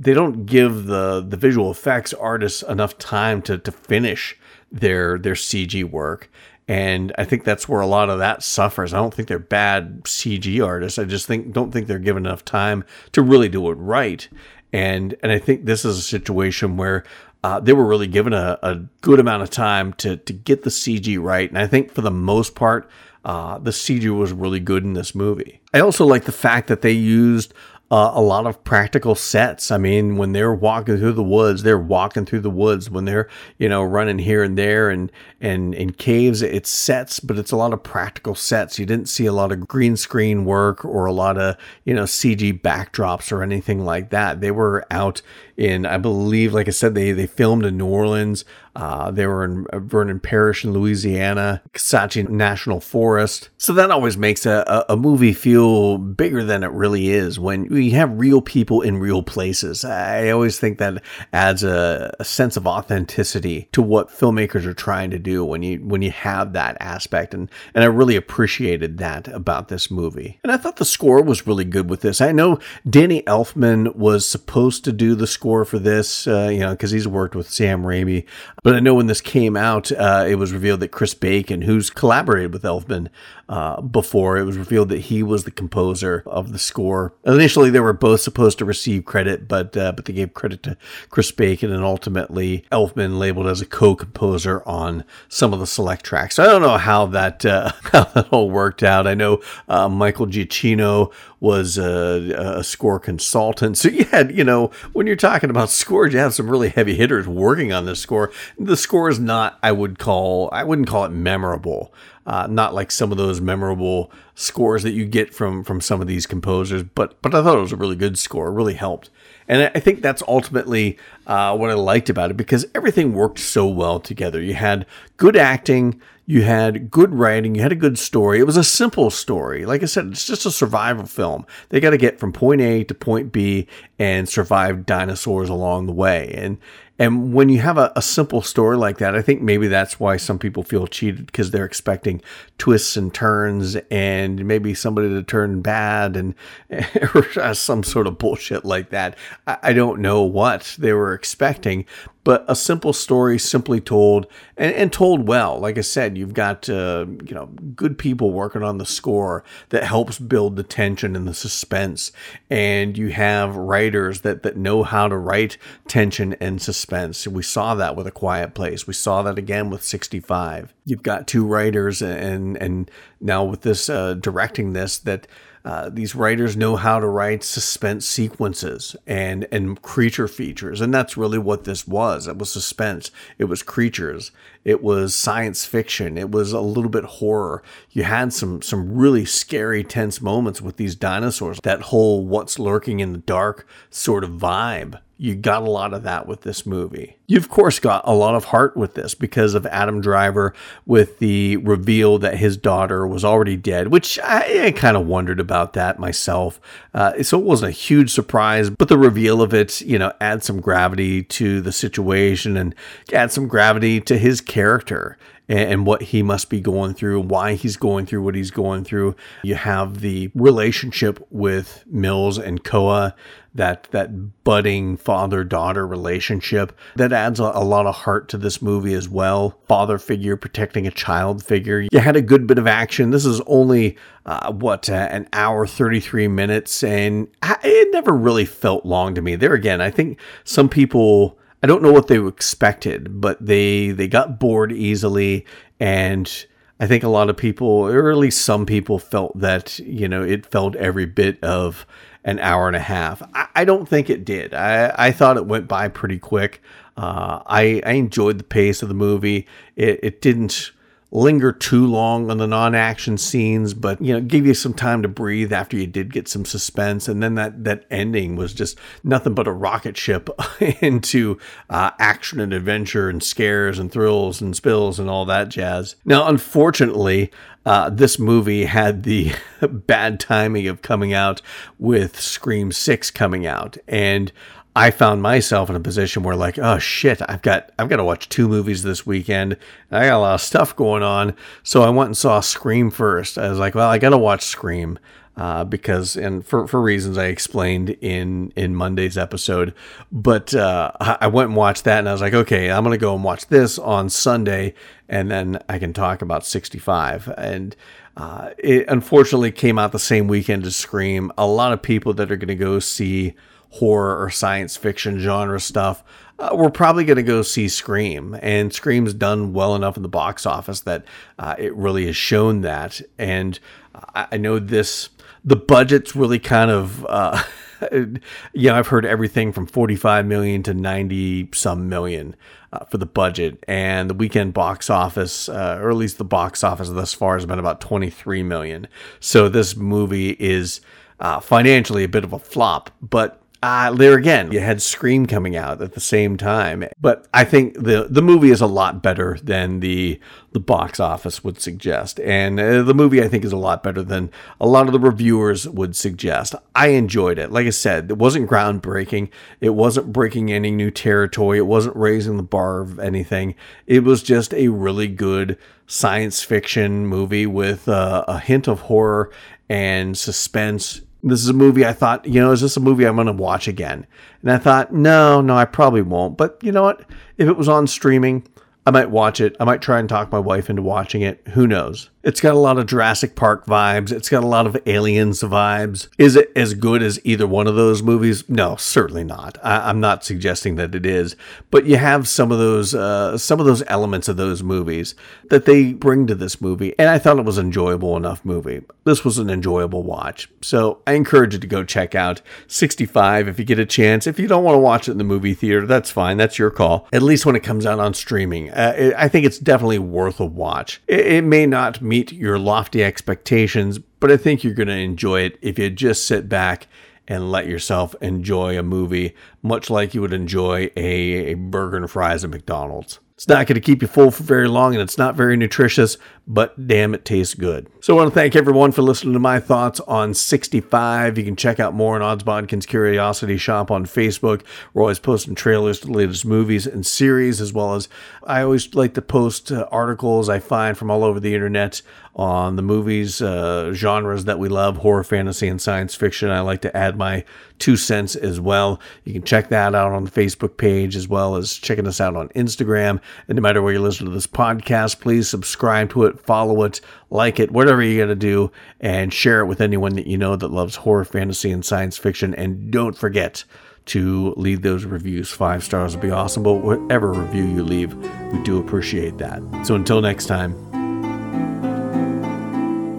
they 0.00 0.14
don't 0.14 0.46
give 0.46 0.86
the 0.86 1.24
the 1.26 1.36
visual 1.36 1.70
effects 1.70 2.14
artists 2.14 2.62
enough 2.62 2.98
time 2.98 3.42
to 3.42 3.58
to 3.58 3.70
finish 3.70 4.36
their 4.72 5.18
their 5.18 5.34
CG 5.34 5.84
work. 5.84 6.30
And 6.66 7.12
I 7.18 7.24
think 7.24 7.44
that's 7.44 7.68
where 7.68 7.80
a 7.80 7.86
lot 7.86 8.10
of 8.10 8.20
that 8.20 8.42
suffers. 8.42 8.94
I 8.94 8.98
don't 8.98 9.12
think 9.12 9.28
they're 9.28 9.40
bad 9.40 10.04
CG 10.04 10.64
artists. 10.64 10.98
I 10.98 11.04
just 11.04 11.26
think 11.26 11.52
don't 11.52 11.70
think 11.70 11.86
they're 11.86 11.98
given 11.98 12.24
enough 12.24 12.44
time 12.44 12.84
to 13.12 13.22
really 13.22 13.48
do 13.48 13.70
it 13.70 13.74
right. 13.74 14.26
And 14.72 15.14
and 15.22 15.30
I 15.30 15.38
think 15.38 15.66
this 15.66 15.84
is 15.84 15.98
a 15.98 16.02
situation 16.02 16.76
where 16.76 17.04
uh, 17.42 17.60
they 17.60 17.72
were 17.72 17.86
really 17.86 18.06
given 18.06 18.32
a, 18.32 18.58
a 18.62 18.76
good 19.00 19.20
amount 19.20 19.42
of 19.42 19.50
time 19.50 19.92
to 19.94 20.16
to 20.16 20.32
get 20.32 20.62
the 20.62 20.70
CG 20.70 21.20
right. 21.20 21.48
And 21.48 21.58
I 21.58 21.66
think 21.66 21.92
for 21.92 22.00
the 22.00 22.10
most 22.10 22.54
part, 22.54 22.88
uh, 23.24 23.58
the 23.58 23.72
CG 23.72 24.08
was 24.16 24.32
really 24.32 24.60
good 24.60 24.84
in 24.84 24.94
this 24.94 25.14
movie. 25.14 25.60
I 25.74 25.80
also 25.80 26.06
like 26.06 26.24
the 26.24 26.32
fact 26.32 26.68
that 26.68 26.80
they 26.80 26.92
used 26.92 27.52
uh, 27.90 28.12
a 28.14 28.20
lot 28.20 28.46
of 28.46 28.62
practical 28.62 29.16
sets. 29.16 29.72
I 29.72 29.78
mean, 29.78 30.16
when 30.16 30.32
they're 30.32 30.54
walking 30.54 30.98
through 30.98 31.14
the 31.14 31.24
woods, 31.24 31.64
they're 31.64 31.78
walking 31.78 32.24
through 32.24 32.40
the 32.40 32.50
woods. 32.50 32.88
When 32.88 33.04
they're 33.04 33.28
you 33.58 33.68
know 33.68 33.82
running 33.82 34.18
here 34.18 34.44
and 34.44 34.56
there 34.56 34.90
and 34.90 35.10
and 35.40 35.74
in 35.74 35.92
caves, 35.92 36.40
it's 36.40 36.70
sets, 36.70 37.18
but 37.18 37.36
it's 37.36 37.50
a 37.50 37.56
lot 37.56 37.72
of 37.72 37.82
practical 37.82 38.36
sets. 38.36 38.78
You 38.78 38.86
didn't 38.86 39.08
see 39.08 39.26
a 39.26 39.32
lot 39.32 39.50
of 39.50 39.66
green 39.66 39.96
screen 39.96 40.44
work 40.44 40.84
or 40.84 41.06
a 41.06 41.12
lot 41.12 41.36
of 41.36 41.56
you 41.84 41.94
know 41.94 42.04
CG 42.04 42.60
backdrops 42.62 43.32
or 43.32 43.42
anything 43.42 43.84
like 43.84 44.10
that. 44.10 44.40
They 44.40 44.52
were 44.52 44.86
out 44.90 45.20
in, 45.60 45.84
I 45.84 45.98
believe, 45.98 46.54
like 46.54 46.68
I 46.68 46.70
said, 46.70 46.94
they 46.94 47.12
they 47.12 47.26
filmed 47.26 47.66
in 47.66 47.76
New 47.76 47.86
Orleans. 47.86 48.46
Uh, 48.76 49.10
they 49.10 49.26
were 49.26 49.44
in 49.44 49.66
Vernon 49.72 50.20
Parish 50.20 50.64
in 50.64 50.72
Louisiana, 50.72 51.60
Kisatchie 51.72 52.28
National 52.28 52.80
Forest. 52.80 53.50
So 53.58 53.72
that 53.72 53.90
always 53.90 54.16
makes 54.16 54.46
a, 54.46 54.84
a, 54.88 54.96
movie 54.96 55.32
feel 55.32 55.98
bigger 55.98 56.44
than 56.44 56.62
it 56.62 56.70
really 56.70 57.10
is 57.10 57.38
when 57.38 57.66
we 57.66 57.90
have 57.90 58.20
real 58.20 58.40
people 58.40 58.80
in 58.80 58.98
real 58.98 59.24
places. 59.24 59.84
I 59.84 60.30
always 60.30 60.60
think 60.60 60.78
that 60.78 61.02
adds 61.32 61.64
a, 61.64 62.14
a 62.20 62.24
sense 62.24 62.56
of 62.56 62.66
authenticity 62.66 63.68
to 63.72 63.82
what 63.82 64.08
filmmakers 64.08 64.66
are 64.66 64.74
trying 64.74 65.10
to 65.10 65.18
do 65.18 65.44
when 65.44 65.62
you 65.62 65.78
when 65.78 66.00
you 66.00 66.12
have 66.12 66.52
that 66.52 66.76
aspect. 66.78 67.34
And 67.34 67.50
and 67.74 67.82
I 67.82 67.88
really 67.88 68.16
appreciated 68.16 68.98
that 68.98 69.26
about 69.28 69.66
this 69.66 69.90
movie. 69.90 70.38
And 70.44 70.52
I 70.52 70.56
thought 70.56 70.76
the 70.76 70.84
score 70.84 71.22
was 71.22 71.46
really 71.46 71.64
good 71.64 71.90
with 71.90 72.02
this. 72.02 72.20
I 72.20 72.30
know 72.30 72.60
Danny 72.88 73.22
Elfman 73.22 73.96
was 73.96 74.26
supposed 74.26 74.84
to 74.84 74.92
do 74.92 75.16
the 75.16 75.26
score 75.26 75.49
for 75.64 75.78
this, 75.78 76.26
uh, 76.26 76.48
you 76.52 76.60
know, 76.60 76.70
because 76.72 76.90
he's 76.90 77.08
worked 77.08 77.34
with 77.34 77.50
Sam 77.50 77.82
Raimi. 77.82 78.24
But 78.62 78.74
I 78.74 78.80
know 78.80 78.94
when 78.94 79.06
this 79.06 79.20
came 79.20 79.56
out, 79.56 79.90
uh, 79.92 80.24
it 80.28 80.36
was 80.36 80.52
revealed 80.52 80.80
that 80.80 80.88
Chris 80.88 81.14
Bacon, 81.14 81.62
who's 81.62 81.90
collaborated 81.90 82.52
with 82.52 82.62
Elfman 82.62 83.08
uh, 83.50 83.80
before, 83.80 84.38
it 84.38 84.44
was 84.44 84.56
revealed 84.56 84.90
that 84.90 85.00
he 85.00 85.24
was 85.24 85.42
the 85.42 85.50
composer 85.50 86.22
of 86.24 86.52
the 86.52 86.58
score. 86.58 87.12
Initially, 87.24 87.68
they 87.68 87.80
were 87.80 87.92
both 87.92 88.20
supposed 88.20 88.58
to 88.58 88.64
receive 88.64 89.04
credit, 89.04 89.48
but 89.48 89.76
uh, 89.76 89.90
but 89.90 90.04
they 90.04 90.12
gave 90.12 90.34
credit 90.34 90.62
to 90.62 90.76
Chris 91.08 91.32
Bacon, 91.32 91.72
and 91.72 91.82
ultimately 91.82 92.64
Elfman 92.70 93.18
labeled 93.18 93.48
as 93.48 93.60
a 93.60 93.66
co-composer 93.66 94.62
on 94.66 95.04
some 95.28 95.52
of 95.52 95.58
the 95.58 95.66
select 95.66 96.04
tracks. 96.04 96.36
So 96.36 96.44
I 96.44 96.46
don't 96.46 96.62
know 96.62 96.78
how 96.78 97.06
that 97.06 97.44
uh, 97.44 97.72
how 97.82 98.04
that 98.04 98.28
all 98.32 98.48
worked 98.48 98.84
out. 98.84 99.08
I 99.08 99.14
know 99.14 99.42
uh, 99.68 99.88
Michael 99.88 100.28
Giacchino 100.28 101.12
was 101.40 101.78
a, 101.78 102.58
a, 102.58 102.62
score 102.62 103.00
consultant. 103.00 103.78
So 103.78 103.88
you 103.88 104.04
had, 104.04 104.36
you 104.36 104.44
know, 104.44 104.70
when 104.92 105.06
you're 105.06 105.16
talking 105.16 105.50
about 105.50 105.70
scores, 105.70 106.12
you 106.12 106.18
have 106.18 106.34
some 106.34 106.50
really 106.50 106.68
heavy 106.68 106.94
hitters 106.94 107.26
working 107.26 107.72
on 107.72 107.86
this 107.86 107.98
score. 107.98 108.30
The 108.58 108.76
score 108.76 109.08
is 109.08 109.18
not, 109.18 109.58
I 109.62 109.72
would 109.72 109.98
call, 109.98 110.50
I 110.52 110.62
wouldn't 110.64 110.86
call 110.86 111.04
it 111.04 111.10
memorable. 111.10 111.92
Uh, 112.30 112.46
not 112.48 112.72
like 112.72 112.92
some 112.92 113.10
of 113.10 113.18
those 113.18 113.40
memorable 113.40 114.08
scores 114.36 114.84
that 114.84 114.92
you 114.92 115.04
get 115.04 115.34
from 115.34 115.64
from 115.64 115.80
some 115.80 116.00
of 116.00 116.06
these 116.06 116.26
composers, 116.28 116.84
but 116.84 117.20
but 117.22 117.34
I 117.34 117.42
thought 117.42 117.58
it 117.58 117.60
was 117.60 117.72
a 117.72 117.76
really 117.76 117.96
good 117.96 118.16
score. 118.16 118.46
It 118.46 118.52
really 118.52 118.74
helped, 118.74 119.10
and 119.48 119.68
I 119.74 119.80
think 119.80 120.00
that's 120.00 120.22
ultimately 120.28 120.96
uh, 121.26 121.56
what 121.56 121.70
I 121.70 121.74
liked 121.74 122.08
about 122.08 122.30
it 122.30 122.36
because 122.36 122.66
everything 122.72 123.14
worked 123.14 123.40
so 123.40 123.66
well 123.66 123.98
together. 123.98 124.40
You 124.40 124.54
had 124.54 124.86
good 125.16 125.36
acting, 125.36 126.00
You 126.30 126.42
had 126.42 126.92
good 126.92 127.12
writing, 127.12 127.56
you 127.56 127.62
had 127.62 127.72
a 127.72 127.74
good 127.74 127.98
story. 127.98 128.38
It 128.38 128.46
was 128.46 128.56
a 128.56 128.62
simple 128.62 129.10
story. 129.10 129.66
Like 129.66 129.82
I 129.82 129.86
said, 129.86 130.06
it's 130.06 130.24
just 130.24 130.46
a 130.46 130.52
survival 130.52 131.06
film. 131.06 131.44
They 131.70 131.80
got 131.80 131.90
to 131.90 131.96
get 131.96 132.20
from 132.20 132.32
point 132.32 132.60
A 132.60 132.84
to 132.84 132.94
point 132.94 133.32
B 133.32 133.66
and 133.98 134.28
survive 134.28 134.86
dinosaurs 134.86 135.48
along 135.48 135.86
the 135.86 135.92
way. 135.92 136.32
And 136.36 136.58
and 137.00 137.32
when 137.32 137.48
you 137.48 137.60
have 137.60 137.78
a, 137.78 137.92
a, 137.96 138.02
simple 138.02 138.42
story 138.42 138.76
like 138.76 138.98
that, 138.98 139.16
I 139.16 139.22
think 139.22 139.40
maybe 139.40 139.68
that's 139.68 139.98
why 139.98 140.18
some 140.18 140.38
people 140.38 140.62
feel 140.62 140.86
cheated 140.86 141.24
because 141.24 141.50
they're 141.50 141.64
expecting 141.64 142.20
twists 142.58 142.94
and 142.94 143.12
turns 143.12 143.74
and 143.90 144.44
maybe 144.44 144.74
somebody 144.74 145.08
to 145.08 145.22
turn 145.22 145.62
bad 145.62 146.14
and 146.14 146.34
some 147.56 147.82
sort 147.82 148.06
of 148.06 148.18
bullshit 148.18 148.66
like 148.66 148.90
that. 148.90 149.16
I, 149.46 149.58
I 149.62 149.72
don't 149.72 150.00
know 150.00 150.22
what 150.22 150.76
they 150.78 150.92
were 150.92 151.14
expecting, 151.14 151.86
but 152.30 152.44
a 152.46 152.54
simple 152.54 152.92
story 152.92 153.40
simply 153.40 153.80
told 153.80 154.24
and, 154.56 154.72
and 154.76 154.92
told 154.92 155.26
well. 155.26 155.58
Like 155.58 155.76
i 155.76 155.80
said 155.80 156.16
you've 156.16 156.32
got 156.32 156.68
uh, 156.68 157.06
you 157.26 157.34
know 157.34 157.46
good 157.74 157.98
people 157.98 158.30
working 158.30 158.62
on 158.62 158.78
the 158.78 158.86
score 158.86 159.42
that 159.70 159.82
helps 159.82 160.20
build 160.20 160.54
the 160.54 160.62
tension 160.62 161.16
and 161.16 161.26
the 161.26 161.34
suspense. 161.34 162.12
And 162.48 162.96
you 162.96 163.08
have 163.08 163.56
writers 163.56 164.20
that 164.20 164.44
that 164.44 164.56
know 164.56 164.84
how 164.84 165.08
to 165.08 165.16
write 165.16 165.58
tension 165.88 166.34
and 166.34 166.62
suspense. 166.62 167.26
We 167.26 167.42
saw 167.42 167.74
that 167.74 167.96
with 167.96 168.06
a 168.06 168.12
quiet 168.12 168.54
place. 168.54 168.86
We 168.86 168.94
saw 168.94 169.22
that 169.22 169.36
again 169.36 169.68
with 169.68 169.82
65 169.82 170.72
you've 170.84 171.02
got 171.02 171.26
two 171.26 171.44
writers 171.44 172.00
and 172.00 172.56
and 172.56 172.90
now 173.20 173.44
with 173.44 173.62
this 173.62 173.88
uh, 173.88 174.14
directing 174.14 174.72
this 174.72 174.98
that 174.98 175.26
uh, 175.64 175.90
these 175.90 176.14
writers 176.14 176.56
know 176.56 176.76
how 176.76 176.98
to 176.98 177.06
write 177.06 177.44
suspense 177.44 178.06
sequences 178.06 178.96
and 179.06 179.46
and 179.52 179.80
creature 179.82 180.28
features, 180.28 180.80
and 180.80 180.92
that's 180.92 181.16
really 181.16 181.38
what 181.38 181.64
this 181.64 181.86
was. 181.86 182.26
It 182.26 182.38
was 182.38 182.50
suspense. 182.50 183.10
It 183.38 183.44
was 183.44 183.62
creatures. 183.62 184.32
It 184.64 184.82
was 184.82 185.14
science 185.14 185.64
fiction. 185.64 186.18
It 186.18 186.30
was 186.30 186.52
a 186.52 186.60
little 186.60 186.90
bit 186.90 187.04
horror. 187.04 187.62
You 187.90 188.04
had 188.04 188.32
some 188.32 188.62
some 188.62 188.94
really 188.94 189.24
scary, 189.24 189.82
tense 189.84 190.20
moments 190.20 190.60
with 190.60 190.76
these 190.76 190.94
dinosaurs. 190.94 191.58
That 191.62 191.82
whole 191.82 192.24
"what's 192.24 192.58
lurking 192.58 193.00
in 193.00 193.12
the 193.12 193.18
dark" 193.18 193.66
sort 193.90 194.24
of 194.24 194.30
vibe 194.30 195.00
you 195.20 195.34
got 195.34 195.60
a 195.60 195.70
lot 195.70 195.92
of 195.92 196.02
that 196.04 196.26
with 196.26 196.40
this 196.40 196.64
movie. 196.64 197.18
You, 197.26 197.36
of 197.36 197.50
course, 197.50 197.78
got 197.78 198.00
a 198.06 198.14
lot 198.14 198.34
of 198.34 198.44
heart 198.46 198.74
with 198.74 198.94
this 198.94 199.14
because 199.14 199.52
of 199.52 199.66
Adam 199.66 200.00
Driver 200.00 200.54
with 200.86 201.18
the 201.18 201.58
reveal 201.58 202.16
that 202.20 202.38
his 202.38 202.56
daughter 202.56 203.06
was 203.06 203.22
already 203.22 203.54
dead, 203.54 203.88
which 203.88 204.18
I, 204.20 204.68
I 204.68 204.70
kind 204.70 204.96
of 204.96 205.06
wondered 205.06 205.38
about 205.38 205.74
that 205.74 205.98
myself. 205.98 206.58
Uh, 206.94 207.22
so 207.22 207.38
it 207.38 207.44
wasn't 207.44 207.68
a 207.68 207.72
huge 207.72 208.10
surprise, 208.10 208.70
but 208.70 208.88
the 208.88 208.96
reveal 208.96 209.42
of 209.42 209.52
it, 209.52 209.82
you 209.82 209.98
know, 209.98 210.10
adds 210.22 210.46
some 210.46 210.58
gravity 210.58 211.22
to 211.24 211.60
the 211.60 211.70
situation 211.70 212.56
and 212.56 212.74
adds 213.12 213.34
some 213.34 213.46
gravity 213.46 214.00
to 214.00 214.16
his 214.16 214.40
character 214.50 215.16
and 215.48 215.86
what 215.86 216.02
he 216.02 216.22
must 216.22 216.50
be 216.50 216.60
going 216.60 216.92
through, 216.92 217.20
why 217.20 217.54
he's 217.54 217.76
going 217.76 218.04
through 218.04 218.22
what 218.22 218.34
he's 218.34 218.50
going 218.50 218.84
through. 218.84 219.14
You 219.42 219.54
have 219.54 220.00
the 220.00 220.30
relationship 220.34 221.24
with 221.30 221.84
Mills 221.86 222.36
and 222.36 222.62
Koa, 222.62 223.14
that 223.54 223.88
that 223.90 224.44
budding 224.44 224.96
father 224.96 225.42
daughter 225.42 225.86
relationship 225.86 226.76
that 226.94 227.12
adds 227.12 227.40
a, 227.40 227.44
a, 227.44 227.64
lot 227.64 227.86
of 227.86 227.94
heart 227.96 228.28
to 228.28 228.38
this 228.38 228.62
movie 228.62 228.94
as 228.94 229.08
well. 229.08 229.58
Father 229.66 229.98
figure 229.98 230.36
protecting 230.36 230.86
a 230.86 230.90
child 230.92 231.44
figure. 231.44 231.86
You 231.90 231.98
had 231.98 232.14
a 232.16 232.22
good 232.22 232.46
bit 232.46 232.58
of 232.58 232.68
action. 232.68 233.10
This 233.10 233.26
is 233.26 233.40
only 233.46 233.96
uh, 234.26 234.52
what 234.52 234.88
uh, 234.88 235.08
an 235.10 235.28
hour 235.32 235.66
33 235.66 236.28
minutes, 236.28 236.84
and 236.84 237.26
it 237.42 237.88
never 237.92 238.12
really 238.12 238.44
felt 238.44 238.86
long 238.86 239.16
to 239.16 239.22
me. 239.22 239.34
There 239.34 239.54
again, 239.54 239.80
I 239.80 239.90
think 239.90 240.20
some 240.44 240.68
people 240.68 241.39
I 241.62 241.66
don't 241.66 241.82
know 241.82 241.92
what 241.92 242.06
they 242.06 242.18
expected, 242.26 243.20
but 243.20 243.44
they 243.44 243.90
they 243.90 244.08
got 244.08 244.40
bored 244.40 244.72
easily, 244.72 245.44
and 245.78 246.46
I 246.78 246.86
think 246.86 247.04
a 247.04 247.08
lot 247.08 247.28
of 247.28 247.36
people, 247.36 247.66
or 247.66 248.10
at 248.10 248.16
least 248.16 248.42
some 248.42 248.64
people, 248.64 248.98
felt 248.98 249.38
that 249.38 249.78
you 249.80 250.08
know 250.08 250.22
it 250.22 250.46
felt 250.46 250.74
every 250.76 251.06
bit 251.06 251.42
of 251.44 251.86
an 252.24 252.38
hour 252.38 252.66
and 252.66 252.76
a 252.76 252.80
half. 252.80 253.22
I, 253.34 253.48
I 253.54 253.64
don't 253.64 253.88
think 253.88 254.08
it 254.08 254.24
did. 254.24 254.54
I, 254.54 254.94
I 254.96 255.12
thought 255.12 255.36
it 255.36 255.46
went 255.46 255.68
by 255.68 255.88
pretty 255.88 256.18
quick. 256.18 256.62
Uh, 256.96 257.42
I 257.46 257.82
I 257.84 257.92
enjoyed 257.92 258.38
the 258.38 258.44
pace 258.44 258.82
of 258.82 258.88
the 258.88 258.94
movie. 258.94 259.46
It 259.76 260.00
it 260.02 260.22
didn't 260.22 260.72
linger 261.12 261.52
too 261.52 261.86
long 261.86 262.30
on 262.30 262.38
the 262.38 262.46
non-action 262.46 263.18
scenes, 263.18 263.74
but 263.74 264.00
you 264.00 264.14
know, 264.14 264.20
give 264.20 264.46
you 264.46 264.54
some 264.54 264.74
time 264.74 265.02
to 265.02 265.08
breathe 265.08 265.52
after 265.52 265.76
you 265.76 265.86
did 265.86 266.12
get 266.12 266.28
some 266.28 266.44
suspense. 266.44 267.08
And 267.08 267.22
then 267.22 267.34
that 267.34 267.64
that 267.64 267.84
ending 267.90 268.36
was 268.36 268.54
just 268.54 268.78
nothing 269.02 269.34
but 269.34 269.48
a 269.48 269.52
rocket 269.52 269.96
ship 269.96 270.30
into 270.80 271.38
uh, 271.68 271.90
action 271.98 272.40
and 272.40 272.52
adventure 272.52 273.08
and 273.08 273.22
scares 273.22 273.78
and 273.78 273.90
thrills 273.90 274.40
and 274.40 274.54
spills 274.54 274.98
and 274.98 275.10
all 275.10 275.24
that 275.26 275.48
jazz. 275.48 275.96
Now, 276.04 276.28
unfortunately, 276.28 277.30
uh, 277.66 277.90
this 277.90 278.18
movie 278.18 278.64
had 278.64 279.02
the 279.02 279.32
bad 279.68 280.20
timing 280.20 280.66
of 280.66 280.82
coming 280.82 281.12
out 281.12 281.42
with 281.78 282.18
Scream 282.18 282.72
Six 282.72 283.10
coming 283.10 283.46
out, 283.46 283.76
and 283.86 284.32
I 284.74 284.92
found 284.92 285.20
myself 285.20 285.68
in 285.68 285.74
a 285.74 285.80
position 285.80 286.22
where 286.22 286.36
like, 286.36 286.58
oh 286.58 286.78
shit, 286.78 287.20
I've 287.28 287.42
got 287.42 287.70
I've 287.78 287.88
got 287.88 287.96
to 287.96 288.04
watch 288.04 288.28
two 288.28 288.48
movies 288.48 288.82
this 288.82 289.04
weekend. 289.04 289.56
I 289.90 290.06
got 290.06 290.16
a 290.16 290.18
lot 290.18 290.34
of 290.34 290.40
stuff 290.40 290.76
going 290.76 291.02
on. 291.02 291.34
So 291.62 291.82
I 291.82 291.90
went 291.90 292.08
and 292.08 292.16
saw 292.16 292.40
Scream 292.40 292.90
first. 292.90 293.36
I 293.36 293.48
was 293.48 293.58
like, 293.58 293.74
well, 293.74 293.90
I 293.90 293.98
got 293.98 294.10
to 294.10 294.18
watch 294.18 294.42
Scream. 294.42 294.98
Uh, 295.36 295.64
because 295.64 296.16
and 296.16 296.44
for, 296.44 296.66
for 296.66 296.82
reasons 296.82 297.16
I 297.16 297.26
explained 297.26 297.90
in 298.00 298.52
in 298.56 298.74
Monday's 298.74 299.16
episode, 299.16 299.72
but 300.12 300.54
uh, 300.54 300.92
I 301.00 301.28
went 301.28 301.48
and 301.48 301.56
watched 301.56 301.84
that, 301.84 302.00
and 302.00 302.08
I 302.08 302.12
was 302.12 302.20
like, 302.20 302.34
okay, 302.34 302.70
I'm 302.70 302.82
gonna 302.82 302.98
go 302.98 303.14
and 303.14 303.24
watch 303.24 303.46
this 303.46 303.78
on 303.78 304.10
Sunday, 304.10 304.74
and 305.08 305.30
then 305.30 305.58
I 305.68 305.78
can 305.78 305.94
talk 305.94 306.20
about 306.20 306.44
65. 306.44 307.32
And 307.38 307.74
uh, 308.18 308.50
it 308.58 308.84
unfortunately 308.88 309.50
came 309.50 309.78
out 309.78 309.92
the 309.92 309.98
same 309.98 310.28
weekend 310.28 310.66
as 310.66 310.76
Scream. 310.76 311.32
A 311.38 311.46
lot 311.46 311.72
of 311.72 311.80
people 311.80 312.12
that 312.14 312.30
are 312.30 312.36
gonna 312.36 312.54
go 312.54 312.78
see 312.78 313.34
horror 313.70 314.22
or 314.22 314.30
science 314.30 314.76
fiction 314.76 315.18
genre 315.18 315.60
stuff, 315.60 316.02
uh, 316.38 316.50
we're 316.54 316.70
probably 316.70 317.04
going 317.04 317.16
to 317.16 317.22
go 317.22 317.42
see 317.42 317.68
Scream. 317.68 318.36
And 318.42 318.72
Scream's 318.72 319.14
done 319.14 319.52
well 319.52 319.74
enough 319.74 319.96
in 319.96 320.02
the 320.02 320.08
box 320.08 320.46
office 320.46 320.80
that 320.80 321.04
uh, 321.38 321.54
it 321.58 321.74
really 321.74 322.06
has 322.06 322.16
shown 322.16 322.62
that. 322.62 323.00
And 323.18 323.58
I, 323.94 324.28
I 324.32 324.36
know 324.36 324.58
this, 324.58 325.10
the 325.44 325.56
budget's 325.56 326.16
really 326.16 326.38
kind 326.38 326.70
of. 326.70 327.04
Uh, 327.06 327.42
you 327.92 328.20
know, 328.54 328.74
I've 328.74 328.88
heard 328.88 329.06
everything 329.06 329.52
from 329.52 329.66
45 329.66 330.26
million 330.26 330.62
to 330.64 330.74
90 330.74 331.48
some 331.54 331.88
million 331.88 332.36
uh, 332.72 332.84
for 332.86 332.98
the 332.98 333.06
budget. 333.06 333.62
And 333.66 334.10
the 334.10 334.14
weekend 334.14 334.54
box 334.54 334.90
office, 334.90 335.48
uh, 335.48 335.78
or 335.80 335.90
at 335.90 335.96
least 335.96 336.18
the 336.18 336.24
box 336.24 336.62
office 336.62 336.90
thus 336.90 337.14
far, 337.14 337.34
has 337.34 337.46
been 337.46 337.58
about 337.58 337.80
23 337.80 338.42
million. 338.42 338.88
So 339.18 339.48
this 339.48 339.76
movie 339.76 340.30
is 340.38 340.80
uh, 341.18 341.40
financially 341.40 342.04
a 342.04 342.08
bit 342.08 342.24
of 342.24 342.32
a 342.32 342.38
flop. 342.38 342.90
But 343.00 343.39
uh, 343.62 343.92
there 343.92 344.16
again, 344.16 344.52
you 344.52 344.60
had 344.60 344.80
Scream 344.80 345.26
coming 345.26 345.54
out 345.54 345.82
at 345.82 345.92
the 345.92 346.00
same 346.00 346.38
time, 346.38 346.84
but 346.98 347.28
I 347.34 347.44
think 347.44 347.74
the 347.74 348.06
the 348.08 348.22
movie 348.22 348.50
is 348.50 348.62
a 348.62 348.66
lot 348.66 349.02
better 349.02 349.38
than 349.42 349.80
the 349.80 350.18
the 350.52 350.60
box 350.60 350.98
office 350.98 351.44
would 351.44 351.60
suggest, 351.60 352.18
and 352.20 352.58
uh, 352.58 352.82
the 352.82 352.94
movie 352.94 353.22
I 353.22 353.28
think 353.28 353.44
is 353.44 353.52
a 353.52 353.58
lot 353.58 353.82
better 353.82 354.02
than 354.02 354.30
a 354.58 354.66
lot 354.66 354.86
of 354.86 354.92
the 354.92 354.98
reviewers 354.98 355.68
would 355.68 355.94
suggest. 355.94 356.54
I 356.74 356.88
enjoyed 356.88 357.38
it. 357.38 357.52
Like 357.52 357.66
I 357.66 357.70
said, 357.70 358.10
it 358.10 358.16
wasn't 358.16 358.48
groundbreaking. 358.48 359.28
It 359.60 359.74
wasn't 359.74 360.10
breaking 360.10 360.50
any 360.50 360.70
new 360.70 360.90
territory. 360.90 361.58
It 361.58 361.66
wasn't 361.66 361.96
raising 361.96 362.38
the 362.38 362.42
bar 362.42 362.80
of 362.80 362.98
anything. 362.98 363.54
It 363.86 364.04
was 364.04 364.22
just 364.22 364.54
a 364.54 364.68
really 364.68 365.08
good 365.08 365.58
science 365.86 366.42
fiction 366.42 367.06
movie 367.06 367.46
with 367.46 367.88
uh, 367.88 368.24
a 368.26 368.38
hint 368.38 368.68
of 368.68 368.82
horror 368.82 369.30
and 369.68 370.16
suspense 370.16 371.02
this 371.22 371.40
is 371.40 371.48
a 371.48 371.54
movie 371.54 371.84
I 371.84 371.92
thought, 371.92 372.26
you 372.26 372.40
know, 372.40 372.52
is 372.52 372.60
this 372.60 372.76
a 372.76 372.80
movie 372.80 373.06
I'm 373.06 373.16
going 373.16 373.26
to 373.26 373.32
watch 373.32 373.68
again? 373.68 374.06
And 374.42 374.50
I 374.50 374.58
thought, 374.58 374.92
no, 374.92 375.40
no, 375.40 375.56
I 375.56 375.64
probably 375.64 376.02
won't. 376.02 376.36
But 376.36 376.58
you 376.62 376.72
know 376.72 376.82
what? 376.82 377.04
If 377.36 377.48
it 377.48 377.56
was 377.56 377.68
on 377.68 377.86
streaming, 377.86 378.46
I 378.86 378.90
might 378.90 379.10
watch 379.10 379.40
it. 379.40 379.56
I 379.60 379.64
might 379.64 379.82
try 379.82 379.98
and 379.98 380.08
talk 380.08 380.32
my 380.32 380.38
wife 380.38 380.70
into 380.70 380.82
watching 380.82 381.22
it. 381.22 381.46
Who 381.48 381.66
knows? 381.66 382.10
It's 382.22 382.40
got 382.42 382.52
a 382.52 382.58
lot 382.58 382.78
of 382.78 382.84
Jurassic 382.84 383.34
Park 383.34 383.64
vibes. 383.64 384.12
It's 384.12 384.28
got 384.28 384.44
a 384.44 384.46
lot 384.46 384.66
of 384.66 384.76
Aliens 384.84 385.40
vibes. 385.40 386.08
Is 386.18 386.36
it 386.36 386.52
as 386.54 386.74
good 386.74 387.02
as 387.02 387.18
either 387.24 387.46
one 387.46 387.66
of 387.66 387.76
those 387.76 388.02
movies? 388.02 388.46
No, 388.46 388.76
certainly 388.76 389.24
not. 389.24 389.56
I, 389.64 389.88
am 389.88 390.00
not 390.00 390.22
suggesting 390.22 390.74
that 390.74 390.94
it 390.94 391.06
is, 391.06 391.34
but 391.70 391.86
you 391.86 391.96
have 391.96 392.28
some 392.28 392.52
of 392.52 392.58
those 392.58 392.94
uh, 392.94 393.38
some 393.38 393.58
of 393.58 393.64
those 393.64 393.82
elements 393.86 394.28
of 394.28 394.36
those 394.36 394.62
movies 394.62 395.14
that 395.48 395.64
they 395.64 395.94
bring 395.94 396.26
to 396.26 396.34
this 396.34 396.60
movie, 396.60 396.94
and 396.98 397.08
I 397.08 397.18
thought 397.18 397.38
it 397.38 397.46
was 397.46 397.56
an 397.56 397.66
enjoyable 397.66 398.18
enough 398.18 398.44
movie. 398.44 398.82
This 399.04 399.24
was 399.24 399.38
an 399.38 399.48
enjoyable 399.48 400.02
watch, 400.02 400.50
so 400.60 401.00
I 401.06 401.14
encourage 401.14 401.54
you 401.54 401.60
to 401.60 401.66
go 401.66 401.84
check 401.84 402.14
out 402.14 402.42
65 402.66 403.48
if 403.48 403.58
you 403.58 403.64
get 403.64 403.78
a 403.78 403.86
chance. 403.86 404.26
If 404.26 404.38
you 404.38 404.46
don't 404.46 404.64
want 404.64 404.74
to 404.74 404.80
watch 404.80 405.08
it 405.08 405.12
in 405.12 405.18
the 405.18 405.24
movie 405.24 405.54
theater, 405.54 405.86
that's 405.86 406.10
fine. 406.10 406.36
That's 406.36 406.58
your 406.58 406.70
call. 406.70 407.08
At 407.14 407.22
least 407.22 407.46
when 407.46 407.56
it 407.56 407.62
comes 407.62 407.86
out 407.86 407.98
on 407.98 408.12
streaming, 408.12 408.68
uh, 408.70 408.94
it, 408.96 409.14
I 409.16 409.28
think 409.28 409.46
it's 409.46 409.58
definitely 409.58 410.00
worth 410.00 410.38
a 410.38 410.44
watch. 410.44 411.00
It, 411.08 411.20
it 411.20 411.44
may 411.44 411.64
not 411.64 412.02
meet 412.10 412.32
your 412.32 412.58
lofty 412.58 413.04
expectations, 413.04 414.00
but 414.18 414.32
I 414.32 414.36
think 414.36 414.64
you're 414.64 414.74
going 414.74 414.88
to 414.88 414.94
enjoy 414.94 415.42
it 415.42 415.58
if 415.62 415.78
you 415.78 415.88
just 415.88 416.26
sit 416.26 416.48
back 416.48 416.88
and 417.28 417.52
let 417.52 417.68
yourself 417.68 418.16
enjoy 418.20 418.76
a 418.76 418.82
movie, 418.82 419.36
much 419.62 419.88
like 419.88 420.12
you 420.12 420.20
would 420.20 420.32
enjoy 420.32 420.90
a, 420.96 421.52
a 421.52 421.54
burger 421.54 421.98
and 421.98 422.10
fries 422.10 422.42
at 422.42 422.50
McDonald's. 422.50 423.20
It's 423.36 423.46
not 423.46 423.68
going 423.68 423.76
to 423.76 423.80
keep 423.80 424.02
you 424.02 424.08
full 424.08 424.32
for 424.32 424.42
very 424.42 424.66
long 424.66 424.92
and 424.92 425.00
it's 425.00 425.16
not 425.16 425.36
very 425.36 425.56
nutritious, 425.56 426.18
but 426.52 426.88
damn, 426.88 427.14
it 427.14 427.24
tastes 427.24 427.54
good. 427.54 427.86
So 428.00 428.12
I 428.12 428.16
want 428.16 428.34
to 428.34 428.34
thank 428.34 428.56
everyone 428.56 428.90
for 428.90 429.02
listening 429.02 429.34
to 429.34 429.38
my 429.38 429.60
thoughts 429.60 430.00
on 430.00 430.34
65. 430.34 431.38
You 431.38 431.44
can 431.44 431.54
check 431.54 431.78
out 431.78 431.94
more 431.94 432.16
on 432.16 432.22
Odds 432.22 432.42
Bodkins 432.42 432.88
Curiosity 432.88 433.56
Shoppe 433.56 433.92
on 433.92 434.04
Facebook. 434.04 434.62
We're 434.92 435.02
always 435.02 435.20
posting 435.20 435.54
trailers 435.54 436.00
to 436.00 436.08
the 436.08 436.12
latest 436.12 436.44
movies 436.44 436.88
and 436.88 437.06
series, 437.06 437.60
as 437.60 437.72
well 437.72 437.94
as 437.94 438.08
I 438.42 438.62
always 438.62 438.92
like 438.96 439.14
to 439.14 439.22
post 439.22 439.70
uh, 439.70 439.86
articles 439.92 440.48
I 440.48 440.58
find 440.58 440.98
from 440.98 441.08
all 441.08 441.22
over 441.22 441.38
the 441.38 441.54
internet 441.54 442.02
on 442.34 442.76
the 442.76 442.82
movies, 442.82 443.42
uh, 443.42 443.92
genres 443.92 444.44
that 444.44 444.58
we 444.58 444.68
love 444.68 444.98
horror, 444.98 445.22
fantasy, 445.24 445.68
and 445.68 445.80
science 445.80 446.14
fiction. 446.14 446.50
I 446.50 446.60
like 446.60 446.80
to 446.82 446.96
add 446.96 447.16
my 447.16 447.44
two 447.78 447.96
cents 447.96 448.36
as 448.36 448.60
well. 448.60 449.00
You 449.24 449.32
can 449.32 449.42
check 449.42 449.68
that 449.70 449.94
out 449.94 450.12
on 450.12 450.24
the 450.24 450.30
Facebook 450.30 450.76
page 450.76 451.16
as 451.16 451.26
well 451.26 451.56
as 451.56 451.74
checking 451.74 452.06
us 452.06 452.20
out 452.20 452.36
on 452.36 452.48
Instagram. 452.50 453.20
And 453.48 453.56
no 453.56 453.62
matter 453.62 453.82
where 453.82 453.92
you 453.92 454.00
listen 454.00 454.26
to 454.26 454.32
this 454.32 454.46
podcast, 454.46 455.20
please 455.20 455.48
subscribe 455.48 456.10
to 456.10 456.24
it, 456.24 456.39
follow 456.44 456.82
it, 456.84 457.00
like 457.30 457.60
it, 457.60 457.70
whatever 457.70 458.02
you 458.02 458.18
got 458.18 458.26
to 458.26 458.34
do, 458.34 458.70
and 459.00 459.32
share 459.32 459.60
it 459.60 459.66
with 459.66 459.80
anyone 459.80 460.14
that 460.14 460.26
you 460.26 460.38
know 460.38 460.56
that 460.56 460.68
loves 460.68 460.96
horror, 460.96 461.24
fantasy, 461.24 461.70
and 461.70 461.84
science 461.84 462.16
fiction. 462.18 462.54
And 462.54 462.90
don't 462.90 463.16
forget, 463.16 463.64
to 464.06 464.54
leave 464.56 464.82
those 464.82 465.04
reviews. 465.04 465.50
Five 465.50 465.84
stars 465.84 466.16
would 466.16 466.22
be 466.22 466.30
awesome, 466.30 466.62
but 466.62 466.74
whatever 466.74 467.32
review 467.32 467.64
you 467.64 467.84
leave, 467.84 468.14
we 468.52 468.60
do 468.64 468.78
appreciate 468.78 469.38
that. 469.38 469.62
So 469.86 469.94
until 469.94 470.20
next 470.20 470.46
time, 470.46 470.74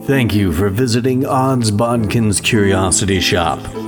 Thank 0.04 0.34
you 0.34 0.52
for 0.52 0.68
visiting 0.68 1.28
Odds 1.28 1.72
Bodkins 1.72 2.44
Curiosity 2.44 3.20
Shoppe. 3.20 3.81